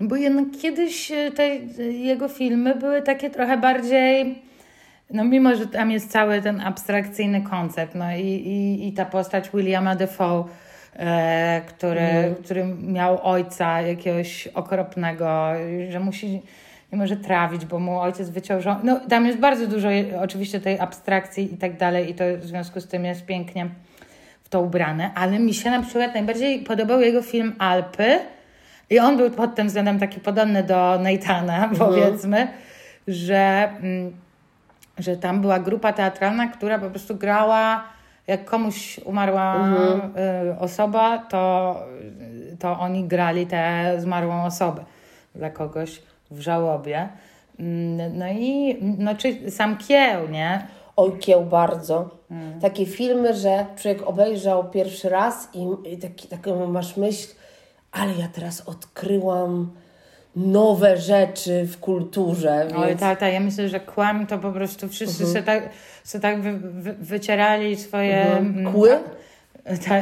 No 0.00 0.08
bo 0.08 0.16
jednak 0.16 0.44
kiedyś 0.62 1.12
e, 1.12 1.30
te 1.30 1.48
jego 1.92 2.28
filmy 2.28 2.74
były 2.74 3.02
takie 3.02 3.30
trochę 3.30 3.56
bardziej. 3.56 4.42
No 5.10 5.24
mimo, 5.24 5.56
że 5.56 5.66
tam 5.66 5.90
jest 5.90 6.10
cały 6.10 6.42
ten 6.42 6.60
abstrakcyjny 6.60 7.42
koncept, 7.42 7.94
no 7.94 8.16
i, 8.16 8.26
i, 8.26 8.88
i 8.88 8.92
ta 8.92 9.04
postać 9.04 9.50
Williama 9.54 9.96
Defoe, 9.96 10.44
e, 10.96 11.62
który, 11.66 12.34
który 12.44 12.64
miał 12.64 13.18
ojca 13.22 13.80
jakiegoś 13.80 14.46
okropnego, 14.46 15.48
że 15.90 16.00
musi, 16.00 16.42
nie 16.92 16.98
może 16.98 17.16
trawić, 17.16 17.66
bo 17.66 17.78
mu 17.78 18.00
ojciec 18.00 18.30
wyciął. 18.30 18.60
No 18.82 19.00
tam 19.08 19.26
jest 19.26 19.38
bardzo 19.38 19.66
dużo 19.66 19.88
oczywiście 20.20 20.60
tej 20.60 20.80
abstrakcji 20.80 21.54
i 21.54 21.56
tak 21.56 21.76
dalej 21.76 22.10
i 22.10 22.14
to 22.14 22.24
w 22.38 22.44
związku 22.44 22.80
z 22.80 22.88
tym 22.88 23.04
jest 23.04 23.26
pięknie 23.26 23.68
w 24.44 24.48
to 24.48 24.60
ubrane, 24.60 25.10
ale 25.14 25.38
mi 25.38 25.54
się 25.54 25.70
na 25.70 25.82
przykład 25.82 26.14
najbardziej 26.14 26.58
podobał 26.58 27.00
jego 27.00 27.22
film 27.22 27.54
Alpy 27.58 28.18
i 28.90 28.98
on 28.98 29.16
był 29.16 29.30
pod 29.30 29.54
tym 29.54 29.66
względem 29.66 29.98
taki 29.98 30.20
podobny 30.20 30.62
do 30.62 30.98
Nathana, 31.02 31.70
powiedzmy, 31.78 32.48
że... 33.08 33.70
Mm, 33.82 34.12
że 34.98 35.16
tam 35.16 35.40
była 35.40 35.58
grupa 35.58 35.92
teatralna, 35.92 36.46
która 36.46 36.78
po 36.78 36.90
prostu 36.90 37.16
grała, 37.16 37.84
jak 38.26 38.44
komuś 38.44 38.98
umarła 39.04 39.68
y, 40.48 40.58
osoba, 40.58 41.18
to, 41.18 41.76
to 42.58 42.78
oni 42.78 43.04
grali 43.04 43.46
tę 43.46 43.94
zmarłą 43.98 44.44
osobę 44.44 44.84
dla 45.34 45.50
kogoś 45.50 46.02
w 46.30 46.40
żałobie. 46.40 47.08
Mm, 47.58 48.18
No 48.18 48.28
i 48.28 48.76
no, 48.98 49.14
czy 49.14 49.50
sam 49.50 49.78
kieł, 49.78 50.28
nie? 50.28 50.66
Oj, 50.96 51.18
kieł 51.18 51.44
bardzo. 51.44 52.10
Takie 52.60 52.86
filmy, 52.86 53.34
że 53.34 53.66
człowiek 53.76 54.08
obejrzał 54.08 54.70
pierwszy 54.70 55.08
raz 55.08 55.48
i, 55.54 55.92
i 55.92 55.98
taki, 55.98 56.28
taką 56.28 56.66
masz 56.66 56.96
myśl, 56.96 57.28
ale 57.92 58.14
ja 58.14 58.28
teraz 58.32 58.60
odkryłam 58.68 59.70
nowe 60.36 60.96
rzeczy 60.96 61.64
w 61.66 61.80
kulturze. 61.80 62.66
Więc... 62.68 62.78
Oj, 62.78 62.96
tak, 62.96 63.18
tak. 63.20 63.32
Ja 63.32 63.40
myślę, 63.40 63.68
że 63.68 63.80
kłam 63.80 64.26
to 64.26 64.38
po 64.38 64.52
prostu 64.52 64.88
wszyscy 64.88 65.24
Mhm. 65.24 65.30
sobie 65.32 65.42
tak, 65.60 65.70
sobie 66.04 66.22
tak 66.22 66.40
wy, 66.42 66.52
wy, 66.58 66.92
wycierali 66.92 67.76
swoje... 67.76 68.22
mm, 68.26 68.72
Kły? 68.72 68.90
ta, 69.88 69.94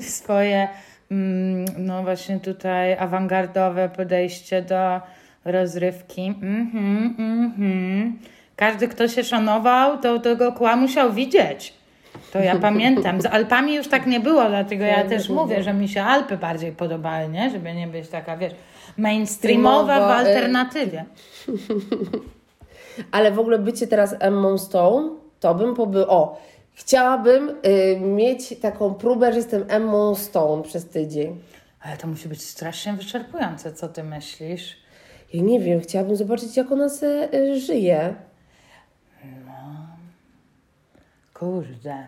swoje 0.00 0.68
mm, 1.10 1.64
no 1.78 2.02
właśnie 2.02 2.40
tutaj 2.40 2.92
awangardowe 2.98 3.88
podejście 3.88 4.62
do, 4.62 5.00
rozrywki. 5.44 6.26
Mhm, 6.26 7.14
mhm. 7.18 8.18
Każdy, 8.56 8.88
kto 8.88 9.08
się 9.08 9.24
szanował, 9.24 9.98
to 9.98 10.18
tego 10.18 10.52
kła 10.52 10.76
musiał 10.76 11.12
widzieć. 11.12 11.74
To 12.32 12.38
ja 12.38 12.58
pamiętam. 12.58 13.22
Z 13.22 13.26
Alpami 13.26 13.74
już 13.74 13.88
tak 13.88 14.06
nie 14.06 14.20
było, 14.20 14.48
dlatego 14.48 14.84
ja 14.84 15.04
też 15.04 15.28
mówię, 15.28 15.62
że 15.62 15.72
mi 15.74 15.88
się 15.88 16.02
Alpy 16.02 16.36
bardziej 16.36 16.72
podobały, 16.72 17.28
nie? 17.28 17.50
Żeby 17.50 17.74
nie 17.74 17.86
być 17.86 18.08
taka, 18.08 18.36
wiesz, 18.36 18.52
mainstreamowa 18.96 20.00
w 20.00 20.10
y- 20.10 20.14
alternatywie. 20.14 21.04
Ale 23.12 23.32
w 23.32 23.38
ogóle 23.38 23.58
bycie 23.58 23.86
teraz 23.86 24.14
Emmą 24.20 24.58
Stone, 24.58 25.10
to 25.40 25.54
bym 25.54 25.74
pobył. 25.74 26.04
O, 26.08 26.40
chciałabym 26.74 27.50
y, 27.50 28.00
mieć 28.00 28.60
taką 28.60 28.94
próbę, 28.94 29.32
że 29.32 29.38
jestem 29.38 29.64
Emmą 29.68 30.14
Stone 30.14 30.62
przez 30.62 30.88
tydzień. 30.88 31.40
Ale 31.80 31.96
to 31.96 32.06
musi 32.06 32.28
być 32.28 32.42
strasznie 32.42 32.92
wyczerpujące, 32.92 33.72
co 33.72 33.88
ty 33.88 34.02
myślisz? 34.02 34.81
Ja 35.32 35.42
nie 35.42 35.60
wiem, 35.60 35.80
chciałabym 35.80 36.16
zobaczyć, 36.16 36.56
jak 36.56 36.72
ona 36.72 36.88
se 36.88 37.28
y, 37.34 37.60
żyje. 37.60 38.14
Kurde. 41.34 42.06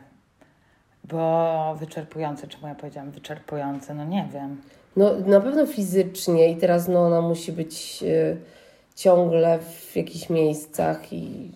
Bo 1.05 1.77
wyczerpujące, 1.81 2.49
czemu 2.49 2.66
ja 2.66 2.75
powiedziałam 2.75 3.11
wyczerpujące? 3.11 3.95
No 3.95 4.05
nie 4.05 4.29
wiem. 4.33 4.61
No 4.97 5.14
na 5.27 5.41
pewno 5.41 5.66
fizycznie 5.66 6.51
i 6.51 6.57
teraz 6.57 6.89
no, 6.89 7.07
ona 7.07 7.20
musi 7.20 7.53
być 7.53 8.03
y, 8.03 8.37
ciągle 8.95 9.59
w 9.59 9.97
jakichś 9.97 10.31
miejscach 10.31 11.12
i 11.12 11.53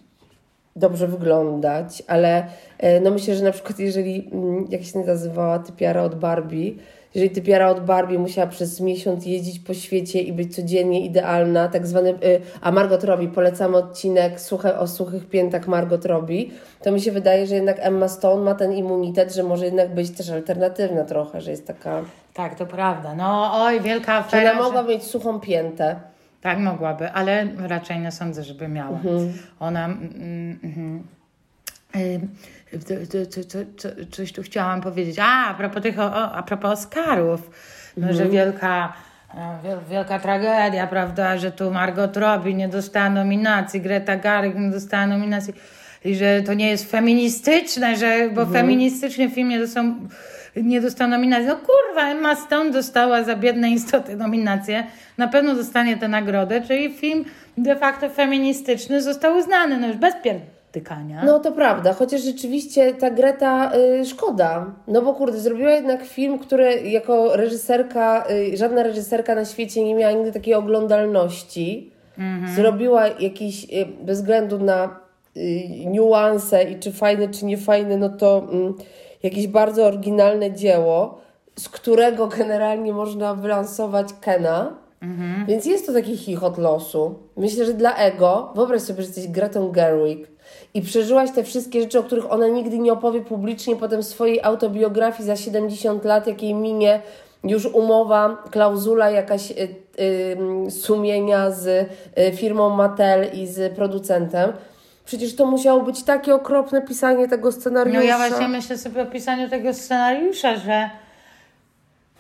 dobrze 0.77 1.09
wyglądać, 1.09 2.03
ale 2.07 2.47
y, 2.47 3.01
no 3.01 3.11
myślę, 3.11 3.35
że 3.35 3.45
na 3.45 3.53
przykład 3.53 3.79
jeżeli, 3.79 4.31
mm, 4.33 4.67
jak 4.71 4.83
się 4.83 4.99
nazywała 4.99 5.59
typiara 5.59 6.03
od 6.03 6.15
Barbie, 6.15 6.73
jeżeli 7.15 7.31
typiara 7.31 7.69
od 7.71 7.81
Barbie 7.85 8.19
musiała 8.19 8.47
przez 8.47 8.81
miesiąc 8.81 9.27
jeździć 9.27 9.59
po 9.59 9.75
świecie 9.75 10.21
i 10.23 10.33
być 10.33 10.55
codziennie 10.57 11.05
idealna, 11.07 11.69
tak 11.69 11.87
zwany, 11.87 12.11
y, 12.11 12.41
a 12.61 12.73
Margot 12.73 13.05
Robbie, 13.05 13.29
polecamy 13.29 13.77
odcinek 13.77 14.41
suche, 14.41 14.79
o 14.79 14.87
suchych 14.87 15.29
piętach 15.29 15.69
Margot 15.69 16.05
Robbie, 16.05 16.45
to 16.83 16.93
mi 16.93 17.01
się 17.01 17.13
wydaje, 17.13 17.47
że 17.47 17.55
jednak 17.55 17.77
Emma 17.81 18.09
Stone 18.09 18.43
ma 18.45 18.55
ten 18.55 18.73
immunitet, 18.73 19.35
że 19.35 19.43
może 19.43 19.65
jednak 19.65 19.95
być 19.95 20.11
też 20.11 20.31
alternatywna 20.31 21.05
trochę, 21.05 21.41
że 21.41 21.51
jest 21.51 21.67
taka... 21.67 22.03
Tak, 22.35 22.55
to 22.55 22.67
prawda. 22.67 23.15
No 23.15 23.51
oj, 23.65 23.81
wielka 23.81 24.13
Że 24.13 24.19
afera. 24.19 24.51
ona 24.53 24.59
że- 24.63 24.65
mogła 24.65 24.83
mieć 24.83 25.03
suchą 25.05 25.41
piętę. 25.41 25.97
Tak 26.41 26.59
mogłaby, 26.59 27.11
ale 27.11 27.47
raczej 27.59 27.99
nie 28.01 28.13
sądzę, 28.13 28.45
żeby 28.45 28.69
miała. 28.69 28.97
Mhm. 28.97 29.33
Ona. 29.61 29.85
Mm, 29.85 30.09
mm, 30.15 30.59
mm, 30.65 31.05
y, 31.97 32.21
coś 34.11 34.33
tu 34.33 34.43
chciałam 34.43 34.81
powiedzieć. 34.81 35.17
A, 35.23 35.47
a 35.47 35.55
propos 35.55 35.83
tych, 35.83 35.99
o, 35.99 36.33
a 36.33 36.43
propos 36.43 36.73
Oscarów. 36.79 37.51
No, 37.97 38.07
Mhm. 38.09 38.17
że 38.17 38.29
wielka, 38.33 38.93
e, 39.35 39.59
wiel, 39.65 39.79
wielka 39.91 40.19
tragedia, 40.19 40.87
prawda, 40.87 41.39
że 41.39 41.53
tu 41.53 41.71
Margot 41.71 42.17
Robbie 42.17 42.55
nie 42.55 42.69
dostała 42.69 43.11
nominacji, 43.11 43.81
Greta 43.81 44.17
Garrick 44.17 44.57
nie 44.59 44.71
dostała 44.71 45.07
nominacji 45.07 45.55
i 46.05 46.15
że 46.15 46.43
to 46.43 46.55
nie 46.55 46.71
jest 46.71 46.91
feministyczne, 46.91 47.97
że, 47.97 48.31
bo 48.35 48.43
Mhm. 48.43 48.53
feministyczny 48.53 49.31
film 49.31 49.49
nie 49.49 49.59
dostał, 49.59 49.85
nie 50.57 50.81
dostał 50.81 51.09
nominacji. 51.09 51.47
No 51.47 51.57
kurwa, 51.57 52.09
Emma 52.11 52.37
Stone 52.37 52.71
dostała 52.71 53.23
za 53.25 53.37
biedne 53.37 53.71
istoty 53.71 54.17
nominację. 54.17 54.85
Na 55.19 55.29
pewno 55.29 55.55
dostanie 55.55 55.97
tę 55.97 56.09
nagrodę, 56.09 56.61
czyli 56.61 56.95
film 56.95 57.25
de 57.59 57.77
facto 57.77 58.11
feministyczny 58.11 59.03
został 59.03 59.37
uznany, 59.37 59.79
no 59.79 59.87
już 59.89 59.97
bez 59.97 60.15
No 61.25 61.39
to 61.39 61.53
prawda, 61.53 61.93
chociaż 61.93 62.23
rzeczywiście 62.23 62.95
ta 62.95 63.11
Greta 63.11 63.73
y, 64.01 64.05
szkoda. 64.07 64.67
No 64.89 65.03
bo 65.03 65.15
kurde, 65.15 65.39
zrobiła 65.39 65.71
jednak 65.71 66.05
film, 66.05 66.39
który 66.39 66.83
jako 66.83 67.37
reżyserka, 67.37 68.25
y, 68.31 68.57
żadna 68.57 68.83
reżyserka 68.83 69.35
na 69.35 69.45
świecie 69.45 69.85
nie 69.85 69.95
miała 69.95 70.13
nigdy 70.13 70.33
takiej 70.33 70.55
oglądalności. 70.55 71.91
Zrobiła 72.55 73.07
jakiś, 73.07 73.65
y, 73.65 73.87
bez 74.05 74.19
względu 74.19 74.59
na 74.59 75.01
y, 75.37 75.41
niuanse 75.87 76.63
i 76.65 76.79
czy 76.79 76.93
fajne, 76.93 77.29
czy 77.29 77.45
niefajne, 77.45 77.97
no 77.97 78.09
to 78.09 78.47
mm, 78.53 78.75
jakieś 79.23 79.47
bardzo 79.47 79.87
oryginalne 79.87 80.53
dzieło, 80.53 81.21
z 81.57 81.69
którego 81.69 82.27
generalnie 82.27 82.93
można 82.93 83.35
wylansować 83.35 84.09
Kena. 84.21 84.77
Więc 85.47 85.67
jest 85.67 85.87
to 85.87 85.93
taki 85.93 86.17
chichot 86.17 86.59
losu. 86.59 87.15
Myślę, 87.37 87.65
że 87.65 87.75
dla 87.75 87.97
ego, 87.97 88.53
wyobraź 88.55 88.83
sobie, 88.83 89.03
że 89.03 89.07
jesteś 89.07 89.29
Gretą 89.29 89.71
Gerwig 89.71 90.29
i 90.75 90.83
przeżyłaś 90.83 91.31
te 91.31 91.45
wszystkie 91.45 91.81
rzeczy, 91.81 91.99
o 91.99 92.03
których 92.03 92.33
ona 92.33 92.49
nigdy 92.49 92.79
nie 92.79 92.93
opowie 92.93 93.21
publicznie, 93.21 93.77
potem 93.77 94.03
w 94.03 94.07
swojej 94.07 94.43
autobiografii 94.43 95.27
za 95.27 95.37
70 95.37 96.05
lat, 96.05 96.27
jakiej 96.27 96.55
minie 96.55 97.03
już 97.45 97.67
umowa, 97.67 98.43
klauzula 98.51 99.11
jakaś 99.11 99.51
y, 99.51 99.55
y, 100.67 100.71
sumienia 100.71 101.51
z 101.51 101.67
y, 101.67 102.33
firmą 102.37 102.71
Mattel 102.71 103.27
i 103.33 103.47
z 103.47 103.75
producentem. 103.75 104.53
Przecież 105.05 105.37
to 105.37 105.47
musiało 105.47 105.83
być 105.83 106.03
takie 106.03 106.35
okropne 106.35 106.83
pisanie 106.83 107.29
tego 107.29 107.53
scenariusza. 107.53 107.99
No 107.99 108.05
ja 108.05 108.19
właśnie 108.19 108.49
myślę 108.49 108.79
sobie 108.79 109.03
o 109.03 109.07
pisaniu 109.07 109.49
tego 109.49 109.75
scenariusza, 109.75 110.57
że 110.57 110.91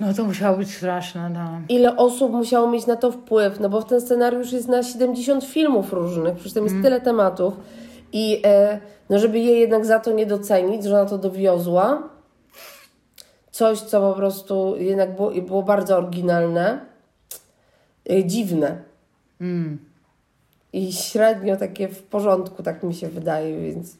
no 0.00 0.14
to 0.14 0.24
musiało 0.24 0.56
być 0.56 0.74
straszne, 0.74 1.30
no. 1.30 1.60
ile 1.68 1.96
osób 1.96 2.32
musiało 2.32 2.70
mieć 2.70 2.86
na 2.86 2.96
to 2.96 3.12
wpływ, 3.12 3.60
no 3.60 3.68
bo 3.68 3.82
ten 3.82 4.00
scenariusz 4.00 4.52
jest 4.52 4.68
na 4.68 4.82
70 4.82 5.44
filmów 5.44 5.92
różnych, 5.92 6.34
przecież 6.34 6.52
tam 6.52 6.64
jest 6.64 6.76
tyle 6.82 7.00
tematów 7.00 7.54
i 8.12 8.42
e, 8.44 8.80
no 9.10 9.18
żeby 9.18 9.38
jej 9.38 9.60
jednak 9.60 9.86
za 9.86 10.00
to 10.00 10.12
nie 10.12 10.26
docenić, 10.26 10.84
że 10.84 11.00
ona 11.00 11.10
to 11.10 11.18
dowiozła, 11.18 12.08
coś, 13.50 13.80
co 13.80 14.00
po 14.00 14.16
prostu 14.16 14.76
jednak 14.76 15.16
było, 15.16 15.30
było 15.30 15.62
bardzo 15.62 15.96
oryginalne, 15.96 16.86
e, 18.10 18.24
dziwne 18.24 18.82
i 20.72 20.92
średnio 20.92 21.56
takie 21.56 21.88
w 21.88 22.02
porządku, 22.02 22.62
tak 22.62 22.82
mi 22.82 22.94
się 22.94 23.08
wydaje, 23.08 23.60
więc... 23.60 23.96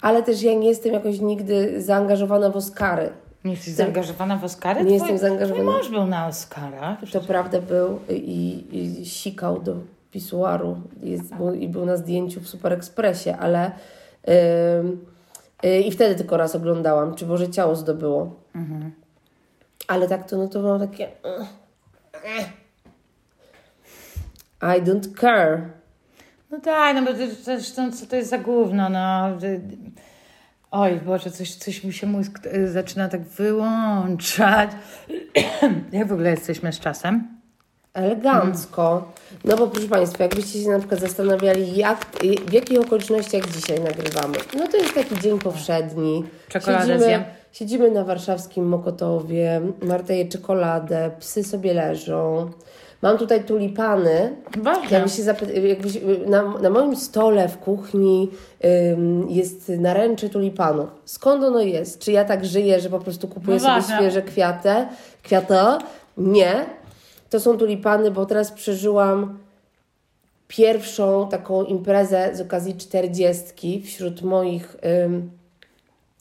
Ale 0.00 0.22
też 0.22 0.42
ja 0.42 0.54
nie 0.54 0.68
jestem 0.68 0.92
jakoś 0.92 1.20
nigdy 1.20 1.82
zaangażowana 1.82 2.50
w 2.50 2.56
Oscary. 2.56 3.10
Nie 3.44 3.50
jesteś 3.50 3.74
zaangażowana 3.74 4.36
w 4.36 4.44
Oscary? 4.44 4.80
Nie 4.80 4.86
Twój- 4.86 4.92
jestem 4.92 5.18
zaangażowana. 5.18 5.70
Twój 5.70 5.74
mąż 5.74 5.90
był 5.90 6.06
na 6.06 6.26
Oscarach. 6.26 6.98
To 7.12 7.20
prawda 7.20 7.60
był 7.60 7.98
i, 8.08 8.64
i 8.72 9.06
sikał 9.06 9.60
do 9.60 9.76
pisuaru 10.14 10.80
jest, 11.02 11.34
był, 11.34 11.54
i 11.54 11.68
był 11.68 11.86
na 11.86 11.96
zdjęciu 11.96 12.40
w 12.40 12.48
Super 12.48 12.72
Expressie, 12.72 13.30
ale 13.30 13.72
ym, 14.80 15.06
y, 15.64 15.80
i 15.80 15.90
wtedy 15.90 16.14
tylko 16.14 16.36
raz 16.36 16.54
oglądałam, 16.54 17.14
czy 17.14 17.26
Boże 17.26 17.50
Ciało 17.50 17.76
zdobyło. 17.76 18.40
Ale 19.88 20.08
tak 20.08 20.28
to, 20.28 20.36
no 20.36 20.48
to 20.48 20.62
mam 20.62 20.80
takie 20.80 21.08
I 24.62 24.82
don't 24.82 25.20
care. 25.20 25.60
No 26.50 26.60
tak, 26.60 26.96
no 26.96 27.02
bo 27.02 27.12
to, 27.12 27.92
co 27.92 28.06
to 28.06 28.16
jest 28.16 28.30
za 28.30 28.38
gówno, 28.38 28.88
no. 28.88 29.38
Oj 30.70 31.00
Boże, 31.00 31.30
coś, 31.30 31.54
coś 31.54 31.84
mi 31.84 31.92
się 31.92 32.06
mózg 32.06 32.38
zaczyna 32.66 33.08
tak 33.08 33.22
wyłączać. 33.22 34.70
Jak 35.92 36.08
w 36.08 36.12
ogóle 36.12 36.30
jesteśmy 36.30 36.72
z 36.72 36.80
czasem? 36.80 37.43
Elegancko. 37.94 39.02
No 39.44 39.56
bo 39.56 39.66
proszę 39.66 39.88
Państwa, 39.88 40.24
jakbyście 40.24 40.62
się 40.62 40.68
na 40.68 40.78
przykład 40.78 41.00
zastanawiali, 41.00 41.76
jak, 41.76 42.06
w 42.48 42.52
jakich 42.52 42.80
okolicznościach 42.80 43.50
dzisiaj 43.50 43.80
nagrywamy. 43.80 44.34
No 44.58 44.68
to 44.68 44.76
jest 44.76 44.94
taki 44.94 45.20
dzień 45.20 45.38
powszedni. 45.38 46.24
Czekoladę 46.48 46.82
siedzimy, 46.86 47.04
zjem. 47.04 47.24
siedzimy 47.52 47.90
na 47.90 48.04
warszawskim 48.04 48.68
Mokotowie, 48.68 49.60
Marta 49.82 50.12
je 50.12 50.28
czekoladę, 50.28 51.10
psy 51.20 51.44
sobie 51.44 51.74
leżą. 51.74 52.50
Mam 53.02 53.18
tutaj 53.18 53.44
tulipany. 53.44 54.36
Jakby 54.90 55.08
się 55.08 55.22
zapy- 55.22 55.66
jakbyś, 55.66 55.98
na, 56.26 56.42
na 56.42 56.70
moim 56.70 56.96
stole 56.96 57.48
w 57.48 57.58
kuchni 57.58 58.30
ym, 58.92 59.30
jest 59.30 59.68
naręcze 59.68 60.28
tulipanów. 60.28 60.88
Skąd 61.04 61.44
ono 61.44 61.60
jest? 61.60 61.98
Czy 61.98 62.12
ja 62.12 62.24
tak 62.24 62.44
żyję, 62.44 62.80
że 62.80 62.90
po 62.90 62.98
prostu 62.98 63.28
kupuję 63.28 63.58
No 63.62 63.82
sobie 63.82 63.96
świeże 63.96 64.22
kwiaty? 64.22 64.86
Kwiaty? 65.22 65.54
Nie. 66.16 66.66
To 67.34 67.40
są 67.40 67.58
tulipany, 67.58 68.10
bo 68.10 68.26
teraz 68.26 68.52
przeżyłam 68.52 69.38
pierwszą 70.48 71.28
taką 71.28 71.64
imprezę 71.64 72.30
z 72.36 72.40
okazji 72.40 72.74
czterdziestki 72.74 73.82
wśród 73.82 74.22
moich 74.22 74.76
ym, 75.04 75.30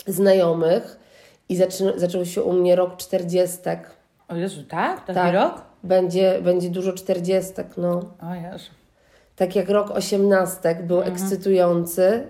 znajomych 0.08 1.00
i 1.50 1.56
zaczę, 1.56 1.94
zaczął 1.96 2.26
się 2.26 2.44
u 2.44 2.54
mnie 2.54 2.76
rok 2.76 2.98
czterdziestek. 2.98 3.90
O 4.28 4.36
Jezu, 4.36 4.64
tak? 4.64 5.00
Taki 5.06 5.14
Tak. 5.14 5.34
rok? 5.34 5.62
Będzie, 5.84 6.42
będzie 6.42 6.70
dużo 6.70 6.94
czterdziestek, 6.94 7.68
no. 7.78 7.92
O 8.32 8.34
Jezu. 8.36 8.70
Tak 9.36 9.56
jak 9.56 9.70
rok 9.70 9.92
osiemnastek 9.92 10.88
był 10.88 11.02
ekscytujący, 11.02 12.28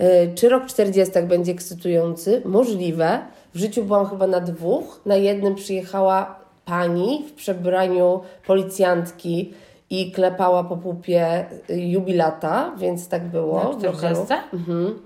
y, 0.00 0.34
czy 0.34 0.48
rok 0.48 0.66
czterdziestek 0.66 1.26
będzie 1.26 1.52
ekscytujący? 1.52 2.42
Możliwe. 2.44 3.18
W 3.54 3.58
życiu 3.58 3.84
byłam 3.84 4.06
chyba 4.06 4.26
na 4.26 4.40
dwóch. 4.40 5.00
Na 5.06 5.16
jednym 5.16 5.54
przyjechała 5.54 6.47
pani 6.68 7.24
w 7.28 7.32
przebraniu 7.32 8.20
policjantki 8.46 9.52
i 9.90 10.12
klepała 10.12 10.64
po 10.64 10.76
pupie 10.76 11.46
y, 11.70 11.80
jubilata, 11.80 12.74
więc 12.78 13.08
tak 13.08 13.28
było. 13.28 13.64
Na 13.64 13.70
w 13.70 13.82
lokalu. 13.82 14.26
40? 14.26 14.34
Mhm. 14.52 14.98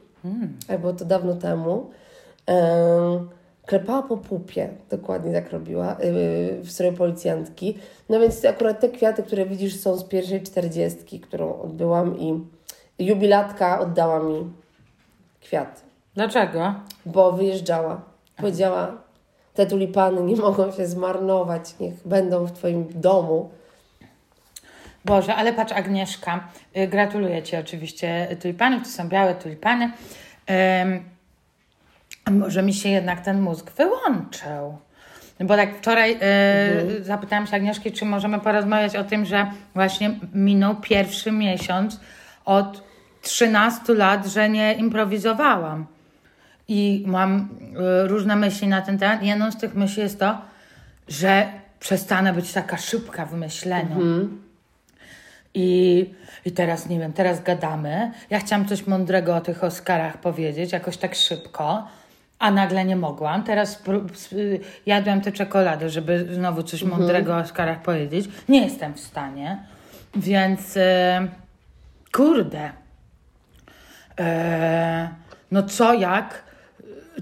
Ale 0.68 0.78
było 0.78 0.92
to 0.92 1.04
dawno 1.04 1.34
temu. 1.34 1.90
Em, 2.46 3.28
klepała 3.66 4.02
po 4.02 4.16
pupie, 4.16 4.68
dokładnie 4.90 5.32
tak 5.32 5.52
robiła, 5.52 5.96
yy, 6.00 6.62
w 6.62 6.70
stroju 6.70 6.92
policjantki. 6.92 7.78
No 8.08 8.20
więc 8.20 8.44
akurat 8.44 8.80
te 8.80 8.88
kwiaty, 8.88 9.22
które 9.22 9.46
widzisz 9.46 9.80
są 9.80 9.96
z 9.96 10.04
pierwszej 10.04 10.42
czterdziestki, 10.42 11.20
którą 11.20 11.60
odbyłam 11.60 12.18
i 12.18 12.40
jubilatka 12.98 13.80
oddała 13.80 14.20
mi 14.20 14.50
kwiat, 15.40 15.82
Dlaczego? 16.14 16.74
bo 17.06 17.32
wyjeżdżała. 17.32 18.00
Powiedziała, 18.36 19.02
te 19.54 19.66
tulipany 19.66 20.22
nie 20.22 20.36
mogą 20.46 20.72
się 20.72 20.86
zmarnować, 20.86 21.78
niech 21.80 22.08
będą 22.08 22.44
w 22.44 22.52
Twoim 22.52 22.86
domu. 22.94 23.50
Boże, 25.04 25.34
ale 25.34 25.52
patrz 25.52 25.72
Agnieszka, 25.72 26.48
y, 26.76 26.88
gratuluję 26.88 27.42
Ci 27.42 27.56
oczywiście 27.56 28.36
tulipanów, 28.42 28.82
to 28.82 28.88
są 28.88 29.08
białe 29.08 29.34
tulipany. 29.34 29.92
A 32.24 32.30
może 32.30 32.62
mi 32.62 32.74
się 32.74 32.88
jednak 32.88 33.20
ten 33.20 33.40
mózg 33.40 33.70
wyłączył. 33.70 34.78
Bo 35.40 35.56
tak 35.56 35.76
wczoraj 35.78 36.18
y, 37.00 37.04
zapytałam 37.04 37.46
się 37.46 37.56
Agnieszki, 37.56 37.92
czy 37.92 38.04
możemy 38.04 38.40
porozmawiać 38.40 38.96
o 38.96 39.04
tym, 39.04 39.24
że 39.24 39.46
właśnie 39.74 40.18
minął 40.34 40.76
pierwszy 40.76 41.32
miesiąc 41.32 42.00
od 42.44 42.82
13 43.22 43.94
lat, 43.94 44.26
że 44.26 44.48
nie 44.48 44.74
improwizowałam. 44.74 45.86
I 46.72 47.04
mam 47.06 47.48
y, 48.04 48.08
różne 48.08 48.36
myśli 48.36 48.68
na 48.68 48.82
ten 48.82 48.98
temat. 48.98 49.22
Jedną 49.22 49.52
z 49.52 49.56
tych 49.56 49.74
myśli 49.74 50.02
jest 50.02 50.18
to, 50.18 50.38
że 51.08 51.46
przestanę 51.80 52.32
być 52.32 52.52
taka 52.52 52.76
szybka 52.76 53.26
w 53.26 53.34
myśleniu. 53.34 54.28
I, 55.54 56.10
I 56.44 56.52
teraz 56.52 56.88
nie 56.88 56.98
wiem, 56.98 57.12
teraz 57.12 57.42
gadamy. 57.42 58.12
Ja 58.30 58.38
chciałam 58.38 58.68
coś 58.68 58.86
mądrego 58.86 59.36
o 59.36 59.40
tych 59.40 59.64
Oscarach 59.64 60.18
powiedzieć, 60.18 60.72
jakoś 60.72 60.96
tak 60.96 61.14
szybko, 61.14 61.88
a 62.38 62.50
nagle 62.50 62.84
nie 62.84 62.96
mogłam. 62.96 63.44
Teraz 63.44 63.82
y, 64.32 64.60
jadłam 64.86 65.20
tę 65.20 65.32
czekoladę, 65.32 65.90
żeby 65.90 66.34
znowu 66.34 66.62
coś 66.62 66.82
mądrego 66.82 67.34
o 67.34 67.38
Oscarach 67.38 67.82
powiedzieć. 67.82 68.28
Nie 68.48 68.64
jestem 68.64 68.94
w 68.94 69.00
stanie, 69.00 69.58
więc 70.16 70.76
y, 70.76 70.80
kurde. 72.12 72.70
E, 74.20 75.08
no 75.50 75.62
co 75.62 75.94
jak, 75.94 76.51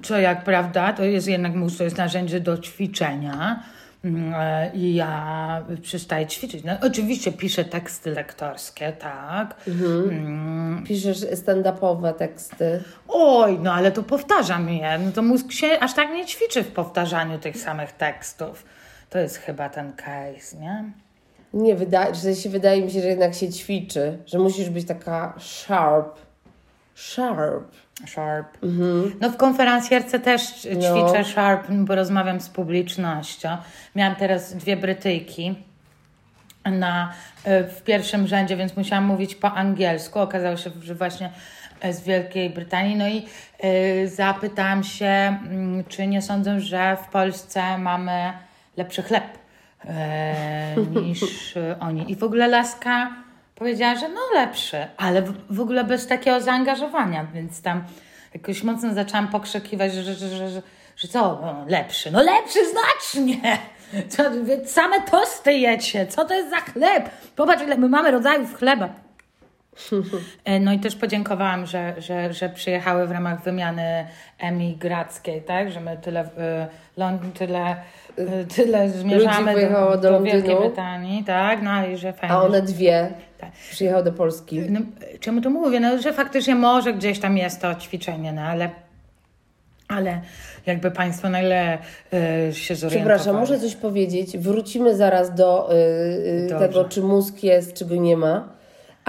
co 0.03 0.18
jak, 0.18 0.44
prawda? 0.44 0.92
To 0.92 1.05
jest 1.05 1.28
jednak 1.28 1.55
mózg, 1.55 1.78
to 1.78 1.84
jest 1.84 1.96
narzędzie 1.96 2.40
do 2.40 2.59
ćwiczenia. 2.59 3.62
Mm, 4.05 4.34
e, 4.36 4.70
I 4.74 4.94
ja 4.94 5.64
przestaję 5.82 6.26
ćwiczyć. 6.26 6.64
No, 6.64 6.72
oczywiście 6.82 7.32
piszę 7.32 7.64
teksty 7.64 8.11
lektorskie, 8.11 8.92
tak. 8.92 9.55
Mm, 9.68 10.84
Piszesz 10.86 11.18
stand-upowe 11.20 12.14
teksty. 12.14 12.82
Oj, 13.09 13.59
no 13.62 13.72
ale 13.72 13.92
to 13.92 14.03
powtarzam 14.03 14.68
je. 14.68 14.98
No 14.98 15.12
to 15.12 15.22
mózg 15.22 15.53
się 15.53 15.80
aż 15.80 15.94
tak 15.94 16.11
nie 16.11 16.26
ćwiczy 16.26 16.62
w 16.62 16.72
powtarzaniu 16.72 17.38
tych 17.38 17.57
samych 17.57 17.92
tekstów. 17.92 18.64
To 19.11 19.18
jest 19.18 19.36
chyba 19.36 19.68
ten 19.68 19.92
case, 19.92 20.57
nie? 20.61 20.84
Nie, 21.55 21.74
wydaje, 21.76 22.14
że 22.14 22.34
się 22.34 22.51
wydaje 22.51 22.82
mi 22.82 22.90
się, 22.90 23.01
że 23.01 23.09
jednak 23.09 23.34
się 23.34 23.48
ćwiczy, 23.53 24.18
że 24.26 24.38
musisz 24.38 24.70
być 24.70 24.86
taka 24.86 25.34
sharp. 25.38 26.18
Sharp. 26.94 27.64
Sharp. 28.07 28.59
No 29.20 29.30
w 29.30 29.36
konferencjerce 29.36 30.20
też 30.20 30.42
ćwiczę 30.62 31.18
No. 31.18 31.24
sharp, 31.24 31.66
bo 31.70 31.94
rozmawiam 31.94 32.40
z 32.40 32.48
publicznością. 32.48 33.57
Miałam 33.96 34.16
teraz 34.16 34.57
dwie 34.57 34.76
Brytyjki 34.76 35.55
na, 36.64 37.12
y, 37.46 37.64
w 37.64 37.82
pierwszym 37.82 38.26
rzędzie, 38.26 38.57
więc 38.57 38.76
musiałam 38.76 39.05
mówić 39.05 39.34
po 39.34 39.53
angielsku. 39.53 40.18
Okazało 40.20 40.57
się, 40.57 40.70
że 40.82 40.94
właśnie 40.94 41.30
y, 41.84 41.92
z 41.92 42.01
Wielkiej 42.01 42.51
Brytanii. 42.51 42.96
No 42.96 43.09
i 43.09 43.26
y, 44.05 44.09
zapytałam 44.09 44.84
się, 44.84 45.07
mm, 45.07 45.84
czy 45.88 46.07
nie 46.07 46.22
sądzą, 46.22 46.61
że 46.61 46.96
w 46.96 47.12
Polsce 47.12 47.78
mamy 47.78 48.32
lepszy 48.76 49.03
chleb 49.03 49.24
y, 49.84 49.88
niż 51.07 51.55
oni. 51.80 52.12
I 52.12 52.16
w 52.16 52.22
ogóle 52.22 52.48
laska 52.48 53.11
powiedziała, 53.61 53.96
że 53.96 54.08
no 54.08 54.20
lepszy, 54.34 54.86
ale 54.96 55.22
w, 55.22 55.56
w 55.56 55.61
ogóle 55.61 55.84
bez 55.84 56.06
takiego 56.06 56.40
zaangażowania, 56.40 57.26
więc 57.34 57.62
tam 57.62 57.84
jakoś 58.34 58.62
mocno 58.62 58.94
zaczęłam 58.94 59.28
pokrzykiwać, 59.28 59.94
że, 59.94 60.02
że, 60.02 60.14
że, 60.14 60.48
że, 60.48 60.62
że 60.96 61.08
co, 61.08 61.38
no, 61.42 61.64
lepszy? 61.68 62.11
No 62.11 62.22
lepszy 62.22 62.58
znacznie! 62.70 63.58
Co, 64.08 64.22
same 64.66 65.00
tosty 65.00 65.52
jecie, 65.52 66.06
co 66.06 66.24
to 66.24 66.34
jest 66.34 66.50
za 66.50 66.56
chleb? 66.56 67.11
Popatrz, 67.36 67.62
ile 67.62 67.76
my 67.76 67.88
mamy 67.88 68.11
rodzajów 68.11 68.58
chleba. 68.58 68.88
E, 70.44 70.60
No 70.60 70.72
i 70.72 70.78
też 70.78 70.96
podziękowałam, 70.96 71.66
że, 71.66 71.94
że, 71.98 72.32
że 72.32 72.48
przyjechały 72.48 73.06
w 73.06 73.10
ramach 73.10 73.42
wymiany 73.42 74.06
emigrackiej, 74.38 75.42
tak? 75.42 75.72
Że 75.72 75.80
my 75.80 75.96
tyle, 76.02 76.28
tyle, 77.38 77.76
y, 78.18 78.46
tyle 78.56 78.90
zmierzamy 78.90 79.52
pojechało 79.52 79.90
do, 79.96 80.02
do 80.02 80.10
do 80.10 80.22
Wielkiej. 80.22 80.56
Brytanii, 80.56 81.24
tak? 81.24 81.62
No 81.62 81.86
i 81.86 81.96
że 81.96 82.12
fajnie. 82.12 82.34
A 82.36 82.42
one 82.42 82.62
dwie 82.62 83.08
Tak. 83.38 83.50
przyjechały 83.70 84.04
do 84.04 84.12
Polski. 84.12 84.60
No, 84.60 84.80
czemu 85.20 85.40
to 85.40 85.50
mówię? 85.50 85.80
No, 85.80 85.98
że 85.98 86.12
faktycznie 86.12 86.54
może 86.54 86.92
gdzieś 86.92 87.18
tam 87.20 87.36
jest 87.36 87.60
to 87.60 87.74
ćwiczenie, 87.74 88.32
no 88.32 88.42
ale, 88.42 88.70
ale 89.88 90.20
jakby 90.66 90.90
Państwo 90.90 91.28
nagle 91.28 91.78
y, 92.48 92.54
się 92.54 92.74
zorientowali. 92.76 93.18
Przepraszam, 93.18 93.40
muszę 93.40 93.60
coś 93.60 93.76
powiedzieć. 93.76 94.38
Wrócimy 94.38 94.96
zaraz 94.96 95.34
do 95.34 95.72
y, 95.72 95.76
y, 95.76 96.58
tego, 96.58 96.84
czy 96.84 97.02
mózg 97.02 97.42
jest, 97.42 97.74
czy 97.74 97.84
go 97.86 97.94
nie 97.96 98.16
ma. 98.16 98.59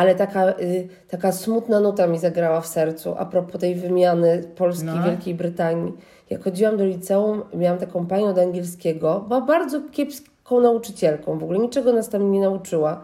Ale 0.01 0.15
taka, 0.15 0.49
y, 0.49 0.87
taka 1.07 1.31
smutna 1.31 1.79
nuta 1.79 2.07
mi 2.07 2.19
zagrała 2.19 2.61
w 2.61 2.67
sercu 2.67 3.15
a 3.17 3.25
propos 3.25 3.61
tej 3.61 3.75
wymiany 3.75 4.43
Polski 4.55 4.85
No. 4.85 4.95
i 4.95 5.03
Wielkiej 5.03 5.35
Brytanii. 5.35 5.93
Jak 6.29 6.43
chodziłam 6.43 6.77
do 6.77 6.85
liceum, 6.85 7.41
miałam 7.53 7.79
taką 7.79 8.07
panią 8.07 8.25
od 8.25 8.37
angielskiego, 8.37 9.25
była 9.27 9.41
bardzo 9.41 9.81
kiepską 9.91 10.61
nauczycielką, 10.61 11.39
w 11.39 11.43
ogóle 11.43 11.59
niczego 11.59 11.93
nas 11.93 12.09
tam 12.09 12.31
nie 12.31 12.41
nauczyła. 12.41 13.03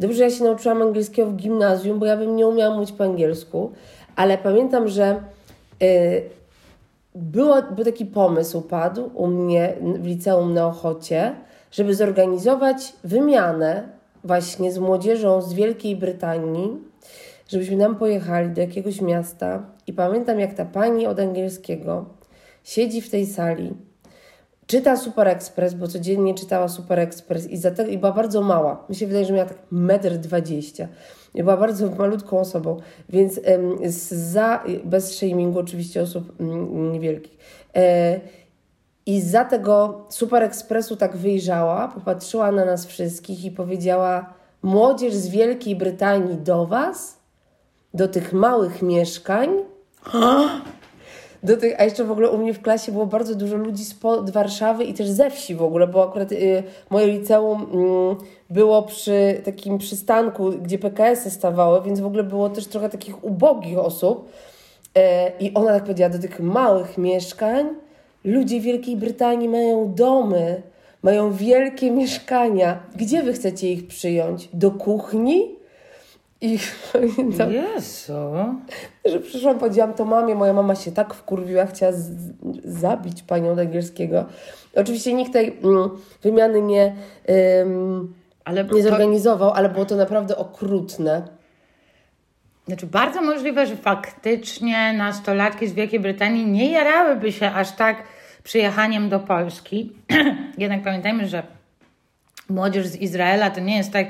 Dobrze, 0.00 0.16
że 0.16 0.24
ja 0.24 0.30
się 0.30 0.44
nauczyłam 0.44 0.82
angielskiego 0.82 1.30
w 1.30 1.36
gimnazjum, 1.36 1.98
bo 1.98 2.06
ja 2.06 2.16
bym 2.16 2.36
nie 2.36 2.46
umiała 2.46 2.74
mówić 2.74 2.92
po 2.92 3.04
angielsku, 3.04 3.72
ale 4.16 4.38
pamiętam, 4.38 4.88
że 4.88 5.22
y, 5.82 6.22
było, 7.14 7.62
był 7.62 7.84
taki 7.84 8.06
pomysł, 8.06 8.60
padł 8.60 9.10
u 9.14 9.26
mnie 9.26 9.74
w 10.00 10.06
liceum 10.06 10.54
na 10.54 10.66
Ochocie, 10.66 11.32
żeby 11.70 11.94
zorganizować 11.94 12.92
wymianę 13.04 13.97
właśnie 14.24 14.72
z 14.72 14.78
młodzieżą 14.78 15.42
z 15.42 15.52
Wielkiej 15.54 15.96
Brytanii, 15.96 16.70
żebyśmy 17.48 17.78
tam 17.78 17.96
pojechali 17.96 18.50
do 18.50 18.60
jakiegoś 18.60 19.00
miasta 19.00 19.62
i 19.86 19.92
pamiętam 19.92 20.40
jak 20.40 20.54
ta 20.54 20.64
pani 20.64 21.06
od 21.06 21.20
angielskiego 21.20 22.04
siedzi 22.64 23.00
w 23.00 23.10
tej 23.10 23.26
sali, 23.26 23.74
czyta 24.66 24.96
Super 24.96 25.28
Express, 25.28 25.74
bo 25.74 25.88
codziennie 25.88 26.34
czytała 26.34 26.68
Super 26.68 26.98
Express 26.98 27.50
i, 27.50 27.56
za 27.56 27.70
i 27.90 27.98
była 27.98 28.12
bardzo 28.12 28.42
mała. 28.42 28.84
Mi 28.88 28.94
się 28.96 29.06
wydaje, 29.06 29.24
że 29.24 29.32
miała 29.32 29.48
tak 29.48 29.58
metr 29.70 30.16
dwadzieścia. 30.16 30.88
I 31.34 31.42
była 31.42 31.56
bardzo 31.56 31.90
malutką 31.90 32.38
osobą, 32.38 32.76
więc 33.08 33.40
z- 33.84 34.12
za, 34.12 34.64
bez 34.84 35.16
shamingu 35.16 35.58
oczywiście 35.58 36.02
osób 36.02 36.40
mm, 36.40 36.92
niewielkich. 36.92 37.38
E, 37.76 38.20
I 39.08 39.20
za 39.20 39.44
tego 39.44 40.04
Super 40.08 40.42
Expressu 40.42 40.96
tak 40.96 41.16
wyjrzała, 41.16 41.88
popatrzyła 41.88 42.52
na 42.52 42.64
nas 42.64 42.86
wszystkich 42.86 43.44
i 43.44 43.50
powiedziała: 43.50 44.34
Młodzież 44.62 45.14
z 45.14 45.28
Wielkiej 45.28 45.76
Brytanii 45.76 46.36
do 46.36 46.66
Was, 46.66 47.18
do 47.94 48.08
tych 48.08 48.32
małych 48.32 48.82
mieszkań. 48.82 49.48
Do 51.42 51.56
tych, 51.56 51.80
a 51.80 51.84
jeszcze 51.84 52.04
w 52.04 52.10
ogóle 52.10 52.30
u 52.30 52.38
mnie 52.38 52.54
w 52.54 52.62
klasie 52.62 52.92
było 52.92 53.06
bardzo 53.06 53.34
dużo 53.34 53.56
ludzi 53.56 53.84
spod 53.84 54.30
Warszawy 54.30 54.84
i 54.84 54.94
też 54.94 55.08
ze 55.08 55.30
wsi 55.30 55.54
w 55.54 55.62
ogóle, 55.62 55.86
bo 55.86 56.08
akurat 56.08 56.32
y, 56.32 56.62
moje 56.90 57.06
liceum 57.06 57.66
mm, 57.72 58.16
było 58.50 58.82
przy 58.82 59.40
takim 59.44 59.78
przystanku, 59.78 60.50
gdzie 60.50 60.78
PKS-y 60.78 61.30
stawały, 61.30 61.82
więc 61.82 62.00
w 62.00 62.06
ogóle 62.06 62.24
było 62.24 62.48
też 62.48 62.66
trochę 62.66 62.88
takich 62.88 63.24
ubogich 63.24 63.78
osób. 63.78 64.32
E, 64.94 65.32
I 65.40 65.54
ona 65.54 65.72
tak 65.72 65.82
powiedziała, 65.82 66.10
do 66.10 66.18
tych 66.18 66.40
małych 66.40 66.98
mieszkań 66.98 67.66
ludzie 68.28 68.60
w 68.60 68.62
Wielkiej 68.62 68.96
Brytanii 68.96 69.48
mają 69.48 69.94
domy, 69.94 70.62
mają 71.02 71.32
wielkie 71.32 71.90
mieszkania. 71.90 72.78
Gdzie 72.96 73.22
wy 73.22 73.32
chcecie 73.32 73.72
ich 73.72 73.86
przyjąć? 73.86 74.48
Do 74.52 74.70
kuchni? 74.70 75.58
I 76.40 76.58
pamiętam, 76.92 77.52
Jezu. 77.52 78.12
że 79.04 79.20
przyszłam, 79.20 79.58
powiedziałam 79.58 79.94
to 79.94 80.04
mamie, 80.04 80.34
moja 80.34 80.52
mama 80.52 80.74
się 80.74 80.92
tak 80.92 81.14
wkurwiła, 81.14 81.66
chciała 81.66 81.92
z, 81.92 82.10
zabić 82.64 83.22
panią 83.22 83.52
od 83.52 83.58
angielskiego. 83.58 84.24
Oczywiście 84.76 85.14
nikt 85.14 85.32
tej 85.32 85.58
mm, 85.64 85.90
wymiany 86.22 86.62
nie, 86.62 86.96
ym, 87.60 88.14
Ale 88.44 88.64
nie 88.64 88.70
to, 88.70 88.82
zorganizował, 88.82 89.50
ale 89.50 89.68
było 89.68 89.84
to 89.84 89.96
naprawdę 89.96 90.36
okrutne. 90.36 91.28
znaczy 92.66 92.86
bardzo 92.86 93.22
możliwe, 93.22 93.66
że 93.66 93.76
faktycznie 93.76 94.92
nastolatki 94.92 95.68
z 95.68 95.72
Wielkiej 95.72 96.00
Brytanii 96.00 96.46
nie 96.46 96.70
jarałyby 96.70 97.32
się 97.32 97.50
aż 97.50 97.72
tak 97.72 98.02
przyjechaniem 98.48 99.08
do 99.08 99.20
Polski. 99.20 99.92
Jednak 100.58 100.82
pamiętajmy, 100.82 101.28
że 101.28 101.42
młodzież 102.48 102.86
z 102.86 102.96
Izraela 102.96 103.50
to 103.50 103.60
nie 103.60 103.76
jest 103.76 103.92
tak, 103.92 104.06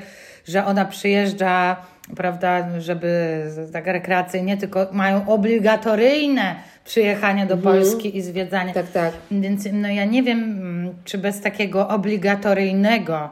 że 0.47 0.65
ona 0.65 0.85
przyjeżdża, 0.85 1.75
prawda, 2.15 2.79
żeby 2.81 3.43
tak 3.73 3.87
rekreacyjnie, 3.87 4.57
tylko 4.57 4.87
mają 4.91 5.27
obligatoryjne 5.27 6.55
przyjechanie 6.85 7.45
do 7.45 7.57
Polski 7.57 8.17
i 8.17 8.21
zwiedzanie. 8.21 8.73
Tak, 8.73 8.91
tak. 8.91 9.13
Więc 9.31 9.67
no 9.73 9.87
ja 9.87 10.05
nie 10.05 10.23
wiem, 10.23 10.95
czy 11.05 11.17
bez 11.17 11.41
takiego 11.41 11.87
obligatoryjnego 11.87 13.29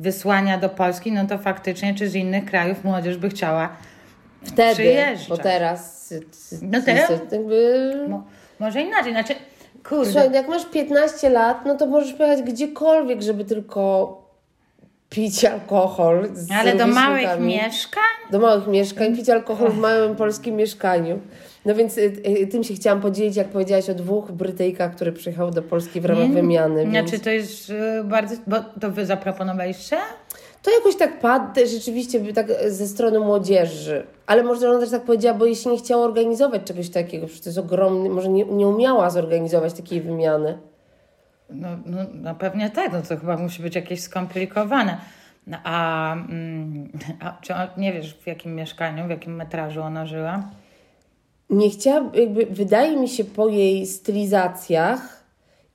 wysłania 0.00 0.58
do 0.58 0.68
Polski, 0.68 1.12
no 1.12 1.26
to 1.26 1.38
faktycznie, 1.38 1.94
czy 1.94 2.08
z 2.08 2.14
innych 2.14 2.44
krajów 2.44 2.84
młodzież 2.84 3.16
by 3.16 3.28
chciała 3.28 3.68
Wtedy, 4.44 4.72
przyjeżdżać. 4.72 5.28
bo 5.28 5.38
teraz... 5.38 6.14
No 6.62 6.82
teraz- 6.82 7.10
Jakby... 7.32 7.92
Mo- 8.08 8.24
może 8.60 8.82
inaczej, 8.82 9.12
znaczy, 9.12 9.34
kurde. 9.88 10.10
Słuchaj, 10.12 10.32
jak 10.32 10.48
masz 10.48 10.66
15 10.66 11.30
lat, 11.30 11.66
no 11.66 11.74
to 11.74 11.86
możesz 11.86 12.12
pojechać 12.12 12.42
gdziekolwiek, 12.42 13.22
żeby 13.22 13.44
tylko 13.44 14.22
pić 15.10 15.44
alkohol. 15.44 16.28
Ale 16.60 16.74
do 16.74 16.86
małych 16.86 17.40
mieszkań? 17.40 18.02
Do 18.30 18.38
małych 18.38 18.66
mieszkań, 18.66 19.16
pić 19.16 19.30
alkohol 19.30 19.70
w 19.70 19.78
małym 19.78 20.16
polskim 20.16 20.56
mieszkaniu. 20.56 21.20
No 21.64 21.74
więc 21.74 21.98
y, 21.98 22.12
y, 22.42 22.46
tym 22.46 22.64
się 22.64 22.74
chciałam 22.74 23.00
podzielić, 23.00 23.36
jak 23.36 23.48
powiedziałaś 23.48 23.90
o 23.90 23.94
dwóch 23.94 24.32
Brytyjkach, 24.32 24.94
które 24.94 25.12
przyjechały 25.12 25.52
do 25.52 25.62
Polski 25.62 26.00
w 26.00 26.04
ramach 26.04 26.30
wymiany. 26.30 26.86
Więc... 26.86 26.90
Znaczy 26.90 27.24
to 27.24 27.30
jest 27.30 27.70
y, 27.70 28.04
bardzo, 28.04 28.34
bo 28.46 28.56
to 28.80 28.90
wy 28.90 29.06
zaproponowaliście? 29.06 29.96
To 30.62 30.70
jakoś 30.70 30.96
tak 30.96 31.20
padł, 31.20 31.60
rzeczywiście 31.66 32.32
tak 32.32 32.46
ze 32.68 32.88
strony 32.88 33.20
młodzieży. 33.20 34.06
Ale 34.26 34.42
może 34.42 34.70
ona 34.70 34.80
też 34.80 34.90
tak 34.90 35.02
powiedziała, 35.02 35.38
bo 35.38 35.44
jeśli 35.46 35.70
nie 35.70 35.78
chciała 35.78 36.04
organizować 36.04 36.62
czegoś 36.64 36.90
takiego, 36.90 37.26
przecież 37.26 37.42
to 37.44 37.48
jest 37.48 37.58
ogromny, 37.58 38.10
może 38.10 38.28
nie, 38.28 38.44
nie 38.44 38.66
umiała 38.66 39.10
zorganizować 39.10 39.72
takiej 39.72 40.00
wymiany. 40.00 40.58
No, 41.50 41.68
no, 41.86 41.98
no 42.14 42.34
pewnie 42.34 42.70
tak, 42.70 42.92
no 42.92 43.02
to 43.02 43.16
chyba 43.16 43.36
musi 43.36 43.62
być 43.62 43.74
jakieś 43.74 44.00
skomplikowane. 44.00 44.98
No, 45.46 45.58
a, 45.64 46.12
mm, 46.14 46.92
a 47.20 47.36
czy 47.40 47.54
on- 47.54 47.68
nie 47.76 47.92
wiesz 47.92 48.14
w 48.14 48.26
jakim 48.26 48.54
mieszkaniu, 48.54 49.06
w 49.06 49.10
jakim 49.10 49.34
metrażu 49.36 49.82
ona 49.82 50.06
żyła? 50.06 50.42
Nie 51.50 51.70
chciała, 51.70 52.10
jakby 52.14 52.46
wydaje 52.46 52.96
mi 52.96 53.08
się 53.08 53.24
po 53.24 53.48
jej 53.48 53.86
stylizacjach 53.86 55.24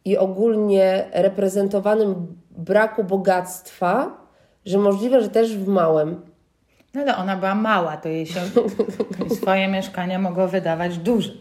i 0.06 0.18
ogólnie 0.18 1.06
reprezentowanym 1.14 2.28
braku 2.52 3.04
bogactwa, 3.04 4.27
że 4.68 4.78
możliwe, 4.78 5.22
że 5.22 5.30
też 5.30 5.58
w 5.58 5.68
małym. 5.68 6.22
No 6.94 7.02
ale 7.02 7.18
ona 7.18 7.38
była 7.38 7.56
mała, 7.56 7.98
to 7.98 8.10
jej 8.10 8.26
się 8.26 8.42
swoje 9.42 9.68
mieszkanie 9.68 10.20
mogło 10.20 10.48
wydawać 10.48 10.98
duże. 10.98 11.32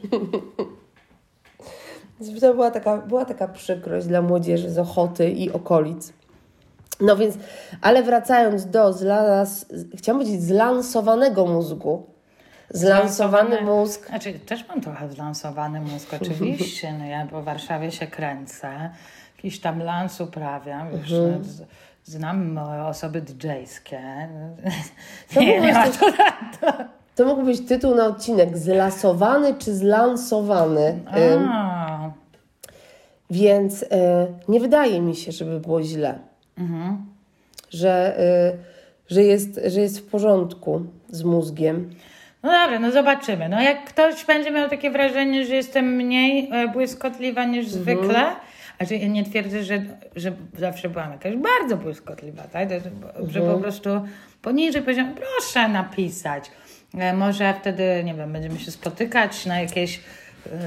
To 2.41 2.55
była 2.55 2.71
taka, 2.71 2.97
była 2.99 3.25
taka 3.25 3.49
przykrość 3.49 4.07
dla 4.07 4.23
młodzieży 4.23 4.71
z 4.71 4.79
Ochoty 4.79 5.31
i 5.31 5.53
okolic. 5.53 6.13
No 7.01 7.17
więc, 7.17 7.35
ale 7.81 8.03
wracając 8.03 8.67
do 8.67 8.93
zlas, 8.93 9.67
chciałam 9.97 10.23
powiedzieć 10.23 10.43
zlansowanego 10.43 11.47
mózgu. 11.47 12.07
Zlansowany 12.71 13.61
mózg. 13.61 14.07
Znaczy, 14.09 14.33
też 14.33 14.69
mam 14.69 14.81
trochę 14.81 15.11
zlansowany 15.11 15.81
mózg, 15.81 16.15
oczywiście. 16.23 16.93
No 16.99 17.05
ja 17.05 17.27
po 17.27 17.43
Warszawie 17.43 17.91
się 17.93 18.07
kręcę, 18.07 18.91
jakiś 19.37 19.61
tam 19.61 19.83
lans 19.83 20.21
uprawiam, 20.21 20.91
wiesz, 20.91 21.13
Mhm. 21.13 21.43
Znam 22.07 22.59
e, 22.59 22.87
osoby 22.87 23.23
DJ-skie. 23.23 24.29
To 25.35 25.41
Nie, 25.41 25.61
nie 25.61 25.73
ma 25.73 25.87
to 25.89 26.73
To 27.15 27.25
mógł 27.25 27.43
być 27.43 27.61
tytuł 27.61 27.95
na 27.95 28.07
odcinek. 28.07 28.59
Zlasowany 28.59 29.55
czy 29.55 29.75
zlansowany? 29.75 31.01
A, 31.07 31.15
Więc 33.31 33.83
y, 33.83 33.87
nie 34.49 34.61
wydaje 34.61 35.01
mi 35.01 35.17
się, 35.17 35.33
żeby 35.33 35.61
było 35.61 35.83
źle. 35.83 36.19
Że, 37.71 38.21
y, 39.09 39.15
że, 39.15 39.23
jest, 39.23 39.61
że 39.67 39.81
jest 39.81 40.01
w 40.01 40.11
porządku 40.11 40.83
z 41.11 41.23
mózgiem. 41.23 41.91
No 42.43 42.51
dobra, 42.53 42.79
no 42.79 42.91
zobaczymy. 42.91 43.49
No 43.49 43.63
jak 43.63 43.85
ktoś 43.85 44.25
będzie 44.25 44.51
miał 44.51 44.69
takie 44.71 44.91
wrażenie, 44.91 45.47
że 45.47 45.55
jestem 45.55 45.85
mniej 45.85 46.51
błyskotliwa 46.73 47.45
niż 47.45 47.69
zwykle, 47.69 48.27
a 48.79 48.85
że 48.85 48.97
ja 48.97 49.09
nie 49.09 49.25
twierdzę, 49.25 49.65
że, 49.65 49.83
że 50.17 50.33
zawsze 50.59 50.89
byłam 50.89 51.13
jakaś 51.13 51.37
bardzo 51.37 51.77
błyskotliwa, 51.77 52.43
tak? 52.43 52.69
To- 52.69 53.29
Że 53.29 53.41
po 53.41 53.59
prostu 53.59 53.91
poniżej 54.43 54.83
poziomu, 54.83 55.15
proszę 55.15 55.69
napisać. 55.69 56.51
E, 56.99 57.13
Może 57.15 57.55
wtedy, 57.61 58.03
nie 58.05 58.15
wiem, 58.15 58.33
będziemy 58.33 58.59
się 58.59 58.71
spotykać 58.71 59.47
na 59.47 59.61
jakieś 59.61 60.01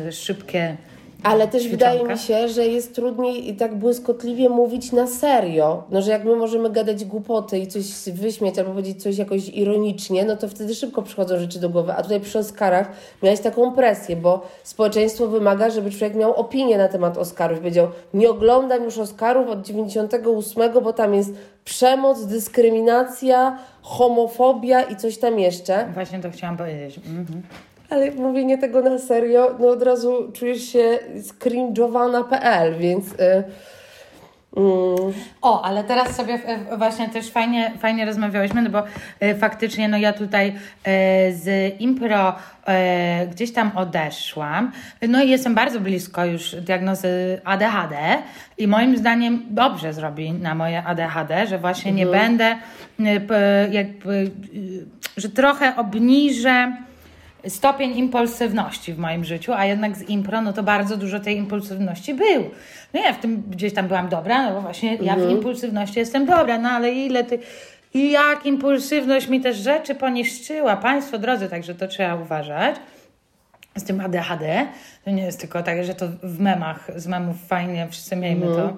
e, 0.08 0.12
szybkie 0.12 0.78
Ale 1.24 1.48
też 1.48 1.68
wydaje 1.68 2.04
mi 2.04 2.18
się, 2.18 2.48
że 2.48 2.68
jest 2.68 2.96
trudniej 2.96 3.50
i 3.50 3.56
tak 3.56 3.76
błyskotliwie 3.76 4.50
mówić 4.50 4.92
na 4.92 5.08
serio. 5.08 5.84
No, 5.90 6.02
że 6.02 6.12
jak 6.12 6.26
my 6.26 6.36
możemy 6.36 6.70
gadać 6.70 7.06
głupoty 7.06 7.60
i 7.60 7.68
coś 7.68 7.86
wyśmiać 8.14 8.60
albo 8.60 8.72
powiedzieć 8.72 9.04
coś 9.04 9.18
jakoś 9.18 9.50
ironicznie, 9.50 10.26
no 10.26 10.38
to 10.38 10.48
wtedy 10.48 10.76
szybko 10.76 11.02
przychodzą 11.02 11.40
rzeczy 11.40 11.60
do 11.60 11.70
głowy. 11.70 11.94
A 11.94 12.04
tutaj 12.04 12.20
przy 12.20 12.40
Oscarach 12.40 12.92
miałeś 13.24 13.40
taką 13.40 13.72
presję, 13.72 14.16
bo 14.16 14.42
społeczeństwo 14.64 15.28
wymaga, 15.28 15.70
żeby 15.70 15.92
człowiek 15.92 16.16
miał 16.16 16.34
opinię 16.34 16.78
na 16.78 16.88
temat 16.88 17.18
Oscarów. 17.18 17.60
Powiedział, 17.60 17.88
nie 18.14 18.30
oglądam 18.30 18.84
już 18.84 18.98
Oscarów 18.98 19.50
od 19.50 19.62
98, 19.62 20.84
bo 20.84 20.94
tam 20.94 21.14
jest 21.14 21.34
przemoc, 21.66 22.26
dyskryminacja, 22.26 23.60
homofobia 23.82 24.82
i 24.84 24.96
coś 24.96 25.18
tam 25.18 25.40
jeszcze. 25.40 25.88
Właśnie 25.94 26.20
to 26.20 26.32
chciałam 26.32 26.58
powiedzieć. 26.58 26.98
Mhm. 26.98 27.42
Ale 27.90 28.12
mówienie 28.12 28.58
tego 28.58 28.82
na 28.82 29.00
serio, 29.00 29.56
no 29.60 29.68
od 29.68 29.84
razu 29.84 30.32
czujesz 30.34 30.64
się 30.64 31.00
scringe'owana.pl, 31.16 32.78
więc... 32.78 33.14
Y, 33.14 33.18
mm, 34.58 35.14
O, 35.42 35.62
ale 35.66 35.84
teraz 35.84 36.16
sobie 36.16 36.34
e, 36.34 36.78
właśnie 36.78 37.10
też 37.10 37.32
fajnie, 37.32 37.72
fajnie 37.80 38.06
rozmawiałyśmy, 38.06 38.62
no 38.62 38.70
bo 38.70 38.84
e, 39.20 39.36
faktycznie 39.36 39.88
no 39.88 39.98
ja 39.98 40.14
tutaj 40.14 40.48
e, 40.50 40.54
z 41.34 41.76
impro 41.82 42.36
gdzieś 43.32 43.54
tam 43.54 43.72
odeszłam. 43.76 44.72
No 45.08 45.24
i 45.24 45.30
jestem 45.30 45.56
bardzo 45.56 45.80
blisko 45.80 46.26
już 46.26 46.56
diagnozy 46.56 47.42
ADHD 47.44 47.96
i 48.58 48.68
moim 48.68 48.98
zdaniem 48.98 49.46
dobrze 49.50 49.94
zrobi 49.94 50.32
na 50.32 50.56
moje 50.56 50.84
ADHD, 50.84 51.48
że 51.48 51.58
właśnie 51.60 51.92
nie 51.92 52.06
będę 52.06 52.56
e, 53.00 53.20
p- 53.20 53.68
jakby, 53.72 54.32
że 55.18 55.30
trochę 55.30 55.76
obniżę 55.76 56.72
stopień 57.48 57.98
impulsywności 57.98 58.94
w 58.94 58.98
moim 58.98 59.26
życiu, 59.26 59.54
a 59.54 59.66
jednak 59.66 59.98
z 59.98 60.10
impro, 60.10 60.42
no 60.42 60.54
to 60.54 60.64
bardzo 60.64 60.98
dużo 60.98 61.20
tej 61.20 61.38
impulsywności 61.38 62.14
był. 62.14 62.50
No 62.94 63.02
ja 63.02 63.14
w 63.14 63.20
tym 63.20 63.44
gdzieś 63.50 63.74
tam 63.74 63.88
byłam 63.88 64.10
dobra, 64.10 64.50
no 64.50 64.56
bo 64.56 64.62
właśnie 64.62 64.96
ja 64.96 65.16
w 65.16 65.30
impulsywności 65.30 66.00
jestem 66.00 66.26
dobra, 66.26 66.58
no 66.58 66.70
ale 66.70 66.92
ile 66.92 67.24
ty... 67.24 67.40
I 67.94 68.12
jak 68.12 68.46
impulsywność 68.46 69.28
mi 69.28 69.42
też 69.42 69.58
rzeczy 69.58 69.96
poniszczyła, 69.96 70.78
Państwo 70.78 71.18
drodzy, 71.18 71.50
także 71.50 71.76
to 71.76 71.88
trzeba 71.88 72.16
uważać. 72.16 72.76
Z 73.76 73.84
tym 73.84 74.02
ADHD, 74.02 74.68
to 75.06 75.12
nie 75.12 75.24
jest 75.24 75.40
tylko 75.40 75.64
tak, 75.64 75.84
że 75.84 75.96
to 75.96 76.08
w 76.24 76.40
memach, 76.40 76.92
z 76.96 77.08
memów 77.08 77.48
fajnie, 77.48 77.88
wszyscy 77.92 78.16
miejmy 78.16 78.46
to, 78.46 78.78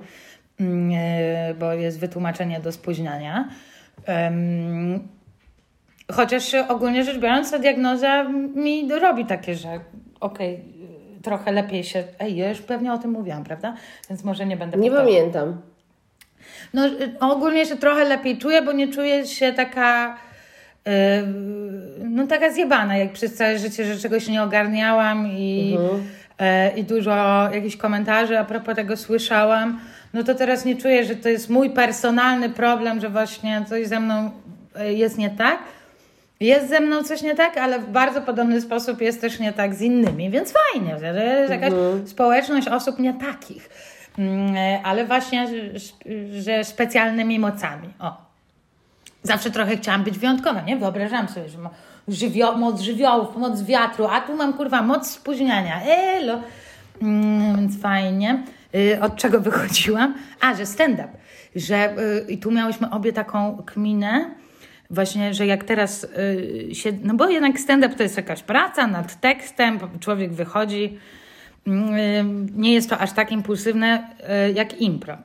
mm, 0.60 0.92
e, 0.96 1.54
bo 1.54 1.74
jest 1.74 2.00
wytłumaczenie 2.00 2.60
do 2.60 2.72
spóźniania. 2.72 3.50
Chociaż 6.14 6.54
ogólnie 6.54 7.04
rzecz 7.04 7.18
biorąc, 7.18 7.52
ta 7.52 7.60
diagnoza 7.60 8.24
mi 8.56 8.90
robi 8.90 9.26
takie, 9.26 9.56
że 9.56 9.80
okej, 10.20 10.54
y, 11.20 11.22
trochę 11.22 11.52
lepiej 11.52 11.84
się. 11.84 12.04
Ej, 12.20 12.36
ja 12.36 12.50
już 12.50 12.62
pewnie 12.62 12.94
o 12.94 12.98
tym 12.98 13.12
mówiłam, 13.12 13.44
prawda? 13.44 13.74
Więc 14.10 14.24
może 14.24 14.46
nie 14.46 14.58
będę 14.58 14.78
nie 14.78 14.90
powtarzać. 14.90 15.14
pamiętam. 15.16 15.62
No, 16.74 16.88
y, 16.88 17.20
ogólnie 17.20 17.66
się 17.66 17.76
trochę 17.78 18.06
lepiej 18.06 18.38
czuję, 18.38 18.62
bo 18.62 18.72
nie 18.72 18.88
czuję 18.88 19.28
się 19.28 19.54
taka. 19.54 20.18
y, 20.88 20.92
no, 22.04 22.28
taka 22.28 22.52
zjebana, 22.52 22.98
jak 22.98 23.12
przez 23.12 23.36
całe 23.36 23.60
życie, 23.60 23.86
że 23.86 24.00
czegoś 24.00 24.28
nie 24.28 24.44
ogarniałam 24.44 25.28
i, 25.28 25.78
e, 26.40 26.78
i 26.78 26.84
dużo 26.84 27.50
jakichś 27.54 27.78
komentarzy 27.78 28.40
a 28.40 28.46
propos 28.46 28.76
tego 28.76 28.98
słyszałam. 28.98 29.80
No 30.14 30.24
to 30.24 30.36
teraz 30.36 30.66
nie 30.66 30.76
czuję, 30.76 31.06
że 31.06 31.16
to 31.16 31.30
jest 31.30 31.50
mój 31.50 31.70
personalny 31.70 32.50
problem, 32.50 33.02
że 33.02 33.10
właśnie 33.10 33.66
coś 33.70 33.88
ze 33.88 34.00
mną 34.00 34.32
e, 34.76 34.94
jest 34.94 35.18
nie 35.18 35.30
tak. 35.30 35.60
Jest 36.42 36.70
ze 36.70 36.80
mną 36.80 37.04
coś 37.04 37.22
nie 37.22 37.36
tak, 37.36 37.58
ale 37.58 37.80
w 37.80 37.90
bardzo 37.90 38.22
podobny 38.22 38.62
sposób 38.62 39.02
jest 39.02 39.22
też 39.22 39.40
nie 39.40 39.54
tak 39.54 39.76
z 39.76 39.82
innymi, 39.82 40.30
więc 40.30 40.54
fajnie, 40.54 41.00
że 41.00 41.26
jest 41.40 41.52
jakaś 41.52 41.72
społeczność 42.06 42.68
osób 42.68 43.00
nie 43.00 43.14
takich, 43.14 43.70
Mm, 44.18 44.56
e, 44.56 44.82
ale 44.84 45.06
właśnie, 45.06 45.48
że- 46.40 46.64
specjalnymi 46.64 47.40
mocami. 47.40 47.90
O. 48.00 48.18
Zawsze 49.24 49.52
trochę 49.52 49.78
chciałam 49.78 50.04
być 50.04 50.20
wyjątkowa, 50.20 50.62
nie? 50.62 50.78
Wyobrażam 50.78 51.28
sobie, 51.28 51.50
że 51.50 51.58
żywio- 52.10 52.58
moc 52.58 52.82
żywiołów, 52.82 53.36
moc 53.38 53.62
wiatru, 53.64 54.08
a 54.12 54.22
tu 54.22 54.36
mam 54.36 54.54
kurwa 54.54 54.82
moc 54.82 55.10
spóźniania. 55.12 55.82
Elo. 55.84 56.40
Mm, 57.02 57.56
więc 57.58 57.82
fajnie. 57.82 58.44
Y, 58.76 59.02
Od 59.02 59.16
czego 59.16 59.40
wychodziłam? 59.42 60.16
A, 60.42 60.54
że 60.56 60.66
stand-up. 60.66 61.08
Że, 61.56 61.94
y, 62.00 62.26
I 62.32 62.38
tu 62.38 62.52
miałyśmy 62.52 62.90
obie 62.90 63.14
taką 63.14 63.58
kminę, 63.66 64.26
właśnie, 64.92 65.34
że 65.34 65.46
jak 65.46 65.64
teraz 65.64 66.04
y, 66.04 66.76
się. 66.76 66.92
No 67.04 67.14
bo 67.14 67.30
jednak 67.30 67.60
stand-up 67.60 67.96
to 67.96 68.04
jest 68.04 68.18
jakaś 68.18 68.44
praca 68.44 68.88
nad 68.88 69.22
tekstem, 69.22 69.80
człowiek 70.00 70.34
wychodzi. 70.34 70.98
Y, 71.68 71.72
Nie 72.56 72.74
jest 72.74 72.90
to 72.90 72.98
aż 72.98 73.12
tak 73.12 73.32
impulsywne 73.32 74.10
y, 74.50 74.52
jak 74.52 74.82
impro. 74.82 75.18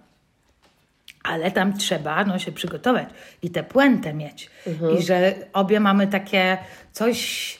ale 1.24 1.50
tam 1.50 1.76
trzeba 1.78 2.24
no, 2.24 2.38
się 2.38 2.52
przygotować 2.52 3.08
i 3.42 3.50
tę 3.50 3.62
puentę 3.62 4.14
mieć. 4.14 4.50
I 4.98 5.02
że 5.02 5.34
obie 5.52 5.80
mamy 5.80 6.06
takie 6.06 6.58
coś 6.92 7.58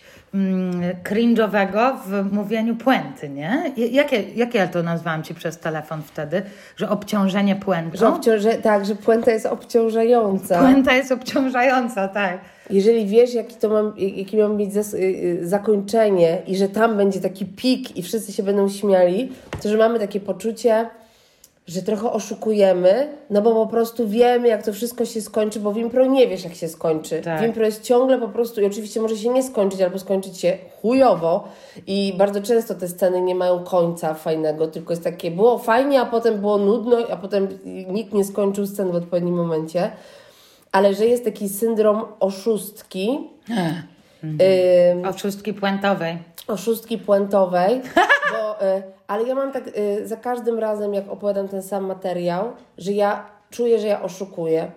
cringe'owego 1.05 1.97
w 2.07 2.33
mówieniu 2.33 2.77
puenty, 2.77 3.29
nie? 3.29 3.73
Jakie, 3.77 4.23
jakie 4.37 4.59
ja 4.59 4.67
to 4.67 4.83
nazwałam 4.83 5.23
Ci 5.23 5.35
przez 5.35 5.59
telefon 5.59 6.03
wtedy? 6.03 6.43
Że 6.77 6.89
obciążenie 6.91 7.57
puentą? 7.57 7.99
Że 7.99 8.09
obciąże, 8.09 8.55
tak, 8.55 8.87
że 8.87 8.95
puenta 8.95 9.31
jest 9.31 9.47
obciążająca. 9.47 10.59
Puenta 10.61 10.95
jest 10.95 11.13
obciążająca, 11.13 12.09
tak. 12.09 12.39
Jeżeli 12.71 13.07
wiesz, 13.07 13.35
jaki 13.35 13.57
to 13.57 13.69
mam, 13.69 13.93
jakie 13.99 14.37
ma 14.49 14.49
zas- 14.71 14.95
y, 14.95 14.99
y, 15.43 15.49
zakończenie 15.49 16.39
i 16.47 16.57
że 16.57 16.69
tam 16.69 16.97
będzie 16.97 17.21
taki 17.21 17.47
pik 17.47 17.97
i 17.97 18.03
wszyscy 18.03 18.33
się 18.33 18.43
będą 18.43 18.69
śmiali, 18.69 19.33
to 19.63 19.69
że 19.69 19.77
mamy 19.77 19.99
takie 19.99 20.21
poczucie, 20.21 20.87
że 21.67 21.83
trochę 21.83 22.13
oszukujemy, 22.13 23.09
no 23.31 23.43
bo 23.43 23.55
po 23.55 23.67
prostu 23.67 24.09
wiemy, 24.09 24.49
jak 24.49 24.63
to 24.63 24.73
wszystko 24.73 25.05
się 25.05 25.21
skończy, 25.21 25.61
bo 25.61 25.73
w 25.73 25.79
impro 25.79 26.07
nie 26.07 26.29
wiesz, 26.29 26.45
jak 26.45 26.55
się 26.55 26.69
skończy. 26.69 27.21
Tak. 27.21 27.41
W 27.41 27.45
impro 27.45 27.65
jest 27.65 27.83
ciągle 27.83 28.19
po 28.19 28.29
prostu, 28.29 28.61
i 28.61 28.65
oczywiście 28.65 29.01
może 29.01 29.17
się 29.17 29.29
nie 29.29 29.43
skończyć, 29.43 29.81
albo 29.81 29.99
skończyć 29.99 30.39
się 30.39 30.59
chujowo 30.83 31.49
i 31.87 32.15
bardzo 32.19 32.43
często 32.43 32.75
te 32.75 32.89
sceny 32.89 33.21
nie 33.21 33.35
mają 33.35 33.65
końca 33.65 34.15
fajnego, 34.15 34.67
tylko 34.67 34.93
jest 34.93 35.05
takie, 35.05 35.31
było 35.31 35.59
fajnie, 35.59 36.01
a 36.01 36.07
potem 36.07 36.41
było 36.41 36.59
nudno, 36.59 36.97
a 37.11 37.17
potem 37.17 37.49
nikt 37.89 38.13
nie 38.13 38.25
skończył 38.25 38.67
scen 38.67 38.91
w 38.91 38.95
odpowiednim 38.95 39.35
momencie. 39.35 39.91
Ale 40.73 40.95
że 40.95 41.07
jest 41.07 41.25
taki 41.25 41.49
syndrom 41.49 42.03
oszustki, 42.21 43.19
ym, 44.23 45.05
Oszustki 45.05 45.55
puentowej. 45.55 46.19
Oszustki 46.49 46.99
puentowej, 46.99 47.83
bo, 48.33 48.67
y, 48.67 48.83
ale 49.07 49.25
ja 49.25 49.35
mam 49.35 49.53
tak 49.53 49.69
y, 49.69 50.07
za 50.09 50.17
każdym 50.17 50.59
razem, 50.59 50.95
jak 50.95 51.09
opowiadam 51.09 51.49
ten 51.49 51.63
sam 51.63 51.87
materiał, 51.87 52.53
że 52.79 52.93
ja 52.93 53.27
czuję, 53.51 53.79
że 53.79 53.87
ja 53.87 54.03
oszukuję. 54.03 54.71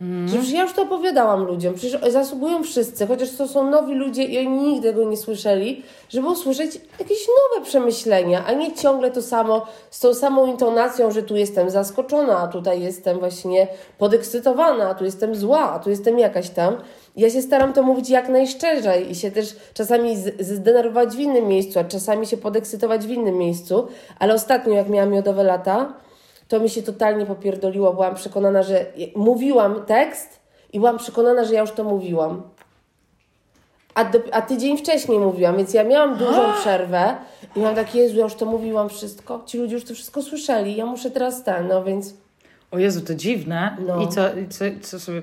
Że 0.00 0.38
przecież 0.38 0.52
ja 0.52 0.62
już 0.62 0.72
to 0.72 0.82
opowiadałam 0.82 1.44
ludziom, 1.44 1.74
przecież 1.74 2.12
zasługują 2.12 2.62
wszyscy, 2.62 3.06
chociaż 3.06 3.30
to 3.30 3.48
są 3.48 3.70
nowi 3.70 3.94
ludzie 3.94 4.24
i 4.24 4.38
oni 4.38 4.48
nigdy 4.48 4.88
tego 4.88 5.10
nie 5.10 5.16
słyszeli, 5.16 5.82
żeby 6.08 6.28
usłyszeć 6.28 6.80
jakieś 6.98 7.18
nowe 7.28 7.66
przemyślenia, 7.66 8.44
a 8.46 8.52
nie 8.52 8.72
ciągle 8.72 9.10
to 9.10 9.22
samo, 9.22 9.66
z 9.90 10.00
tą 10.00 10.14
samą 10.14 10.46
intonacją, 10.46 11.10
że 11.10 11.22
tu 11.22 11.36
jestem 11.36 11.70
zaskoczona, 11.70 12.38
a 12.38 12.48
tutaj 12.48 12.82
jestem 12.82 13.18
właśnie 13.18 13.68
podekscytowana, 13.98 14.88
a 14.88 14.94
tu 14.94 15.04
jestem 15.04 15.34
zła, 15.34 15.72
a 15.72 15.78
tu 15.78 15.90
jestem 15.90 16.18
jakaś 16.18 16.50
tam. 16.50 16.76
Ja 17.16 17.30
się 17.30 17.42
staram 17.42 17.72
to 17.72 17.82
mówić 17.82 18.10
jak 18.10 18.28
najszczerzej 18.28 19.10
i 19.10 19.14
się 19.14 19.30
też 19.30 19.56
czasami 19.74 20.16
zdenerwować 20.40 21.16
w 21.16 21.20
innym 21.20 21.48
miejscu, 21.48 21.78
a 21.78 21.84
czasami 21.84 22.26
się 22.26 22.36
podekscytować 22.36 23.06
w 23.06 23.10
innym 23.10 23.38
miejscu, 23.38 23.86
ale 24.18 24.34
ostatnio 24.34 24.72
jak 24.72 24.88
miałam 24.88 25.10
miodowe 25.10 25.42
lata, 25.42 25.92
to 26.52 26.60
mi 26.60 26.70
się 26.70 26.82
totalnie 26.82 27.26
popierdoliło. 27.26 27.92
Byłam 27.92 28.14
przekonana, 28.14 28.62
że 28.62 28.86
mówiłam 29.16 29.84
tekst 29.86 30.40
i 30.72 30.78
byłam 30.78 30.98
przekonana, 30.98 31.44
że 31.44 31.54
ja 31.54 31.60
już 31.60 31.70
to 31.72 31.84
mówiłam. 31.84 32.42
A, 33.94 34.04
do, 34.04 34.18
a 34.32 34.42
tydzień 34.42 34.78
wcześniej 34.78 35.18
mówiłam, 35.18 35.56
więc 35.56 35.74
ja 35.74 35.84
miałam 35.84 36.16
dużą 36.16 36.52
przerwę 36.60 37.16
i 37.56 37.60
mam 37.60 37.74
takie, 37.74 37.98
Jezu, 37.98 38.16
ja 38.16 38.24
już 38.24 38.34
to 38.34 38.46
mówiłam 38.46 38.88
wszystko. 38.88 39.42
Ci 39.46 39.58
ludzie 39.58 39.74
już 39.74 39.84
to 39.84 39.94
wszystko 39.94 40.22
słyszeli, 40.22 40.76
ja 40.76 40.86
muszę 40.86 41.10
teraz 41.10 41.44
ten, 41.44 41.68
no 41.68 41.84
więc... 41.84 42.14
O 42.72 42.78
Jezu, 42.78 43.00
to 43.00 43.14
dziwne. 43.14 43.76
No. 43.86 44.02
I 44.02 44.08
co, 44.08 44.36
i 44.36 44.48
co, 44.48 44.64
co 44.82 45.00
sobie, 45.00 45.22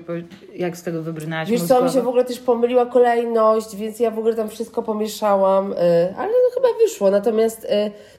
jak 0.54 0.76
z 0.76 0.82
tego 0.82 1.02
wybrnęłaś 1.02 1.50
Wiesz 1.50 1.62
co, 1.62 1.84
mi 1.84 1.90
się 1.90 2.02
w 2.02 2.08
ogóle 2.08 2.24
też 2.24 2.38
pomyliła 2.38 2.86
kolejność, 2.86 3.76
więc 3.76 4.00
ja 4.00 4.10
w 4.10 4.18
ogóle 4.18 4.34
tam 4.34 4.48
wszystko 4.48 4.82
pomieszałam, 4.82 5.72
y, 5.72 5.76
ale 6.16 6.28
no 6.28 6.54
chyba 6.54 6.68
wyszło. 6.84 7.10
Natomiast 7.10 7.64
y, 7.64 7.68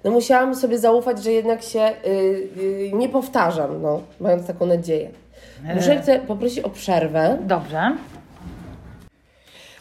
no 0.04 0.12
musiałam 0.12 0.56
sobie 0.56 0.80
zaufać, 0.80 1.24
że 1.24 1.32
jednak 1.32 1.64
się 1.64 1.92
y, 2.06 2.92
nie 2.94 3.10
powtarzam, 3.10 3.82
no, 3.82 4.02
mając 4.20 4.48
taką 4.48 4.66
nadzieję. 4.66 5.12
Muszę 5.76 6.04
cię 6.06 6.20
poprosić 6.28 6.60
o 6.60 6.70
przerwę. 6.70 7.38
Dobrze. 7.42 7.96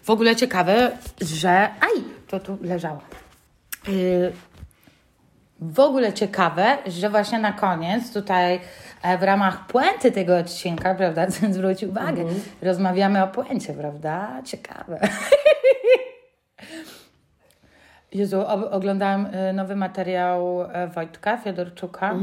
W 0.02 0.10
ogóle 0.10 0.36
ciekawe, 0.36 0.90
że... 1.20 1.50
Aj, 1.60 2.04
to 2.28 2.40
tu 2.40 2.58
leżało. 2.62 3.00
Yy, 3.88 4.32
w 5.60 5.80
ogóle 5.80 6.12
ciekawe, 6.12 6.78
że 6.86 7.10
właśnie 7.10 7.38
na 7.38 7.52
koniec 7.52 8.12
tutaj 8.12 8.54
e, 8.54 8.60
w 9.20 9.22
ramach 9.22 9.66
puenty 9.66 10.12
tego 10.12 10.38
odcinka, 10.38 10.94
prawda, 10.94 11.26
zwróć 11.50 11.84
uwagę, 11.84 12.24
rozmawiamy 12.62 13.22
o 13.22 13.28
puencie, 13.28 13.74
prawda? 13.74 14.42
Ciekawe. 14.44 15.00
Jezu, 18.12 18.46
oglądałam 18.70 19.26
y, 19.26 19.52
nowy 19.52 19.76
materiał 19.76 20.62
e, 20.62 20.88
Wojtka 20.88 21.36
Fiodorczuka. 21.36 22.14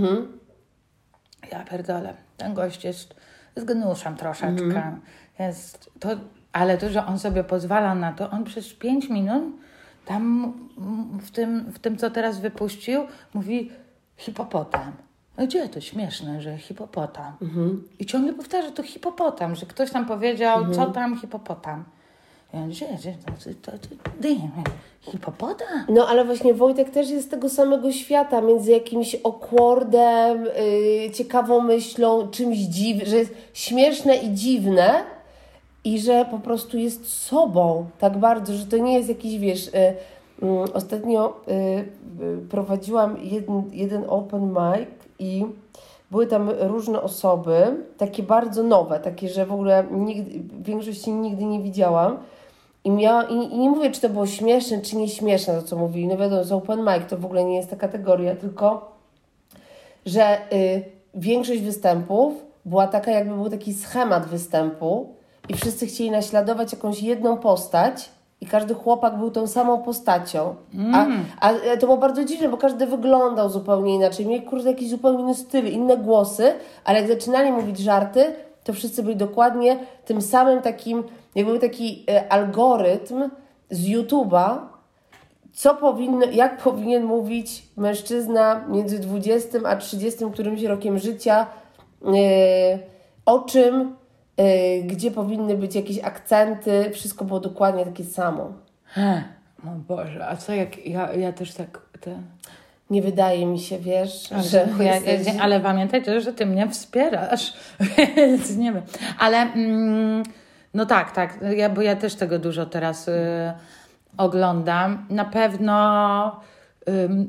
Ja 1.51 1.63
pierdolę, 1.63 2.13
ten 2.37 2.53
gość 2.53 2.83
jest 2.83 3.15
z 3.55 3.63
gnuszem 3.63 4.15
troszeczkę. 4.15 4.97
Jest 5.39 5.91
to, 5.99 6.09
ale 6.51 6.77
to, 6.77 6.89
że 6.89 7.05
on 7.05 7.19
sobie 7.19 7.43
pozwala 7.43 7.95
na 7.95 8.13
to, 8.13 8.29
on 8.29 8.43
przez 8.43 8.73
pięć 8.73 9.09
minut 9.09 9.43
tam 10.05 10.53
w 11.21 11.31
tym, 11.31 11.71
w 11.71 11.79
tym 11.79 11.97
co 11.97 12.09
teraz 12.09 12.39
wypuścił, 12.39 13.07
mówi 13.33 13.71
hipopotam. 14.17 14.91
No 15.37 15.47
gdzie 15.47 15.69
to 15.69 15.81
śmieszne, 15.81 16.41
że 16.41 16.57
hipopotam. 16.57 17.33
I 17.99 18.05
ciągle 18.05 18.33
powtarza 18.33 18.71
to 18.71 18.83
hipopotam, 18.83 19.55
że 19.55 19.65
ktoś 19.65 19.91
tam 19.91 20.05
powiedział, 20.05 20.71
co 20.71 20.85
tam 20.85 21.17
hipopotam. 21.17 21.83
Ja 22.53 22.59
mówię, 22.59 22.73
gdzie, 22.73 22.87
gdzie, 22.97 23.13
to, 23.61 23.71
to, 23.71 23.77
to, 23.77 23.87
hipopotam? 25.01 25.85
No 25.89 26.07
ale 26.07 26.25
właśnie 26.25 26.53
Wojtek 26.53 26.89
też 26.89 27.09
jest 27.09 27.27
z 27.27 27.29
tego 27.29 27.49
samego 27.49 27.91
świata, 27.91 28.41
między 28.41 28.71
jakimś 28.71 29.15
okłordem, 29.15 30.45
yy, 31.03 31.11
ciekawą 31.11 31.61
myślą, 31.61 32.27
czymś 32.27 32.57
dziwnym, 32.57 33.07
że 33.07 33.17
jest 33.17 33.33
śmieszne 33.53 34.15
i 34.15 34.33
dziwne 34.33 35.03
i 35.83 35.99
że 35.99 36.25
po 36.31 36.39
prostu 36.39 36.77
jest 36.77 37.09
sobą 37.09 37.85
tak 37.99 38.17
bardzo, 38.17 38.53
że 38.53 38.65
to 38.65 38.77
nie 38.77 38.93
jest 38.93 39.09
jakiś, 39.09 39.39
wiesz, 39.39 39.71
yy, 40.41 40.73
ostatnio 40.73 41.41
yy, 41.47 41.55
yy, 42.25 42.37
prowadziłam 42.49 43.17
jeden, 43.23 43.63
jeden 43.73 44.03
open 44.07 44.49
mic 44.49 44.96
i 45.19 45.45
były 46.11 46.27
tam 46.27 46.49
różne 46.49 47.01
osoby, 47.01 47.83
takie 47.97 48.23
bardzo 48.23 48.63
nowe, 48.63 48.99
takie, 48.99 49.29
że 49.29 49.45
w 49.45 49.51
ogóle 49.51 49.83
nigdy, 49.91 50.39
w 50.39 50.63
większości 50.63 51.11
nigdy 51.11 51.45
nie 51.45 51.59
widziałam. 51.59 52.17
I, 52.83 52.91
miała, 52.91 53.23
i, 53.23 53.33
I 53.33 53.57
nie 53.57 53.69
mówię, 53.69 53.91
czy 53.91 54.01
to 54.01 54.09
było 54.09 54.27
śmieszne, 54.27 54.81
czy 54.81 54.97
nie 54.97 55.09
śmieszne, 55.09 55.53
to 55.53 55.61
co 55.61 55.75
mówili. 55.75 56.07
No 56.07 56.17
wiadomo, 56.17 56.43
z 56.43 56.51
open 56.51 56.79
mic 56.79 57.09
to 57.09 57.17
w 57.17 57.25
ogóle 57.25 57.45
nie 57.45 57.55
jest 57.55 57.69
ta 57.69 57.75
kategoria, 57.75 58.35
tylko 58.35 58.91
że 60.05 60.37
y, 60.53 60.83
większość 61.13 61.61
występów 61.61 62.33
była 62.65 62.87
taka, 62.87 63.11
jakby 63.11 63.35
był 63.35 63.49
taki 63.49 63.73
schemat 63.73 64.25
występu 64.25 65.09
i 65.49 65.53
wszyscy 65.53 65.87
chcieli 65.87 66.11
naśladować 66.11 66.73
jakąś 66.73 67.01
jedną 67.01 67.37
postać 67.37 68.09
i 68.41 68.45
każdy 68.45 68.73
chłopak 68.73 69.17
był 69.17 69.31
tą 69.31 69.47
samą 69.47 69.81
postacią. 69.81 70.55
A, 70.93 71.05
a 71.39 71.51
e, 71.51 71.77
to 71.77 71.85
było 71.85 71.97
bardzo 71.97 72.25
dziwne, 72.25 72.49
bo 72.49 72.57
każdy 72.57 72.87
wyglądał 72.87 73.49
zupełnie 73.49 73.95
inaczej. 73.95 74.25
Mieli 74.25 74.45
kurde 74.45 74.69
jakiś 74.69 74.89
zupełnie 74.89 75.23
inny 75.23 75.35
styl, 75.35 75.65
inne 75.65 75.97
głosy, 75.97 76.53
ale 76.83 76.99
jak 76.99 77.07
zaczynali 77.07 77.51
mówić 77.51 77.79
żarty, 77.79 78.33
to 78.63 78.73
wszyscy 78.73 79.03
byli 79.03 79.15
dokładnie 79.15 79.79
tym 80.05 80.21
samym 80.21 80.61
takim, 80.61 81.03
jakby 81.35 81.51
był 81.51 81.61
taki 81.61 82.05
e, 82.09 82.31
algorytm 82.31 83.29
z 83.69 83.87
YouTube'a, 83.87 84.57
co 85.53 85.75
powinno, 85.75 86.25
jak 86.25 86.57
powinien 86.57 87.03
mówić 87.03 87.63
mężczyzna 87.77 88.65
między 88.67 88.99
20 88.99 89.59
a 89.65 89.75
30 89.75 90.25
którymś 90.33 90.63
rokiem 90.63 90.99
życia, 90.99 91.45
yy, 92.01 92.13
o 93.25 93.39
czym, 93.39 93.95
gdzie 94.83 95.11
powinny 95.11 95.57
być 95.57 95.75
jakieś 95.75 95.99
akcenty, 95.99 96.91
wszystko 96.93 97.25
było 97.25 97.39
dokładnie 97.39 97.85
takie 97.85 98.03
samo. 98.03 98.53
O 99.63 99.69
Boże, 99.87 100.27
a 100.27 100.35
co 100.35 100.53
jak 100.53 100.85
ja, 100.85 101.13
ja 101.13 101.33
też 101.33 101.53
tak... 101.53 101.81
Te... 101.99 102.21
Nie 102.89 103.01
wydaje 103.01 103.45
mi 103.45 103.59
się, 103.59 103.79
wiesz, 103.79 104.31
Ale, 104.31 104.43
że 104.43 104.67
ja, 104.79 104.95
jesteś... 104.95 105.35
ale 105.39 105.59
pamiętaj 105.59 106.03
też, 106.03 106.23
że 106.23 106.33
ty 106.33 106.45
mnie 106.45 106.69
wspierasz, 106.69 107.53
więc 108.17 108.55
nie 108.55 108.73
wiem. 108.73 108.83
Ale 109.19 109.37
mm, 109.37 110.23
no 110.73 110.85
tak, 110.85 111.11
tak, 111.11 111.39
ja, 111.57 111.69
bo 111.69 111.81
ja 111.81 111.95
też 111.95 112.15
tego 112.15 112.39
dużo 112.39 112.65
teraz 112.65 113.07
y, 113.07 113.13
oglądam. 114.17 115.05
Na 115.09 115.25
pewno 115.25 116.41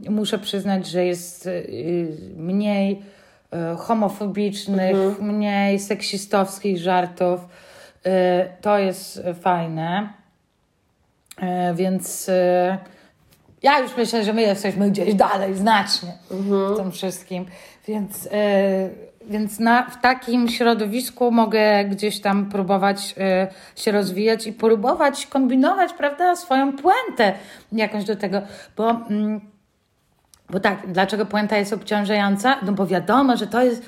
y, 0.06 0.10
muszę 0.10 0.38
przyznać, 0.38 0.86
że 0.86 1.04
jest 1.04 1.46
y, 1.46 2.32
mniej 2.36 3.02
y, 3.54 3.76
homofobicznych, 3.76 5.20
mniej 5.20 5.78
seksistowskich 5.78 6.78
żartów. 6.78 7.40
Y, 8.06 8.10
to 8.60 8.78
jest 8.78 9.22
fajne. 9.40 10.18
E, 11.40 11.74
Więc 11.74 12.28
e, 12.28 12.78
ja 13.62 13.78
już 13.78 13.96
myślę, 13.96 14.24
że 14.24 14.32
my 14.32 14.42
jesteśmy 14.42 14.90
gdzieś 14.90 15.14
dalej 15.14 15.54
znacznie 15.54 16.12
w 16.30 16.76
tym 16.76 16.92
wszystkim. 16.92 17.46
Więc, 17.88 18.28
e, 18.32 18.88
więc 19.26 19.58
na, 19.58 19.90
w 19.90 20.00
takim 20.00 20.48
środowisku 20.48 21.30
mogę 21.30 21.84
gdzieś 21.84 22.20
tam 22.20 22.46
próbować 22.46 23.14
e, 23.18 23.48
się 23.76 23.92
rozwijać 23.92 24.46
i 24.46 24.52
próbować 24.52 25.26
kombinować, 25.26 25.92
prawda, 25.92 26.36
swoją 26.36 26.72
puentę 26.72 27.32
jakąś 27.72 28.04
do 28.04 28.16
tego, 28.16 28.42
bo 28.76 28.90
mm, 28.90 29.40
Bo 30.50 30.60
tak, 30.60 30.92
dlaczego 30.92 31.26
puenta 31.26 31.56
jest 31.56 31.72
obciążająca? 31.72 32.56
No 32.62 32.72
bo 32.72 32.86
wiadomo, 32.86 33.36
że 33.36 33.46
to 33.46 33.62
jest, 33.62 33.82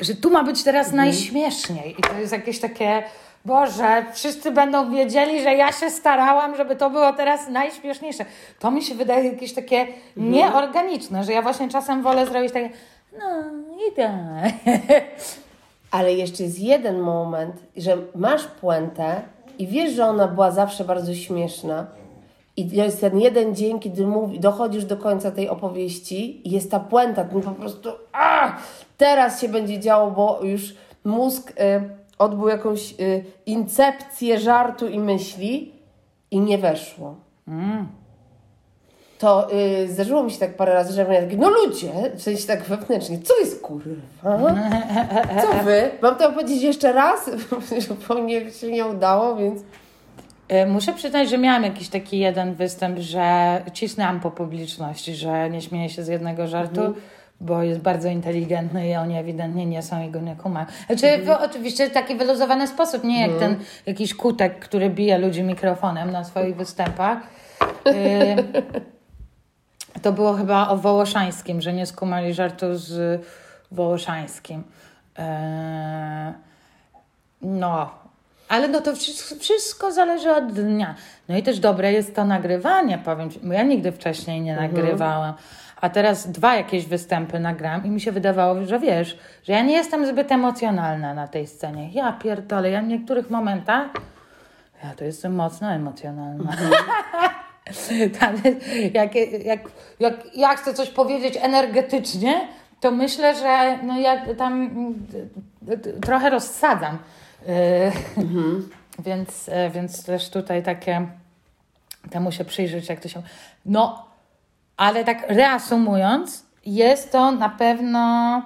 że 0.00 0.14
tu 0.14 0.30
ma 0.30 0.44
być 0.44 0.62
teraz 0.64 0.92
najśmieszniej. 0.92 1.96
I 1.98 2.02
to 2.02 2.14
jest 2.14 2.32
jakieś 2.32 2.60
takie, 2.60 3.02
Boże, 3.44 4.04
wszyscy 4.12 4.50
będą 4.50 4.90
wiedzieli, 4.90 5.42
że 5.42 5.54
ja 5.54 5.72
się 5.72 5.90
starałam, 5.90 6.56
żeby 6.56 6.76
to 6.76 6.90
było 6.90 7.12
teraz 7.12 7.48
najśmieszniejsze. 7.48 8.24
To 8.58 8.70
mi 8.70 8.82
się 8.82 8.94
wydaje 8.94 9.32
jakieś 9.32 9.52
takie 9.52 9.86
nieorganiczne, 10.16 11.24
że 11.24 11.32
ja 11.32 11.42
właśnie 11.42 11.68
czasem 11.68 12.02
wolę 12.02 12.26
zrobić 12.26 12.52
takie, 12.52 12.70
no 13.18 13.26
i 13.88 13.96
tak. 13.96 14.52
Ale 15.90 16.12
jeszcze 16.12 16.42
jest 16.42 16.58
jeden 16.58 17.00
moment, 17.00 17.54
że 17.76 17.96
masz 18.14 18.44
puentę 18.44 19.22
i 19.58 19.66
wiesz, 19.66 19.92
że 19.92 20.06
ona 20.06 20.28
była 20.28 20.50
zawsze 20.50 20.84
bardzo 20.84 21.14
śmieszna. 21.14 21.86
I 22.56 22.76
jest 22.76 23.00
ten 23.00 23.18
jeden 23.18 23.54
dzień, 23.54 23.80
kiedy 23.80 24.06
mówi, 24.06 24.40
dochodzisz 24.40 24.84
do 24.84 24.96
końca 24.96 25.30
tej 25.30 25.48
opowieści 25.48 26.48
i 26.48 26.50
jest 26.50 26.70
ta 26.70 26.80
puenta, 26.80 27.24
ten 27.24 27.42
po 27.42 27.50
prostu 27.50 27.88
a, 28.12 28.56
teraz 28.96 29.40
się 29.40 29.48
będzie 29.48 29.80
działo, 29.80 30.10
bo 30.10 30.40
już 30.42 30.74
mózg 31.04 31.50
y, 31.50 31.54
odbył 32.18 32.48
jakąś 32.48 32.94
y, 33.00 33.24
incepcję 33.46 34.38
żartu 34.38 34.88
i 34.88 34.98
myśli 34.98 35.72
i 36.30 36.40
nie 36.40 36.58
weszło. 36.58 37.14
To 39.18 39.52
y, 39.52 39.92
zdarzyło 39.92 40.22
mi 40.22 40.30
się 40.30 40.38
tak 40.38 40.56
parę 40.56 40.74
razy, 40.74 40.92
że 40.92 41.02
ja 41.02 41.22
takie, 41.22 41.36
no 41.36 41.50
ludzie, 41.50 41.92
w 42.14 42.22
sensie 42.22 42.46
tak 42.46 42.62
wewnętrznie, 42.62 43.18
co 43.18 43.38
jest 43.38 43.60
kurwa? 43.60 43.92
Co 45.42 45.64
wy? 45.64 45.90
Mam 46.02 46.16
to 46.16 46.32
powiedzieć 46.32 46.62
jeszcze 46.62 46.92
raz, 46.92 47.30
bo 48.08 48.18
nie 48.18 48.50
się 48.50 48.72
nie 48.72 48.86
udało, 48.86 49.36
więc... 49.36 49.62
Y, 50.52 50.66
Muszę 50.66 50.92
przyznać, 50.92 51.30
że 51.30 51.38
miałam 51.38 51.62
jakiś 51.62 51.88
taki 51.88 52.18
jeden 52.18 52.54
występ, 52.54 52.98
że 52.98 53.62
cisnęłam 53.72 54.20
po 54.20 54.30
publiczności, 54.30 55.14
że 55.14 55.50
nie 55.50 55.62
śmieję 55.62 55.88
się 55.88 56.04
z 56.04 56.08
jednego 56.08 56.48
żartu, 56.48 56.94
bo 57.40 57.62
jest 57.62 57.80
bardzo 57.80 58.08
inteligentny 58.08 58.88
i 58.88 58.94
oni 58.94 59.18
ewidentnie 59.18 59.66
nie 59.66 59.82
są 59.82 60.02
i 60.02 60.10
go 60.10 60.20
nie 60.20 60.36
kumają. 60.36 60.66
Znaczy, 60.86 61.24
w, 61.24 61.30
oczywiście 61.30 61.90
w 61.90 61.92
taki 61.92 62.14
wyluzowany 62.14 62.66
sposób, 62.66 63.04
nie 63.04 63.28
jak 63.28 63.38
ten 63.38 63.56
jakiś 63.86 64.14
kutek, 64.14 64.58
który 64.58 64.90
bije 64.90 65.18
ludzi 65.18 65.42
mikrofonem 65.42 66.10
na 66.10 66.24
swoich 66.24 66.56
występach. 66.56 67.18
Y, 67.86 68.72
to 70.02 70.12
było 70.12 70.34
chyba 70.34 70.68
o 70.68 70.76
Wołoszańskim, 70.76 71.60
że 71.60 71.72
nie 71.72 71.86
skumali 71.86 72.34
żartu 72.34 72.66
z 72.74 73.22
Wołoszańskim. 73.70 74.62
Eee, 75.16 76.32
no, 77.42 78.01
ale 78.52 78.68
no 78.68 78.80
to 78.80 78.96
wszystko, 78.96 79.34
wszystko 79.40 79.92
zależy 79.92 80.30
od 80.30 80.52
dnia. 80.52 80.94
No 81.28 81.36
i 81.36 81.42
też 81.42 81.58
dobre 81.58 81.92
jest 81.92 82.14
to 82.16 82.24
nagrywanie, 82.24 82.98
powiem 82.98 83.30
ci, 83.30 83.40
bo 83.42 83.52
ja 83.52 83.62
nigdy 83.62 83.92
wcześniej 83.92 84.40
nie 84.40 84.56
nagrywałam. 84.56 85.34
A 85.80 85.90
teraz 85.90 86.30
dwa 86.30 86.54
jakieś 86.54 86.86
występy 86.86 87.40
nagram 87.40 87.86
i 87.86 87.90
mi 87.90 88.00
się 88.00 88.12
wydawało, 88.12 88.64
że 88.64 88.78
wiesz, 88.78 89.18
że 89.44 89.52
ja 89.52 89.62
nie 89.62 89.74
jestem 89.74 90.06
zbyt 90.06 90.32
emocjonalna 90.32 91.14
na 91.14 91.28
tej 91.28 91.46
scenie. 91.46 91.90
Ja 91.92 92.12
pierdolę, 92.12 92.70
ja 92.70 92.82
w 92.82 92.86
niektórych 92.86 93.30
momentach 93.30 93.86
ja 94.84 94.94
to 94.94 95.04
jestem 95.04 95.34
mocno 95.34 95.72
emocjonalna. 95.72 96.52
Tam 98.20 98.34
jest, 98.44 98.60
jak, 98.94 99.14
jak, 99.44 99.60
jak 100.00 100.14
ja 100.34 100.56
chcę 100.56 100.74
coś 100.74 100.90
powiedzieć 100.90 101.38
energetycznie, 101.40 102.48
to 102.80 102.90
myślę, 102.90 103.34
że 103.34 103.78
no 103.82 103.98
ja 103.98 104.34
tam 104.34 104.52
mm, 104.52 105.06
trochę 106.00 106.30
rozsadzam. 106.30 106.98
Yy, 107.46 108.24
więc, 109.06 109.48
e, 109.48 109.70
więc 109.70 110.04
też 110.04 110.30
tutaj 110.30 110.62
takie 110.62 111.06
temu 112.10 112.32
się 112.32 112.44
przyjrzeć, 112.44 112.88
jak 112.88 113.00
to 113.00 113.08
się. 113.08 113.22
No, 113.66 114.06
ale 114.76 115.04
tak 115.04 115.24
reasumując, 115.28 116.46
jest 116.66 117.12
to 117.12 117.32
na 117.32 117.48
pewno 117.48 118.42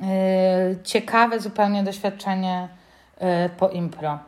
yy, 0.00 0.06
ciekawe 0.84 1.40
zupełnie 1.40 1.84
doświadczenie 1.84 2.68
po 3.58 3.68
impro 3.68 4.18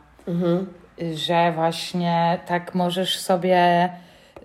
że 1.13 1.51
właśnie 1.55 2.39
tak 2.45 2.75
możesz 2.75 3.19
sobie 3.19 3.89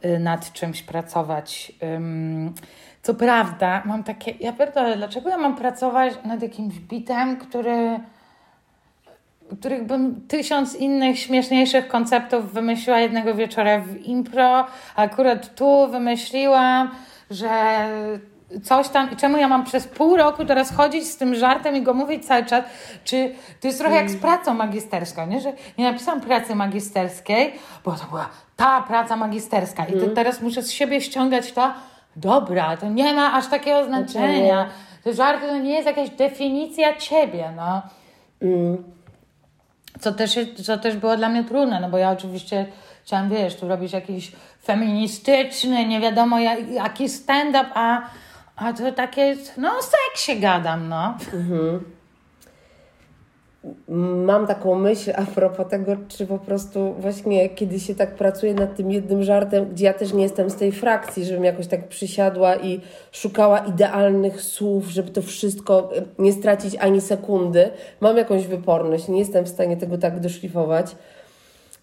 y, 0.05 0.19
nad 0.19 0.53
czymś 0.53 0.83
pracować. 0.83 1.73
Ym, 1.83 2.55
Co 3.03 3.15
prawda, 3.15 3.83
mam 3.85 4.05
takie, 4.05 4.31
ja 4.41 4.53
pierdolę, 4.53 4.97
dlaczego 4.97 5.29
ja 5.29 5.39
mam 5.39 5.57
pracować 5.57 6.15
nad 6.25 6.43
jakimś 6.43 6.79
bitem, 6.79 7.37
który, 7.37 8.01
których 9.61 9.87
bym 9.87 10.21
tysiąc 10.29 10.75
innych 10.75 11.19
śmieszniejszych 11.19 11.89
konceptów 11.89 12.53
wymyśliła 12.53 12.99
jednego 12.99 13.35
wieczora 13.35 13.81
w 13.81 13.97
impro, 13.97 14.67
a 14.97 15.03
akurat 15.03 15.55
tu 15.55 15.89
wymyśliłam, 15.91 16.91
że 17.31 17.51
coś 18.63 18.89
tam, 18.89 19.11
i 19.11 19.17
czemu 19.17 19.37
ja 19.37 19.49
mam 19.49 19.65
przez 19.65 19.87
pół 19.87 20.17
roku 20.17 20.45
teraz 20.45 20.73
chodzić 20.77 21.07
z 21.07 21.17
tym 21.17 21.35
żartem 21.35 21.77
i 21.77 21.83
go 21.83 21.95
mówić 21.95 22.27
cały 22.27 22.45
czas, 22.45 22.65
czy 23.05 23.35
to 23.61 23.69
jest 23.69 23.79
trochę 23.79 23.97
jak 23.97 24.11
z 24.11 24.17
pracą 24.17 24.55
magisterską, 24.55 25.27
nie? 25.27 25.41
że 25.41 25.53
nie 25.79 25.85
napisałam 25.85 26.21
pracy 26.21 26.55
magisterskiej, 26.55 27.53
bo 27.85 27.93
to 27.93 28.05
była 28.05 28.29
ta 28.57 28.83
praca 28.83 29.17
magisterska 29.17 29.85
i 29.85 29.93
to 30.01 30.09
teraz 30.09 30.43
muszę 30.43 30.63
z 30.63 30.71
siebie 30.71 31.01
ściągać 31.01 31.53
to, 31.53 31.75
dobra, 32.17 32.77
to 32.77 32.89
nie 32.89 33.15
ma 33.15 33.33
aż 33.33 33.47
takiego 33.47 33.85
znaczenia, 33.85 34.69
te 35.05 35.15
żarty 35.15 35.47
to 35.47 35.59
nie 35.59 35.75
jest 35.75 35.87
jakaś 35.87 36.11
definicja 36.11 36.97
ciebie, 36.97 37.53
no. 37.57 37.83
Co 40.01 40.13
też, 40.13 40.39
co 40.65 40.79
też 40.79 40.97
było 40.97 41.17
dla 41.17 41.29
mnie 41.29 41.45
trudne, 41.45 41.81
no 41.81 41.89
bo 41.91 41.99
ja 41.99 42.11
oczywiście 42.11 42.67
chciałam, 43.05 43.29
wiesz, 43.29 43.57
tu 43.57 43.69
robić 43.69 43.93
jakiś 43.93 44.33
feministyczny, 44.65 45.87
nie 45.87 46.01
wiadomo 46.01 46.39
jak, 46.39 46.71
jaki 46.71 47.09
stand-up, 47.09 47.67
a, 47.75 48.03
a 48.57 48.73
to 48.73 48.93
takie, 48.93 49.37
no 49.57 49.69
o 49.79 49.81
seksie 49.83 50.41
gadam, 50.41 50.89
no. 50.89 51.15
Mam 53.89 54.47
taką 54.47 54.75
myśl 54.75 55.13
a 55.17 55.23
propos 55.23 55.67
tego, 55.69 55.97
czy 56.09 56.27
po 56.27 56.39
prostu 56.39 56.95
właśnie 56.99 57.49
kiedy 57.49 57.81
się 57.81 57.95
tak 57.95 58.15
pracuje 58.15 58.55
nad 58.55 58.77
tym 58.77 58.91
jednym 58.91 59.23
żartem, 59.23 59.69
gdzie 59.71 59.85
ja 59.85 59.93
też 59.93 60.13
nie 60.13 60.23
jestem 60.23 60.51
z 60.51 60.55
tej 60.55 60.73
frakcji, 60.73 61.25
żebym 61.25 61.45
jakoś 61.45 61.67
tak 61.67 61.89
przysiadła 61.89 62.57
i 62.57 62.81
szukała 63.13 63.59
idealnych 63.59 64.43
słów, 64.43 64.89
żeby 64.89 65.11
to 65.11 65.23
wszystko 65.23 65.91
e, 65.97 66.03
nie 66.19 66.33
stracić 66.33 66.77
ani 66.77 67.01
sekundy. 67.01 67.71
Mam 68.01 68.17
jakąś 68.17 68.47
wyporność, 68.47 69.09
nie 69.09 69.19
jestem 69.19 69.45
w 69.45 69.49
stanie 69.49 69.77
tego 69.77 69.99
tak 69.99 70.21
doszlifować. 70.21 70.97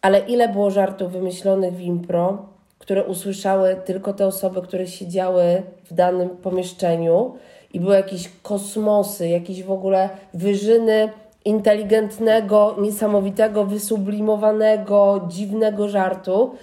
Ale 0.01 0.19
ile 0.19 0.49
było 0.49 0.71
żartów 0.71 1.11
wymyślonych 1.11 1.73
w 1.73 1.81
impro, 1.81 2.45
które 2.79 3.03
usłyszały 3.03 3.75
tylko 3.85 4.13
te 4.13 4.27
osoby, 4.27 4.61
które 4.61 4.87
siedziały 4.87 5.63
w 5.83 5.93
danym 5.93 6.29
pomieszczeniu 6.29 7.33
i 7.73 7.79
były 7.79 7.95
jakieś 7.95 8.29
kosmosy, 8.41 9.27
jakieś 9.27 9.63
w 9.63 9.71
ogóle 9.71 10.09
wyżyny 10.33 11.09
inteligentnego, 11.45 12.75
niesamowitego, 12.81 13.65
wysublimowanego, 13.65 15.27
dziwnego 15.27 15.89
żartu, 15.89 16.55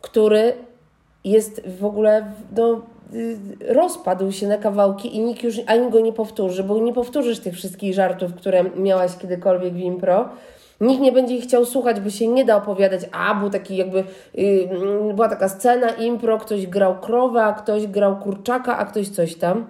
który 0.00 0.52
jest 1.24 1.68
w 1.78 1.84
ogóle, 1.84 2.32
no, 2.56 2.82
y, 3.14 3.38
rozpadł 3.68 4.32
się 4.32 4.46
na 4.46 4.58
kawałki 4.58 5.16
i 5.16 5.20
nikt 5.20 5.42
już 5.42 5.60
ani 5.66 5.90
go 5.90 6.00
nie 6.00 6.12
powtórzy, 6.12 6.64
bo 6.64 6.78
nie 6.78 6.92
powtórzysz 6.92 7.40
tych 7.40 7.54
wszystkich 7.54 7.94
żartów, 7.94 8.34
które 8.34 8.64
miałaś 8.64 9.16
kiedykolwiek 9.16 9.74
w 9.74 9.78
impro. 9.78 10.28
Nikt 10.80 11.00
nie 11.00 11.12
będzie 11.12 11.36
ich 11.36 11.44
chciał 11.44 11.64
słuchać, 11.64 12.00
bo 12.00 12.10
się 12.10 12.28
nie 12.28 12.44
da 12.44 12.56
opowiadać, 12.56 13.00
a 13.12 13.34
był 13.34 13.50
taki 13.50 13.76
jakby, 13.76 13.98
y, 13.98 14.68
mm, 14.70 15.16
była 15.16 15.28
taka 15.28 15.48
scena 15.48 15.90
impro, 15.90 16.38
ktoś 16.38 16.66
grał 16.66 17.00
krowę, 17.00 17.42
a 17.42 17.52
ktoś 17.52 17.86
grał 17.86 18.16
kurczaka, 18.16 18.78
a 18.78 18.84
ktoś 18.84 19.08
coś 19.08 19.34
tam. 19.34 19.68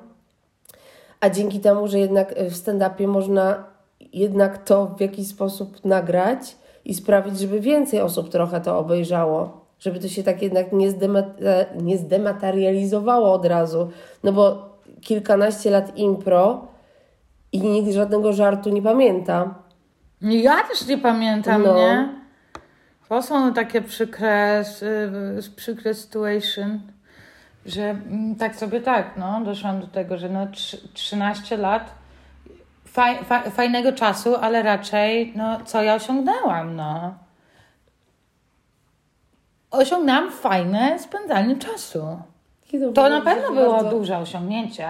A 1.20 1.30
dzięki 1.30 1.61
temu, 1.61 1.88
że 1.88 1.98
jednak 1.98 2.34
w 2.34 2.54
stand-upie 2.54 3.07
można 3.07 3.76
jednak 4.12 4.59
to 4.64 4.86
w 4.86 5.00
jakiś 5.00 5.28
sposób 5.28 5.84
nagrać 5.84 6.57
i 6.84 6.94
sprawić, 6.94 7.38
żeby 7.38 7.61
więcej 7.61 8.00
osób 8.00 8.28
trochę 8.30 8.61
to 8.61 8.78
obejrzało. 8.78 9.66
Żeby 9.78 10.00
to 10.00 10.09
się 10.09 10.22
tak 10.22 10.42
jednak 10.42 10.72
nie, 10.72 10.90
zdema- 10.90 11.22
e, 11.44 11.66
nie 11.82 11.98
zdematerializowało 11.98 13.32
od 13.32 13.46
razu. 13.46 13.90
No 14.24 14.32
bo 14.32 14.68
kilkanaście 15.00 15.70
lat 15.70 15.98
impro 15.98 16.66
i 17.52 17.61
nikt 17.61 17.92
żadnego 17.92 18.32
żartu 18.32 18.70
nie 18.70 18.82
pamięta. 18.82 19.54
Ja 20.22 20.57
też 20.62 20.86
nie 20.86 20.98
pamiętam, 20.98 21.62
No. 21.62 21.74
nie? 21.76 22.09
To 23.09 23.22
są 23.22 23.52
takie 23.54 23.82
przykre, 23.82 24.64
y, 25.38 25.57
przykre 25.57 25.94
situation, 25.94 26.80
że 27.66 27.82
mm, 27.82 28.34
tak 28.36 28.57
sobie 28.57 28.80
tak, 28.80 29.11
no, 29.16 29.40
doszłam 29.44 29.80
do 29.80 29.86
tego, 29.86 30.16
że 30.18 30.28
no 30.28 30.46
trzy- 30.46 30.88
13 30.94 31.57
lat 31.57 31.94
faj, 32.97 33.24
fa, 33.24 33.51
fajnego 33.51 33.92
czasu, 33.92 34.36
ale 34.36 34.62
raczej, 34.62 35.32
no, 35.36 35.61
co 35.64 35.82
ja 35.82 35.94
osiągnęłam, 35.94 36.76
no. 36.76 37.14
Osiągnęłam 39.70 40.30
fajne 40.30 40.99
spędzanie 40.99 41.57
czasu. 41.57 42.18
To 42.94 43.09
na 43.09 43.20
pewno 43.20 43.53
było 43.53 43.72
bardzo- 43.72 43.90
duże 43.90 44.18
osiągnięcie 44.18 44.88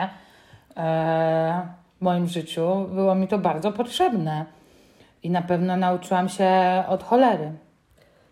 e, 0.77 1.69
w 1.99 2.03
moim 2.03 2.27
życiu. 2.27 2.87
Było 2.95 3.15
mi 3.15 3.29
to 3.29 3.39
bardzo 3.39 3.73
potrzebne. 3.73 4.45
I 5.23 5.31
na 5.31 5.43
pewno 5.43 5.77
nauczyłam 5.77 6.29
się 6.29 6.51
od 6.89 7.03
cholery. 7.03 7.53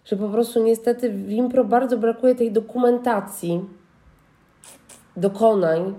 że 0.04 0.16
po 0.16 0.28
prostu 0.28 0.64
niestety 0.64 1.10
w 1.10 1.30
impro 1.30 1.64
bardzo 1.64 1.98
brakuje 1.98 2.34
tej 2.34 2.52
dokumentacji 2.52 3.64
dokonań 5.16 5.94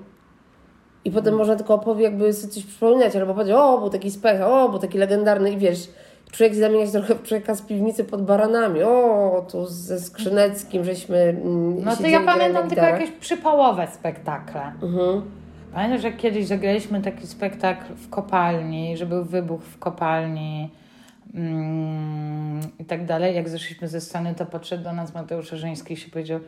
I 1.06 1.12
potem 1.12 1.36
można 1.36 1.56
tylko 1.56 1.74
opowie, 1.74 2.04
jakby 2.04 2.34
sobie 2.34 2.54
coś 2.54 2.66
przypominać, 2.66 3.16
albo 3.16 3.34
powiedzieć, 3.34 3.56
o, 3.56 3.78
był 3.80 3.90
taki 3.90 4.12
spech, 4.12 4.42
o, 4.42 4.70
był 4.70 4.80
taki 4.80 4.98
legendarny 4.98 5.52
i 5.52 5.58
wiesz, 5.58 5.90
człowiek 6.32 6.56
zamienia 6.56 6.86
się 6.86 6.92
trochę 6.92 7.16
w 7.16 7.24
człowieka 7.24 7.56
z 7.56 7.62
piwnicy 7.62 8.04
pod 8.04 8.26
baranami, 8.26 8.84
o, 8.84 9.46
tu 9.52 9.66
ze 9.66 10.00
Skrzyneckim 10.00 10.84
żeśmy 10.84 11.18
mm, 11.18 11.84
No 11.84 11.96
to 11.96 12.08
ja 12.08 12.22
pamiętam 12.22 12.70
tylko 12.70 12.86
jakieś 12.86 13.12
przypałowe 13.12 13.88
spektakle. 13.88 14.62
Mhm. 14.82 15.22
Pamiętam, 15.74 16.00
że 16.00 16.12
kiedyś 16.12 16.48
zagraliśmy 16.48 17.02
taki 17.02 17.28
spektakl 17.28 17.94
w 17.96 18.10
kopalni, 18.10 18.98
że 18.98 19.06
był 19.06 19.26
wybuch 19.26 19.62
w 19.62 19.80
kopalni 19.80 20.70
mm, 21.34 22.60
i 22.80 22.86
tak 22.86 23.06
dalej. 23.06 23.36
Jak 23.36 23.50
zeszliśmy 23.50 23.88
ze 23.88 24.02
sceny, 24.02 24.36
to 24.36 24.46
podszedł 24.46 24.84
do 24.84 24.94
nas 24.94 25.14
Mateusz 25.14 25.48
Szerzyński 25.48 25.94
i 25.94 25.98
się 25.98 26.12
powiedział 26.12 26.40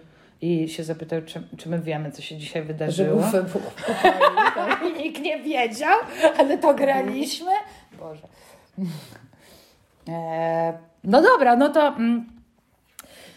i 0.42 0.70
się 0.70 0.84
zapytał, 0.84 1.22
czy, 1.26 1.44
czy 1.58 1.70
my 1.70 1.80
wiemy, 1.80 2.12
co 2.12 2.22
się 2.22 2.38
dzisiaj 2.38 2.62
Że 2.62 2.68
wydarzyło. 2.68 3.22
był 3.32 3.44
w 3.44 3.54
kopalni, 3.54 4.38
tak? 4.56 4.80
I 4.90 4.94
nikt 5.04 5.22
nie 5.22 5.40
wiedział, 5.40 5.98
ale 6.40 6.58
to 6.58 6.74
graliśmy. 6.74 7.52
Boże. 8.00 8.28
E, 10.10 10.74
no 11.04 11.22
dobra, 11.22 11.56
no 11.56 11.70
to... 11.70 11.88
Mm, 11.88 12.26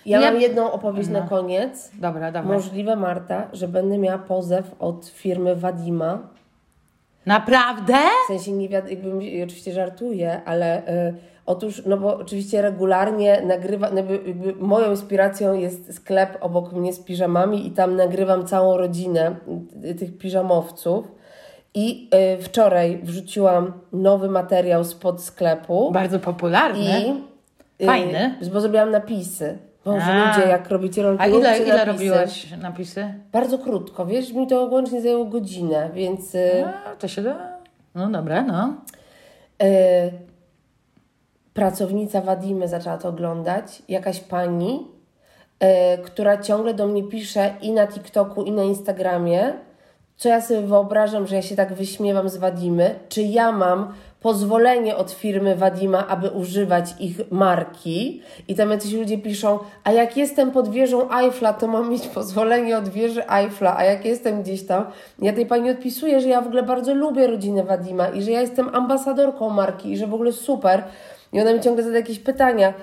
Ja 0.06 0.20
Ja- 0.20 0.30
mam 0.32 0.40
jedną 0.40 0.72
opowieść 0.72 1.08
No. 1.08 1.20
na 1.20 1.26
koniec. 1.28 1.90
dobra, 1.94 2.32
dawaj. 2.32 2.52
Możliwe, 2.56 2.96
Marta, 2.96 3.48
że 3.52 3.68
będę 3.68 3.98
miała 3.98 4.18
pozew 4.18 4.74
od 4.78 5.06
firmy 5.06 5.56
Wadima. 5.56 6.18
Naprawdę? 7.26 7.94
W 8.24 8.28
sensie 8.28 8.52
nie 8.52 8.68
wiadomo, 8.68 8.94
oczywiście 9.44 9.72
żartuję, 9.72 10.40
ale 10.44 10.88
y, 11.08 11.14
otóż, 11.46 11.82
no 11.86 11.96
bo 11.96 12.16
oczywiście 12.16 12.62
regularnie 12.62 13.42
nagrywa, 13.46 13.90
no 13.90 13.96
jakby, 13.96 14.20
jakby 14.26 14.52
moją 14.54 14.90
inspiracją 14.90 15.54
jest 15.54 15.94
sklep 15.94 16.38
obok 16.40 16.72
mnie 16.72 16.92
z 16.92 17.00
piżamami 17.00 17.66
i 17.66 17.70
tam 17.70 17.96
nagrywam 17.96 18.46
całą 18.46 18.76
rodzinę 18.76 19.36
y, 19.84 19.94
tych 19.94 20.18
piżamowców. 20.18 21.08
I 21.74 22.10
y, 22.38 22.42
wczoraj 22.42 23.00
wrzuciłam 23.02 23.72
nowy 23.92 24.28
materiał 24.28 24.84
spod 24.84 25.22
sklepu 25.22 25.92
Bardzo 25.92 26.18
popularny. 26.18 26.80
i 27.80 27.82
y, 27.82 27.86
Fajny. 27.86 28.34
bo 28.52 28.60
zrobiłam 28.60 28.90
napisy. 28.90 29.58
Boże, 29.84 30.04
A. 30.06 30.36
ludzie, 30.36 30.48
jak 30.48 30.68
robicie 30.70 31.02
rolki, 31.02 31.22
A 31.22 31.26
ile, 31.26 31.58
ile 31.58 31.66
napisy. 31.76 31.84
robiłaś 31.84 32.50
napisy? 32.58 33.14
Bardzo 33.32 33.58
krótko, 33.58 34.06
wiesz, 34.06 34.32
mi 34.32 34.46
to 34.46 34.64
łącznie 34.64 35.00
zajęło 35.02 35.24
godzinę, 35.24 35.90
więc... 35.94 36.34
y, 36.34 36.64
A, 36.86 36.96
to 36.96 37.08
się 37.08 37.22
da. 37.22 37.36
No 37.94 38.10
dobra, 38.10 38.42
no. 38.42 38.74
E, 39.62 40.10
pracownica 41.54 42.20
Wadimy 42.20 42.68
zaczęła 42.68 42.98
to 42.98 43.08
oglądać, 43.08 43.82
jakaś 43.88 44.20
pani, 44.20 44.86
e, 45.60 45.98
która 45.98 46.38
ciągle 46.42 46.74
do 46.74 46.86
mnie 46.86 47.02
pisze 47.02 47.54
i 47.62 47.72
na 47.72 47.86
TikToku, 47.86 48.42
i 48.42 48.52
na 48.52 48.62
Instagramie, 48.62 49.52
co 50.16 50.28
ja 50.28 50.40
sobie 50.40 50.60
wyobrażam, 50.60 51.26
że 51.26 51.36
ja 51.36 51.42
się 51.42 51.56
tak 51.56 51.74
wyśmiewam 51.74 52.28
z 52.28 52.36
Wadimy, 52.36 52.94
czy 53.08 53.22
ja 53.22 53.52
mam 53.52 53.92
pozwolenie 54.20 54.96
od 54.96 55.10
firmy 55.10 55.56
Wadima, 55.56 56.06
aby 56.06 56.30
używać 56.30 56.94
ich 57.00 57.20
marki. 57.30 58.22
I 58.48 58.54
tam 58.54 58.70
jacyś 58.70 58.92
ludzie 58.92 59.18
piszą, 59.18 59.58
a 59.84 59.92
jak 59.92 60.16
jestem 60.16 60.50
pod 60.50 60.70
wieżą 60.70 61.10
Eiffla, 61.12 61.52
to 61.52 61.66
mam 61.66 61.90
mieć 61.90 62.08
pozwolenie 62.08 62.78
od 62.78 62.88
wieży 62.88 63.28
Eiffla, 63.28 63.76
a 63.76 63.84
jak 63.84 64.04
jestem 64.04 64.42
gdzieś 64.42 64.66
tam, 64.66 64.84
ja 65.22 65.32
tej 65.32 65.46
pani 65.46 65.70
odpisuję, 65.70 66.20
że 66.20 66.28
ja 66.28 66.40
w 66.40 66.46
ogóle 66.46 66.62
bardzo 66.62 66.94
lubię 66.94 67.26
rodzinę 67.26 67.64
Wadima 67.64 68.08
i 68.08 68.22
że 68.22 68.30
ja 68.30 68.40
jestem 68.40 68.74
ambasadorką 68.74 69.50
marki 69.50 69.92
i 69.92 69.96
że 69.96 70.06
w 70.06 70.14
ogóle 70.14 70.32
super. 70.32 70.82
I 71.32 71.40
ona 71.40 71.52
mi 71.52 71.60
ciągle 71.60 71.84
zada 71.84 71.96
jakieś 71.96 72.18
pytania, 72.18 72.74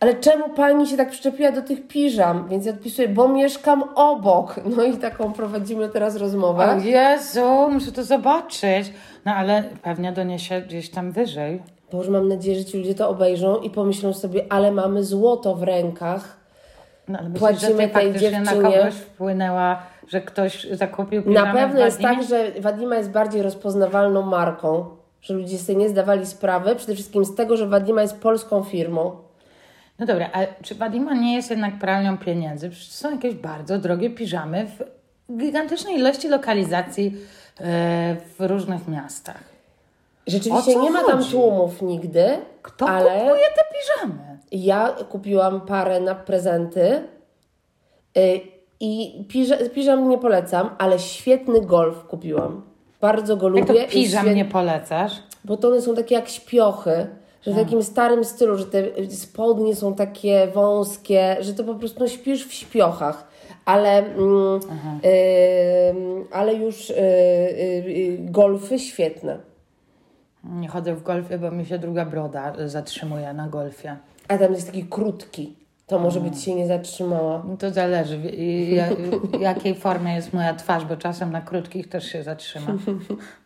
ale 0.00 0.14
czemu 0.14 0.48
pani 0.48 0.86
się 0.86 0.96
tak 0.96 1.10
przyczepiła 1.10 1.52
do 1.52 1.62
tych 1.62 1.86
piżam? 1.88 2.48
Więc 2.48 2.66
ja 2.66 2.72
odpisuję, 2.72 3.08
bo 3.08 3.28
mieszkam 3.28 3.84
obok. 3.94 4.54
No 4.76 4.84
i 4.84 4.96
taką 4.96 5.32
prowadzimy 5.32 5.88
teraz 5.88 6.16
rozmowę. 6.16 6.70
O 6.70 6.80
Jezu, 6.80 7.68
muszę 7.70 7.92
to 7.92 8.04
zobaczyć. 8.04 8.92
No 9.24 9.34
ale 9.34 9.64
pewnie 9.82 10.12
doniesie 10.12 10.60
gdzieś 10.60 10.90
tam 10.90 11.12
wyżej. 11.12 11.62
Bo 11.92 11.98
już 11.98 12.08
mam 12.08 12.28
nadzieję, 12.28 12.58
że 12.58 12.64
ci 12.64 12.78
ludzie 12.78 12.94
to 12.94 13.08
obejrzą 13.08 13.56
i 13.56 13.70
pomyślą 13.70 14.12
sobie, 14.12 14.44
ale 14.48 14.72
mamy 14.72 15.04
złoto 15.04 15.54
w 15.54 15.62
rękach. 15.62 16.36
No, 17.08 17.18
ale 17.18 17.28
myślisz, 17.28 17.40
Płacimy 17.40 17.88
ty 17.88 17.94
tej 17.94 18.12
faktycznie 18.12 18.40
na 18.40 18.52
dziewczynie. 18.52 18.76
kogoś 18.78 18.94
wpłynęła, 18.94 19.82
że 20.08 20.20
ktoś 20.20 20.66
zakupił 20.70 21.22
Na 21.26 21.52
pewno 21.52 21.80
jest 21.80 22.00
tak, 22.00 22.22
że 22.22 22.52
Wadima 22.60 22.96
jest 22.96 23.10
bardziej 23.10 23.42
rozpoznawalną 23.42 24.22
marką, 24.22 24.84
że 25.22 25.34
ludzie 25.34 25.58
sobie 25.58 25.78
nie 25.78 25.88
zdawali 25.88 26.26
sprawy, 26.26 26.76
przede 26.76 26.94
wszystkim 26.94 27.24
z 27.24 27.34
tego, 27.34 27.56
że 27.56 27.66
Wadima 27.66 28.02
jest 28.02 28.20
polską 28.20 28.62
firmą. 28.62 29.25
No 29.98 30.06
dobra, 30.06 30.30
a 30.32 30.62
czy 30.62 30.74
Wadima 30.74 31.14
nie 31.14 31.34
jest 31.34 31.50
jednak 31.50 31.78
pralnią 31.78 32.18
pieniędzy? 32.18 32.70
Przecież 32.70 32.92
są 32.92 33.10
jakieś 33.10 33.34
bardzo 33.34 33.78
drogie 33.78 34.10
piżamy 34.10 34.66
w 34.66 34.82
gigantycznej 35.38 35.94
ilości 35.94 36.28
lokalizacji 36.28 37.06
e, 37.60 38.16
w 38.38 38.40
różnych 38.40 38.88
miastach. 38.88 39.40
Rzeczywiście 40.26 40.76
nie 40.76 40.90
ma 40.90 41.04
tam 41.04 41.18
chodzi? 41.18 41.30
tłumów 41.30 41.82
nigdy, 41.82 42.26
Kto 42.62 42.88
ale 42.88 43.10
kupuje 43.20 43.44
te 43.56 43.62
piżamy? 43.78 44.38
ja 44.52 44.88
kupiłam 45.08 45.60
parę 45.60 46.00
na 46.00 46.14
prezenty 46.14 47.02
y, 48.18 48.40
i 48.80 49.24
piża- 49.28 49.70
piżam 49.70 50.08
nie 50.08 50.18
polecam, 50.18 50.70
ale 50.78 50.98
świetny 50.98 51.60
golf 51.60 52.04
kupiłam. 52.04 52.62
Bardzo 53.00 53.36
go 53.36 53.56
Jak 53.56 53.66
to 53.66 53.72
lubię. 53.72 53.86
piżam 53.88 54.24
świet- 54.26 54.34
nie 54.34 54.44
polecasz? 54.44 55.12
Bo 55.44 55.56
to 55.56 55.68
one 55.68 55.80
są 55.82 55.94
takie 55.94 56.14
jak 56.14 56.28
śpiochy, 56.28 57.06
że 57.46 57.52
w 57.52 57.56
takim 57.56 57.82
starym 57.82 58.24
stylu, 58.24 58.58
że 58.58 58.66
te 58.66 58.82
spodnie 59.10 59.76
są 59.76 59.94
takie 59.94 60.46
wąskie, 60.54 61.36
że 61.40 61.54
to 61.54 61.64
po 61.64 61.74
prostu 61.74 62.00
no, 62.00 62.08
śpisz 62.08 62.46
w 62.46 62.52
śpiochach. 62.52 63.28
Ale, 63.64 63.98
mm, 63.98 64.60
ym, 65.94 66.24
ale 66.32 66.54
już 66.54 66.90
y, 66.90 66.94
y, 66.94 66.98
y, 66.98 68.18
golfy 68.20 68.78
świetne. 68.78 69.38
Nie 70.44 70.68
chodzę 70.68 70.94
w 70.94 71.02
golfie, 71.02 71.38
bo 71.38 71.50
mi 71.50 71.66
się 71.66 71.78
druga 71.78 72.04
broda 72.04 72.52
zatrzymuje 72.66 73.32
na 73.32 73.48
golfie. 73.48 73.96
A 74.28 74.38
tam 74.38 74.52
jest 74.52 74.66
taki 74.66 74.84
krótki. 74.84 75.56
To 75.86 75.98
może 75.98 76.20
być 76.20 76.42
się 76.42 76.54
nie 76.54 76.66
zatrzymała. 76.66 77.42
No 77.48 77.56
To 77.56 77.70
zależy, 77.70 78.18
w 78.18 79.40
jakiej 79.40 79.74
formie 79.74 80.14
jest 80.14 80.32
moja 80.32 80.54
twarz, 80.54 80.84
bo 80.84 80.96
czasem 80.96 81.32
na 81.32 81.40
krótkich 81.40 81.88
też 81.88 82.04
się 82.04 82.22
zatrzyma. 82.22 82.66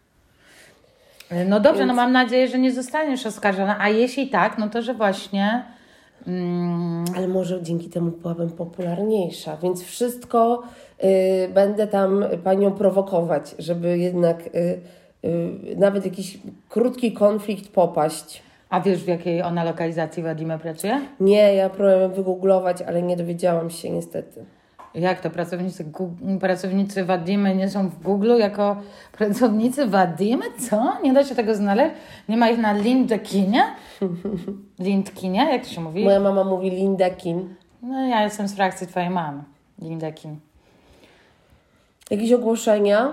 No 1.47 1.61
dobrze, 1.61 1.87
no 1.87 1.95
mam 1.95 2.13
nadzieję, 2.13 2.49
że 2.49 2.59
nie 2.59 2.73
zostaniesz 2.73 3.27
oskarżona, 3.27 3.77
a 3.81 3.89
jeśli 3.89 4.29
tak, 4.29 4.59
no 4.59 4.69
to 4.69 4.83
że 4.83 4.95
właśnie 4.95 5.65
mm, 6.27 7.05
Ale 7.17 7.29
może 7.29 7.63
dzięki 7.63 7.89
temu 7.89 8.11
byłabym 8.11 8.51
popularniejsza, 8.51 9.57
więc 9.57 9.83
wszystko 9.85 10.63
y, 11.05 11.49
będę 11.55 11.87
tam 11.87 12.25
panią 12.45 12.73
prowokować, 12.73 13.55
żeby 13.59 13.99
jednak 13.99 14.47
y, 14.47 14.81
y, 15.25 15.77
nawet 15.77 16.05
jakiś 16.05 16.39
krótki 16.69 17.13
konflikt 17.13 17.69
popaść. 17.73 18.43
a 18.71 18.81
wiesz 18.81 19.05
w 19.05 19.09
jakiej 19.09 19.43
ona 19.43 19.65
lokalizacji 19.65 20.23
Wadimy 20.23 20.59
pracuje? 20.59 21.01
Nie, 21.21 21.55
ja 21.55 21.71
próbowałam 21.71 22.13
wygooglować, 22.13 22.83
ale 22.83 23.03
nie 23.03 23.17
dowiedziałam 23.17 23.71
się 23.71 23.91
niestety. 23.91 24.45
Jak 24.95 25.21
to 25.21 25.31
pracownicy, 25.31 25.93
pracownicy 26.41 27.05
Wadimy 27.05 27.57
nie 27.57 27.69
są 27.69 27.89
w 27.89 28.03
Google 28.03 28.39
jako 28.39 28.77
pracownicy 29.13 29.87
Wadimy? 29.87 30.45
Co? 30.59 31.01
Nie 31.03 31.13
da 31.13 31.25
się 31.25 31.35
tego 31.35 31.55
znaleźć? 31.55 31.95
Nie 32.29 32.37
ma 32.37 32.49
ich 32.49 32.59
na 32.59 32.73
LinkedInie? 32.73 33.65
LinkedInie? 34.79 35.53
Jak 35.53 35.63
to 35.63 35.69
się 35.69 35.81
mówi? 35.81 36.05
Moja 36.05 36.21
mama 36.21 36.45
mówi 36.45 36.71
Lindekin. 36.71 37.55
No 37.83 38.07
ja 38.07 38.23
jestem 38.23 38.49
z 38.49 38.55
frakcji 38.55 38.87
twojej 38.87 39.11
mamy. 39.11 39.43
Lindekin. 39.83 40.37
Jakieś 42.11 42.33
ogłoszenia? 42.33 43.13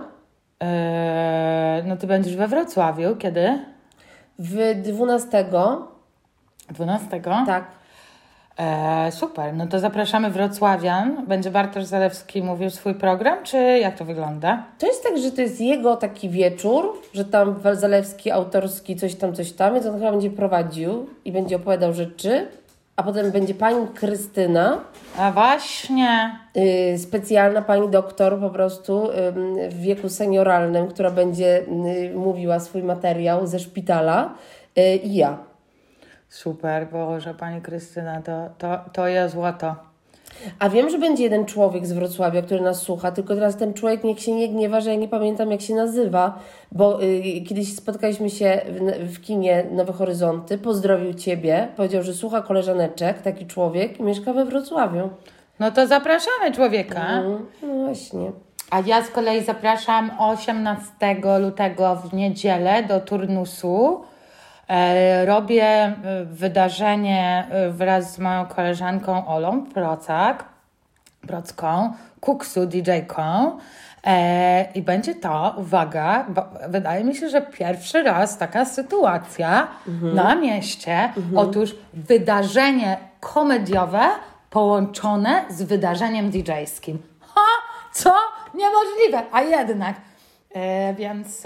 Eee, 0.59 1.83
no 1.85 1.97
ty 1.97 2.07
będziesz 2.07 2.35
we 2.35 2.47
Wrocławiu. 2.47 3.15
Kiedy? 3.15 3.59
W 4.39 4.81
12, 4.83 5.45
12? 6.69 7.21
tak, 7.45 7.65
Eee, 8.57 9.11
super. 9.11 9.53
No 9.53 9.67
to 9.67 9.79
zapraszamy 9.79 10.29
Wrocławian. 10.31 11.25
Będzie 11.27 11.51
Bartosz 11.51 11.83
Zalewski 11.83 12.43
mówił 12.43 12.69
swój 12.69 12.95
program, 12.95 13.43
czy 13.43 13.57
jak 13.57 13.97
to 13.97 14.05
wygląda? 14.05 14.63
To 14.79 14.87
jest 14.87 15.03
tak, 15.03 15.17
że 15.17 15.31
to 15.31 15.41
jest 15.41 15.61
jego 15.61 15.95
taki 15.95 16.29
wieczór, 16.29 17.01
że 17.13 17.25
tam 17.25 17.55
Zalewski 17.73 18.31
autorski 18.31 18.95
coś 18.95 19.15
tam, 19.15 19.33
coś 19.35 19.51
tam, 19.51 19.73
więc 19.73 19.85
on 19.85 19.93
chyba 19.99 20.11
będzie 20.11 20.29
prowadził 20.29 21.07
i 21.25 21.31
będzie 21.31 21.55
opowiadał 21.55 21.93
rzeczy, 21.93 22.47
a 22.95 23.03
potem 23.03 23.31
będzie 23.31 23.53
pani 23.53 23.87
Krystyna, 23.87 24.79
A 25.17 25.31
właśnie. 25.31 26.39
y, 26.93 26.97
specjalna 26.97 27.61
pani 27.61 27.89
doktor 27.89 28.39
po 28.39 28.49
prostu 28.49 29.09
w 29.69 29.81
wieku 29.81 30.09
senioralnym, 30.09 30.87
która 30.87 31.11
będzie 31.11 31.61
y, 31.61 32.13
mówiła 32.15 32.59
swój 32.59 32.83
materiał 32.83 33.47
ze 33.47 33.59
szpitala 33.59 34.33
y, 34.77 34.95
i 34.95 35.15
ja. 35.15 35.37
Super, 36.29 36.87
Boże, 36.91 37.33
Pani 37.33 37.61
Krystyna, 37.61 38.21
to, 38.21 38.31
to, 38.57 38.79
to 38.93 39.07
jest 39.07 39.33
złoto. 39.33 39.75
A 40.59 40.69
wiem, 40.69 40.89
że 40.89 40.99
będzie 40.99 41.23
jeden 41.23 41.45
człowiek 41.45 41.87
z 41.87 41.91
Wrocławia, 41.91 42.41
który 42.41 42.61
nas 42.61 42.81
słucha, 42.81 43.11
tylko 43.11 43.35
teraz 43.35 43.57
ten 43.57 43.73
człowiek 43.73 44.03
niech 44.03 44.19
się 44.19 44.31
nie 44.31 44.49
gniewa, 44.49 44.81
że 44.81 44.89
ja 44.89 44.95
nie 44.95 45.07
pamiętam 45.07 45.51
jak 45.51 45.61
się 45.61 45.75
nazywa, 45.75 46.39
bo 46.71 47.03
y, 47.03 47.41
kiedyś 47.41 47.75
spotkaliśmy 47.75 48.29
się 48.29 48.61
w, 48.67 49.13
w 49.15 49.21
kinie 49.21 49.65
Nowe 49.71 49.93
Horyzonty, 49.93 50.57
pozdrowił 50.57 51.13
Ciebie, 51.13 51.67
powiedział, 51.75 52.03
że 52.03 52.13
słucha 52.13 52.41
koleżaneczek, 52.41 53.21
taki 53.21 53.45
człowiek 53.45 53.99
i 53.99 54.03
mieszka 54.03 54.33
we 54.33 54.45
Wrocławiu. 54.45 55.09
No 55.59 55.71
to 55.71 55.87
zapraszamy 55.87 56.51
człowieka. 56.55 57.07
Mm, 57.07 57.45
No 57.61 57.85
właśnie. 57.85 58.31
A 58.71 58.79
ja 58.79 59.03
z 59.03 59.09
kolei 59.09 59.43
zapraszam 59.43 60.11
18 60.19 60.91
lutego 61.39 61.95
w 61.95 62.13
niedzielę 62.13 62.83
do 62.83 62.99
turnusu. 62.99 64.01
E, 64.69 65.25
robię 65.25 65.65
e, 65.65 65.95
wydarzenie 66.25 67.47
e, 67.51 67.69
wraz 67.69 68.13
z 68.13 68.19
moją 68.19 68.45
koleżanką 68.45 69.27
Olą 69.27 69.65
Procak, 69.65 70.45
Procką, 71.27 71.93
Kuksu 72.19 72.65
DJ-ką. 72.65 73.57
I 74.75 74.81
będzie 74.81 75.15
to, 75.15 75.53
uwaga, 75.57 76.25
bo 76.29 76.45
wydaje 76.69 77.03
mi 77.03 77.15
się, 77.15 77.29
że 77.29 77.41
pierwszy 77.41 78.03
raz 78.03 78.37
taka 78.37 78.65
sytuacja 78.65 79.67
na 80.13 80.35
mieście. 80.35 81.13
Otóż 81.35 81.75
wydarzenie 81.93 82.97
komediowe 83.19 84.01
połączone 84.49 85.45
z 85.49 85.63
wydarzeniem 85.63 86.31
DJ-skim. 86.31 86.97
Ha! 87.21 87.41
Co? 87.93 88.13
Niemożliwe, 88.53 89.21
a 89.31 89.41
jednak. 89.41 89.95
Więc. 90.97 91.43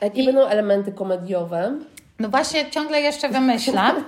Jakie 0.00 0.24
będą 0.24 0.46
elementy 0.46 0.92
komediowe? 0.92 1.72
No 2.20 2.28
właśnie, 2.28 2.70
ciągle 2.70 3.00
jeszcze 3.00 3.28
wymyślam. 3.28 4.04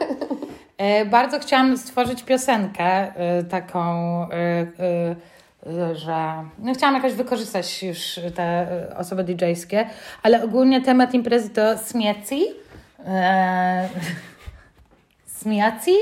E, 0.79 1.05
bardzo 1.05 1.39
chciałam 1.39 1.79
stworzyć 1.79 2.23
piosenkę 2.23 2.85
e, 2.85 3.45
taką, 3.45 3.83
e, 4.31 4.67
że 5.95 6.45
no 6.59 6.75
chciałam 6.75 6.95
jakoś 6.95 7.13
wykorzystać 7.13 7.83
już 7.83 8.21
te 8.35 8.67
osoby 8.97 9.25
DJ-skie, 9.25 9.87
ale 10.23 10.45
ogólnie 10.45 10.81
temat 10.81 11.15
imprezy 11.15 11.51
to 11.51 11.79
smieci. 11.79 12.45
Smieci. 15.27 15.95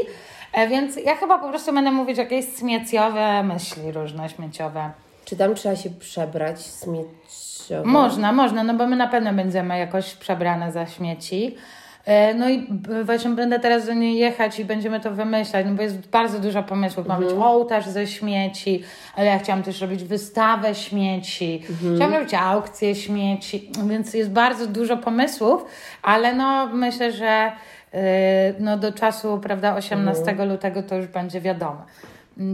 Więc 0.70 0.96
ja 0.96 1.16
chyba 1.16 1.38
po 1.38 1.48
prostu 1.48 1.72
będę 1.72 1.90
mówić 1.90 2.18
jakieś 2.18 2.44
smieciowe 2.44 3.42
myśli 3.42 3.92
różne, 3.92 4.28
śmieciowe. 4.28 4.90
Czy 5.24 5.36
tam 5.36 5.54
trzeba 5.54 5.76
się 5.76 5.90
przebrać 5.90 6.58
śmieciowo? 6.62 7.88
Można, 7.88 8.32
można, 8.32 8.64
no 8.64 8.74
bo 8.74 8.86
my 8.86 8.96
na 8.96 9.06
pewno 9.06 9.32
będziemy 9.32 9.78
jakoś 9.78 10.14
przebrane 10.14 10.72
za 10.72 10.86
śmieci. 10.86 11.56
E, 12.04 12.34
No 12.34 12.48
i 12.50 12.66
właśnie 13.04 13.30
będę 13.30 13.60
teraz 13.60 13.86
do 13.86 13.94
niej 13.94 14.16
jechać 14.18 14.58
i 14.58 14.64
będziemy 14.64 15.00
to 15.00 15.10
wymyślać, 15.10 15.66
no 15.68 15.74
bo 15.74 15.82
jest 15.82 16.08
bardzo 16.08 16.38
dużo 16.38 16.62
pomysłów. 16.62 17.06
Ma 17.06 17.18
być 17.18 17.30
ołtarz 17.32 17.86
ze 17.86 18.06
śmieci, 18.06 18.82
ale 19.16 19.26
ja 19.26 19.38
chciałam 19.38 19.62
też 19.62 19.80
robić 19.80 20.04
wystawę 20.04 20.74
śmieci, 20.74 21.62
chciałam 21.96 22.14
robić 22.14 22.34
aukcję 22.34 22.94
śmieci, 22.94 23.70
więc 23.88 24.14
jest 24.14 24.30
bardzo 24.30 24.66
dużo 24.66 24.96
pomysłów, 24.96 25.64
ale 26.02 26.34
no 26.34 26.66
myślę, 26.66 27.12
że 27.12 27.52
e, 27.94 28.54
no 28.58 28.76
do 28.78 28.92
czasu, 28.92 29.38
prawda, 29.42 29.74
18 29.74 30.44
lutego 30.44 30.82
to 30.82 30.96
już 30.96 31.06
będzie 31.06 31.40
wiadomo. 31.40 31.84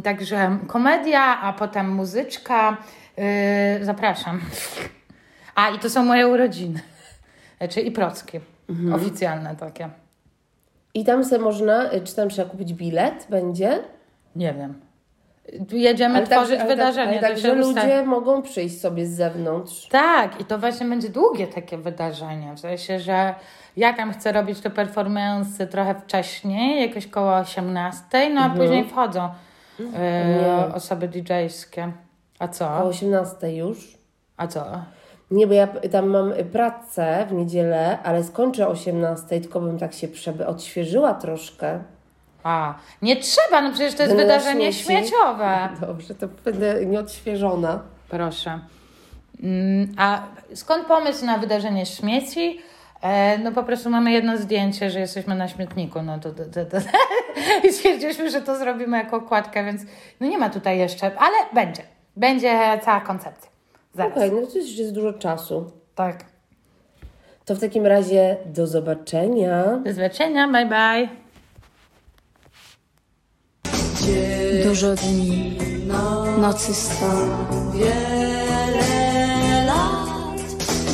Także 0.04 0.58
komedia, 0.66 1.40
a 1.40 1.52
potem 1.52 1.90
muzyczka. 1.94 2.76
Yy, 3.78 3.84
zapraszam. 3.84 4.40
A 5.54 5.70
i 5.70 5.78
to 5.78 5.90
są 5.90 6.04
moje 6.04 6.28
urodziny. 6.28 6.80
Znaczy 7.58 7.80
i 7.80 7.90
prockie. 8.66 8.94
Oficjalne 8.94 9.56
takie. 9.56 9.88
I 10.94 11.04
tam 11.04 11.24
se 11.24 11.38
można, 11.38 11.92
y, 11.92 12.00
czy 12.00 12.16
tam 12.16 12.28
trzeba 12.28 12.50
kupić 12.50 12.74
bilet? 12.74 13.26
Będzie? 13.30 13.78
Nie 14.36 14.54
wiem. 14.54 14.80
Tu 15.68 15.76
jedziemy 15.76 16.22
tworzyć 16.26 16.60
ale 16.60 16.68
wydarzenie. 16.68 17.08
ale 17.08 17.20
to 17.20 17.26
tak, 17.28 17.38
że 17.38 17.52
usta- 17.54 17.82
ludzie 17.82 18.02
mogą 18.02 18.42
przyjść 18.42 18.80
sobie 18.80 19.06
z 19.06 19.10
zewnątrz. 19.10 19.88
Tak, 19.88 20.40
i 20.40 20.44
to 20.44 20.58
właśnie 20.58 20.86
będzie 20.86 21.08
długie 21.08 21.46
takie 21.46 21.78
wydarzenie. 21.78 22.54
W 22.54 22.60
sensie, 22.60 23.00
że 23.00 23.34
ja 23.76 23.92
tam 23.92 24.12
chcę 24.12 24.32
robić 24.32 24.60
te 24.60 24.70
performance 24.70 25.66
trochę 25.66 25.94
wcześniej, 25.94 26.88
jakoś 26.88 27.06
koło 27.06 27.36
18, 27.36 28.30
no 28.34 28.40
a 28.40 28.50
później 28.50 28.84
wchodzą 28.84 29.28
yy, 29.78 29.86
osoby 30.74 31.08
DJ-skie. 31.08 31.92
A 32.38 32.44
O 32.44 32.48
co? 32.48 32.82
18 32.84 33.52
już. 33.56 33.98
A 34.36 34.46
co? 34.46 34.64
Nie, 35.30 35.46
bo 35.46 35.54
ja 35.54 35.66
tam 35.66 36.08
mam 36.08 36.32
pracę 36.52 37.26
w 37.28 37.32
niedzielę, 37.32 37.98
ale 38.02 38.24
skończę 38.24 38.68
o 38.68 38.70
18, 38.70 39.40
tylko 39.40 39.60
bym 39.60 39.78
tak 39.78 39.94
się 39.94 40.08
przeby 40.08 40.46
odświeżyła 40.46 41.14
troszkę. 41.14 41.80
A, 42.42 42.74
nie 43.02 43.16
trzeba, 43.16 43.62
no 43.62 43.70
przecież 43.70 43.94
to 43.94 44.02
jest 44.02 44.14
na 44.14 44.22
wydarzenie 44.22 44.72
śmieci. 44.72 44.84
śmieciowe. 44.84 45.68
Dobrze, 45.86 46.14
to 46.14 46.28
będę 46.44 46.86
nieodświeżona. 46.86 47.82
Proszę. 48.08 48.60
Mm, 49.42 49.94
A 49.98 50.22
skąd 50.54 50.86
pomysł 50.86 51.26
na 51.26 51.38
wydarzenie 51.38 51.86
śmieci? 51.86 52.60
E, 53.02 53.38
no 53.38 53.52
po 53.52 53.62
prostu 53.62 53.90
mamy 53.90 54.12
jedno 54.12 54.36
zdjęcie, 54.36 54.90
że 54.90 55.00
jesteśmy 55.00 55.34
na 55.34 55.48
śmietniku, 55.48 56.02
no 56.02 56.18
to, 56.18 56.30
to, 56.30 56.44
to, 56.44 56.64
to. 56.64 56.76
i 57.68 57.72
stwierdziliśmy, 57.72 58.30
że 58.30 58.42
to 58.42 58.58
zrobimy 58.58 58.96
jako 58.96 59.16
okładkę, 59.16 59.64
więc 59.64 59.82
no 60.20 60.26
nie 60.26 60.38
ma 60.38 60.50
tutaj 60.50 60.78
jeszcze, 60.78 61.06
ale 61.18 61.36
będzie. 61.54 61.82
Będzie 62.16 62.80
cała 62.84 63.00
koncepcja. 63.00 63.55
Zaraz. 63.96 64.12
Okej, 64.12 64.32
no 64.32 64.46
to 64.46 64.58
już 64.58 64.76
jest 64.76 64.92
dużo 64.92 65.12
czasu. 65.12 65.70
Tak. 65.94 66.24
To 67.44 67.54
w 67.54 67.60
takim 67.60 67.86
razie 67.86 68.36
do 68.46 68.66
zobaczenia. 68.66 69.80
Do 69.84 69.92
zobaczenia, 69.92 70.48
bye 70.48 70.66
bye. 70.66 71.08
Dużo 74.64 74.94
dni, 74.94 75.58
nocy 76.38 76.74
sto. 76.74 77.06
Wiele 77.74 79.64
lat 79.66 80.40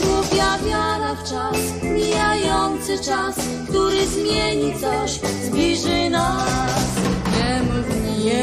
głupia 0.05 0.59
wiara 0.67 1.15
w 1.15 1.31
czas, 1.31 1.83
mijający 1.83 3.05
czas, 3.05 3.37
który 3.69 4.07
zmieni 4.07 4.75
coś, 4.81 5.11
zbliży 5.45 6.11
nas. 6.11 6.82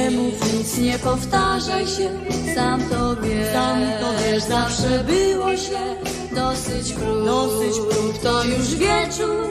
Nie 0.09 0.17
mów 0.17 0.53
nic, 0.53 0.77
nie 0.77 0.99
powtarzaj 0.99 1.87
się, 1.87 2.09
sam 2.55 2.89
to 2.89 3.15
wiesz, 3.15 3.53
sam 3.53 3.79
to 4.01 4.23
wiesz, 4.23 4.43
zawsze 4.43 5.03
było 5.03 5.55
źle, 5.55 5.95
dosyć 6.35 6.93
prób, 6.93 7.25
dosyć 7.25 7.73
prób, 7.89 8.17
to 8.23 8.43
już 8.43 8.75
wieczór, 8.75 9.47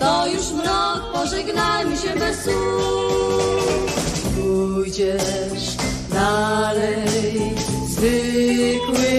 to 0.00 0.26
już 0.26 0.52
mrok, 0.52 1.12
pożegnajmy 1.12 1.96
się 1.96 2.18
bez 2.18 2.44
słów. 2.44 3.92
Pójdziesz 4.34 5.76
dalej, 6.10 7.54
zwykły 7.88 9.12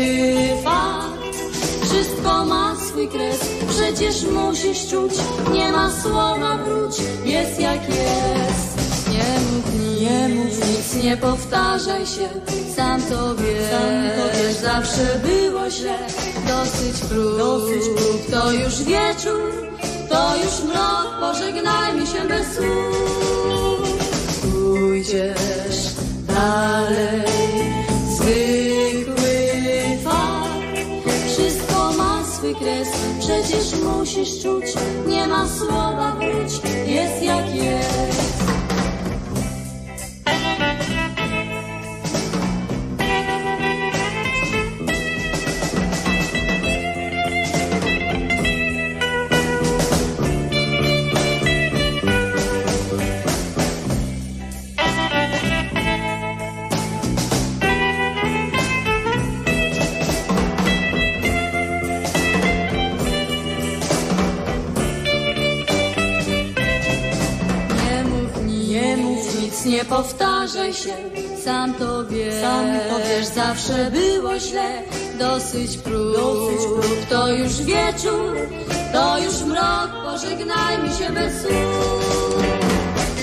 fakt. 0.64 1.36
Wszystko 1.86 2.46
ma 2.46 2.76
swój 2.88 3.08
kres, 3.08 3.40
przecież 3.70 4.24
musisz 4.24 4.88
czuć, 4.88 5.14
nie 5.54 5.72
ma 5.72 5.92
słowa 5.92 6.58
wróć, 6.58 6.98
jest 7.26 7.60
jak 7.60 7.90
jest. 7.90 8.73
Nie 9.24 9.40
mów 9.40 9.74
nic, 9.74 10.02
nie 10.02 10.30
mów 10.30 10.68
nic, 10.68 11.04
nie 11.04 11.18
powtarzaj 11.18 12.06
się, 12.06 12.28
sam 12.76 13.02
to 13.02 13.36
wiesz, 13.36 13.70
sam 13.72 14.10
to 14.18 14.38
wiesz, 14.38 14.56
zawsze 14.56 15.20
było 15.24 15.70
źle, 15.70 15.98
dosyć 16.48 17.02
prób, 17.10 17.38
dosyć 17.38 17.84
prób, 17.95 18.32
to 18.32 18.52
już 18.52 18.84
wieczór, 18.84 19.54
to 20.10 20.36
już 20.36 20.64
mrok, 20.64 21.20
pożegnajmy 21.20 22.08
się 22.08 22.28
bez 22.28 22.56
słów. 22.56 23.14
Pójdziesz 24.41 25.94
dalej. 26.28 27.22
Zwykły 28.16 29.34
fakt, 30.04 31.10
wszystko 31.34 31.94
ma 31.98 32.24
swój 32.26 32.56
kres, 32.56 32.88
przecież 33.20 33.80
musisz 33.84 34.41
czuć, 34.44 34.66
nie 35.08 35.28
ma 35.28 35.48
słowa 35.48 36.16
wróć, 36.20 36.54
jest 36.88 37.24
jak 37.24 37.56
jest. 37.56 38.12
Nie 69.84 69.90
powtarzaj 69.90 70.74
się, 70.74 70.94
sam 71.44 71.74
to 71.74 72.06
wiesz, 72.06 72.42
sam 72.42 72.66
to 72.90 72.98
wiesz, 73.10 73.26
zawsze 73.26 73.92
było 73.92 74.40
źle, 74.40 74.82
dosyć 75.20 75.78
prób, 75.78 76.16
dosyć 76.16 76.66
prób, 76.66 77.06
to 77.10 77.28
już 77.30 77.62
wieczór, 77.62 78.38
to 78.94 79.18
już 79.20 79.42
mrok, 79.42 79.90
pożegnajmy 80.04 80.90
się 80.90 81.14
bez 81.14 81.42
słów. 81.42 82.44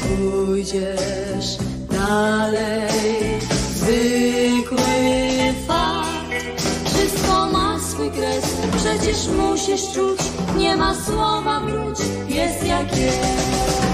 Pójdziesz 0.03 1.57
dalej, 1.91 3.41
zwykły 3.75 4.79
fakt, 5.69 6.45
wszystko 6.85 7.47
ma 7.47 7.79
swój 7.91 8.11
kres, 8.11 8.45
przecież 8.77 9.29
musisz 9.29 9.93
czuć, 9.95 10.21
nie 10.57 10.77
ma 10.77 10.95
słowa 10.95 11.61
wróć, 11.61 11.99
jest 12.29 12.67
jak 12.67 12.97
jest. 12.97 13.90